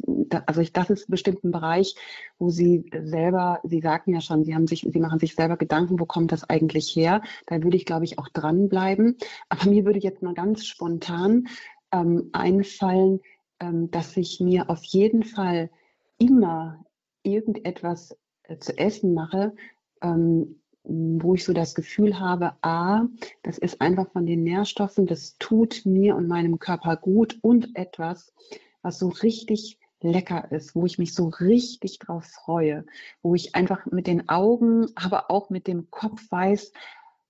Also 0.46 0.62
ich, 0.62 0.74
das 0.74 0.90
ist 0.90 1.10
bestimmt 1.10 1.44
ein 1.44 1.52
Bereich, 1.52 1.96
wo 2.40 2.50
Sie 2.50 2.90
selber, 3.04 3.62
Sie 3.64 3.80
sagten 3.80 4.14
ja 4.14 4.22
schon, 4.22 4.44
Sie 4.44 4.54
haben 4.54 4.68
sich, 4.68 4.82
Sie 4.82 5.00
machen 5.00 5.20
sich 5.20 5.36
selber 5.36 5.56
Gedanken, 5.56 6.00
wo 6.00 6.06
kommt 6.06 6.32
das 6.32 6.50
eigentlich 6.50 6.94
her? 6.96 7.22
Da 7.46 7.64
würde 7.64 7.78
ich, 7.78 7.86
glaube 7.86 8.06
ich, 8.06 8.20
auch 8.20 8.28
dranbleiben. 8.30 9.18
Aber 9.50 9.70
mir 9.70 9.86
würde 9.86 10.00
jetzt 10.00 10.22
mal 10.22 10.34
ganz 10.34 10.66
spontan 10.66 11.48
ähm, 11.92 12.30
einfallen, 12.34 13.22
ähm, 13.60 13.90
dass 13.90 14.18
ich 14.18 14.40
mir 14.40 14.70
auf 14.70 14.84
jeden 14.84 15.24
Fall 15.24 15.70
immer 16.18 16.84
irgendetwas 17.24 18.18
äh, 18.44 18.58
zu 18.58 18.78
essen 18.78 19.14
mache, 19.14 19.54
ähm, 20.02 20.60
wo 20.88 21.36
ich 21.36 21.44
so 21.44 21.54
das 21.54 21.76
Gefühl 21.76 22.20
habe, 22.20 22.54
a, 22.62 23.06
das 23.44 23.58
ist 23.58 23.82
einfach 23.82 24.10
von 24.12 24.26
den 24.26 24.44
Nährstoffen, 24.44 25.06
das 25.06 25.38
tut 25.38 25.86
mir 25.86 26.16
und 26.16 26.28
meinem 26.28 26.60
Körper 26.60 26.96
gut 26.96 27.38
und 27.42 27.76
etwas, 27.76 28.34
was 28.82 29.00
so 29.00 29.10
richtig 29.10 29.78
lecker 30.02 30.52
ist, 30.52 30.76
wo 30.76 30.86
ich 30.86 30.98
mich 30.98 31.14
so 31.14 31.28
richtig 31.28 32.00
drauf 32.00 32.26
freue, 32.26 32.86
wo 33.22 33.36
ich 33.36 33.56
einfach 33.56 33.86
mit 33.88 34.08
den 34.08 34.30
Augen, 34.30 34.88
aber 34.96 35.30
auch 35.30 35.50
mit 35.50 35.68
dem 35.68 35.90
Kopf 35.92 36.32
weiß, 36.32 36.72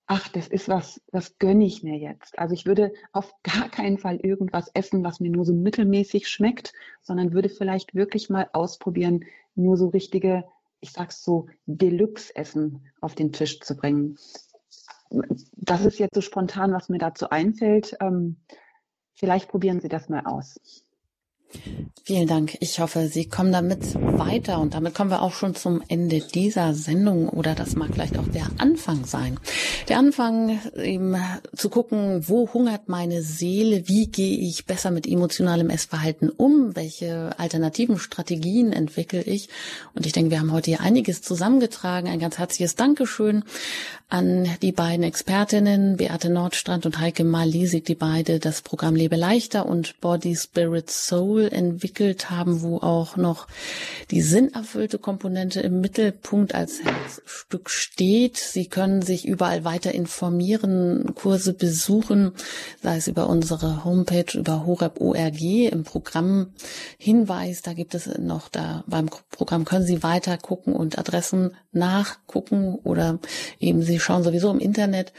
ach, 0.06 0.30
das 0.30 0.48
ist 0.48 0.70
was, 0.70 1.02
das 1.12 1.38
gönne 1.40 1.66
ich 1.66 1.84
mir 1.84 1.98
jetzt. 1.98 2.38
Also 2.38 2.54
ich 2.54 2.66
würde 2.66 2.94
auf 3.12 3.34
gar 3.44 3.70
keinen 3.70 3.98
Fall 3.98 4.18
irgendwas 4.18 4.70
essen, 4.74 5.04
was 5.04 5.20
mir 5.20 5.32
nur 5.32 5.46
so 5.46 5.54
mittelmäßig 5.54 6.28
schmeckt, 6.28 6.74
sondern 7.02 7.34
würde 7.34 7.50
vielleicht 7.50 7.96
wirklich 7.96 8.30
mal 8.30 8.50
ausprobieren, 8.54 9.26
nur 9.56 9.78
so 9.78 9.88
richtige 9.88 10.46
ich 10.80 10.92
sag's 10.92 11.24
so, 11.24 11.48
Deluxe-Essen 11.66 12.92
auf 13.02 13.16
den 13.16 13.32
Tisch 13.32 13.60
zu 13.60 13.76
bringen. 13.76 14.18
Das 15.54 15.86
ist 15.86 16.00
jetzt 16.00 16.16
so 16.16 16.22
spontan, 16.22 16.74
was 16.74 16.90
mir 16.90 17.00
dazu 17.00 17.30
einfällt. 17.30 17.96
Ähm, 18.02 18.38
vielleicht 19.14 19.50
probieren 19.50 19.80
Sie 19.80 19.90
das 19.90 20.10
mal 20.10 20.26
aus. 20.26 20.60
Vielen 22.04 22.28
Dank. 22.28 22.58
Ich 22.62 22.80
hoffe, 22.80 23.10
Sie 23.10 23.26
kommen 23.26 23.52
damit 23.52 23.96
weiter 23.96 24.60
und 24.62 24.74
damit 24.74 24.96
kommen 24.96 25.10
wir 25.10 25.22
auch 25.22 25.34
schon 25.34 25.56
zum 25.56 25.84
Ende 25.90 26.22
dieser 26.22 26.74
Sendung 26.74 27.28
oder 27.28 27.54
das 27.54 27.76
mag 27.76 27.90
vielleicht 27.92 28.18
auch 28.18 28.28
der 28.28 28.48
Anfang 28.60 29.06
sein. 29.06 29.38
Der 29.90 29.98
Anfang 29.98 30.60
eben 30.82 31.18
zu 31.54 31.70
gucken, 31.70 32.26
wo 32.28 32.54
hungert 32.54 32.88
meine 32.88 33.22
Seele, 33.24 33.90
wie 33.90 34.08
gehe 34.08 34.38
ich 34.40 34.66
besser 34.66 34.90
mit 34.90 35.06
emotionalem 35.06 35.70
Essverhalten 35.70 36.30
um, 36.30 36.78
welche 36.78 37.38
alternativen 37.38 38.00
Strategien 38.00 38.72
entwickle 38.72 39.22
ich 39.22 39.50
und 39.94 40.06
ich 40.06 40.14
denke, 40.14 40.32
wir 40.32 40.40
haben 40.40 40.54
heute 40.54 40.72
hier 40.72 40.82
einiges 40.82 41.22
zusammengetragen. 41.22 42.08
Ein 42.08 42.20
ganz 42.20 42.38
herzliches 42.38 42.76
Dankeschön 42.76 43.44
an 44.10 44.48
die 44.62 44.72
beiden 44.72 45.04
Expertinnen, 45.04 45.98
Beate 45.98 46.30
Nordstrand 46.30 46.86
und 46.86 47.00
Heike 47.00 47.26
Malisig, 47.26 47.84
die 47.84 47.96
beide 47.96 48.40
das 48.40 48.62
Programm 48.62 48.96
Lebe 48.96 49.18
leichter 49.18 49.66
und 49.66 50.00
Body 50.00 50.34
Spirit 50.34 50.90
Soul 50.90 51.50
entwickelt 51.52 52.30
haben, 52.30 52.62
wo 52.62 52.78
auch 52.78 53.18
noch 53.18 53.48
die 54.10 54.22
sinnerfüllte 54.22 54.98
Komponente 54.98 55.60
im 55.60 55.82
Mittelpunkt 55.82 56.56
als 56.56 56.82
Herzstück 56.82 57.70
steht. 57.70 58.38
Sie 58.38 58.68
können 58.68 59.02
sich 59.02 59.28
überall 59.28 59.66
weiter 59.66 59.94
informieren, 59.94 61.14
Kurse 61.14 61.52
besuchen, 61.52 62.32
sei 62.82 62.96
es 62.96 63.10
über 63.10 63.28
unsere 63.28 63.84
Homepage, 63.84 64.38
über 64.38 64.66
horeb.org 64.66 65.42
im 65.42 65.84
Programm 65.84 66.54
Hinweis. 66.98 67.62
Da 67.62 67.74
gibt 67.74 67.94
es 67.94 68.08
noch 68.18 68.48
da 68.48 68.86
beim 68.88 69.10
Programm 69.32 69.66
können 69.66 69.86
Sie 69.86 70.02
weiter 70.02 70.38
gucken 70.38 70.76
und 70.76 70.98
Adressen 70.98 71.56
nachgucken 71.72 72.76
oder 72.76 73.20
eben 73.60 73.84
Sie 73.84 73.97
schauen 74.00 74.24
sowieso 74.24 74.52
im 74.52 74.60
Internet. 74.60 75.14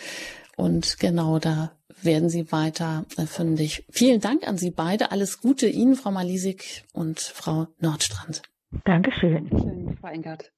Und 0.56 0.98
genau 0.98 1.38
da 1.38 1.72
werden 2.02 2.28
Sie 2.28 2.50
weiter 2.52 3.04
äh, 3.16 3.26
fündig. 3.26 3.84
Vielen 3.90 4.20
Dank 4.20 4.46
an 4.46 4.58
Sie 4.58 4.70
beide. 4.70 5.10
Alles 5.12 5.40
Gute 5.40 5.66
Ihnen, 5.68 5.96
Frau 5.96 6.10
Malisik 6.10 6.84
und 6.92 7.20
Frau 7.20 7.68
Nordstrand. 7.80 8.42
Dankeschön. 8.84 9.48
Schön, 9.50 9.96
Frau 10.00 10.08
Engert. 10.08 10.52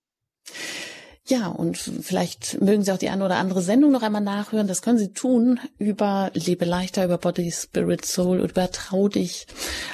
Ja, 1.31 1.47
und 1.47 1.77
vielleicht 1.79 2.61
mögen 2.61 2.83
Sie 2.83 2.91
auch 2.91 2.99
die 2.99 3.09
eine 3.09 3.25
oder 3.25 3.37
andere 3.37 3.63
Sendung 3.63 3.93
noch 3.93 4.03
einmal 4.03 4.21
nachhören. 4.21 4.67
Das 4.67 4.83
können 4.83 4.99
Sie 4.99 5.13
tun 5.13 5.61
über 5.79 6.33
Lebe 6.35 6.65
leichter, 6.65 7.05
über 7.05 7.19
Body, 7.19 7.53
Spirit, 7.53 8.05
Soul, 8.05 8.41
über 8.41 8.69
Trau 8.73 9.07
dich. 9.07 9.47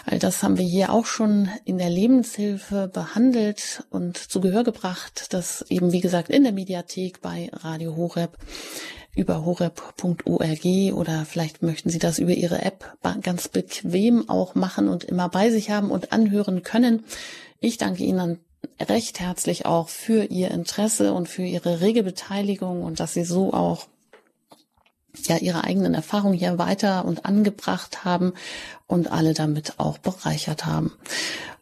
All 0.07 0.19
das 0.19 0.43
haben 0.43 0.57
wir 0.57 0.65
hier 0.65 0.91
auch 0.91 1.05
schon 1.05 1.51
in 1.67 1.77
der 1.77 1.91
Lebenshilfe 1.91 2.89
behandelt 2.91 3.85
und 3.91 4.17
zu 4.17 4.41
Gehör 4.41 4.65
gebracht. 4.65 5.27
Das 5.35 5.63
eben, 5.69 5.93
wie 5.93 6.01
gesagt, 6.01 6.31
in 6.31 6.43
der 6.43 6.53
Mediathek 6.53 7.21
bei 7.21 7.51
Radio 7.53 7.97
Horeb 7.97 8.39
über 9.15 9.45
horeb.org 9.45 10.95
oder 10.95 11.27
vielleicht 11.27 11.63
möchten 11.63 11.91
Sie 11.91 11.99
das 11.99 12.19
über 12.19 12.33
Ihre 12.33 12.63
App 12.63 12.97
ganz 13.21 13.49
bequem 13.49 14.31
auch 14.31 14.55
machen 14.55 14.89
und 14.89 15.05
immer 15.05 15.29
bei 15.29 15.51
sich 15.51 15.69
haben 15.69 15.91
und 15.91 16.13
anhören 16.13 16.63
können. 16.63 17.05
Ich 17.61 17.77
danke 17.77 18.05
Ihnen 18.05 18.39
recht 18.81 19.21
herzlich 19.21 19.67
auch 19.67 19.89
für 19.89 20.25
Ihr 20.25 20.51
Interesse 20.51 21.13
und 21.13 21.29
für 21.29 21.43
Ihre 21.43 21.81
rege 21.81 22.03
Beteiligung 22.03 22.83
und 22.83 23.01
dass 23.01 23.15
Sie 23.15 23.25
so 23.25 23.53
auch 23.53 23.87
ja 25.25 25.39
ihre 25.39 25.65
eigenen 25.65 25.95
Erfahrungen 25.95 26.35
hier 26.35 26.59
weiter 26.59 27.05
und 27.05 27.25
angebracht 27.25 28.05
haben 28.05 28.35
und 28.87 29.11
alle 29.11 29.35
damit 29.35 29.75
auch 29.79 29.99
bereichert 29.99 30.67
haben. 30.67 30.93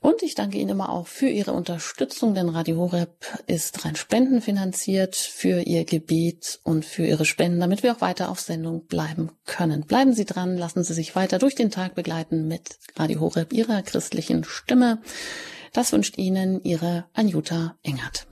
Und 0.01 0.23
ich 0.23 0.35
danke 0.35 0.59
Ihnen 0.59 0.71
immer 0.71 0.91
auch 0.91 1.07
für 1.07 1.29
Ihre 1.29 1.53
Unterstützung, 1.53 2.35
denn 2.35 2.51
Radio 2.51 2.77
Horeb 2.77 3.25
ist 3.47 3.87
rein 3.87 3.97
spendenfinanziert 3.97 5.17
für 5.17 5.63
Ihr 5.63 5.85
Gebet 5.85 6.61
und 6.63 6.85
für 6.85 7.07
Ihre 7.07 7.25
Spenden, 7.25 7.61
damit 7.61 7.83
wir 7.83 7.93
auch 7.93 8.03
weiter 8.03 8.29
auf 8.29 8.41
Sendung 8.41 8.85
bleiben 8.85 9.31
können. 9.47 9.87
Bleiben 9.87 10.13
Sie 10.13 10.27
dran, 10.27 10.59
lassen 10.59 10.85
Sie 10.85 10.93
sich 10.93 11.17
weiter 11.17 11.39
durch 11.39 11.55
den 11.55 11.71
Tag 11.71 11.95
begleiten 11.95 12.47
mit 12.49 12.79
Radio 12.97 13.21
Horeb, 13.21 13.55
Ihrer 13.55 13.81
christlichen 13.81 14.45
Stimme. 14.45 14.99
Das 15.75 15.93
wünscht 15.93 16.17
Ihnen 16.19 16.63
Ihre 16.63 17.05
Anjuta 17.15 17.77
Engert. 17.83 18.29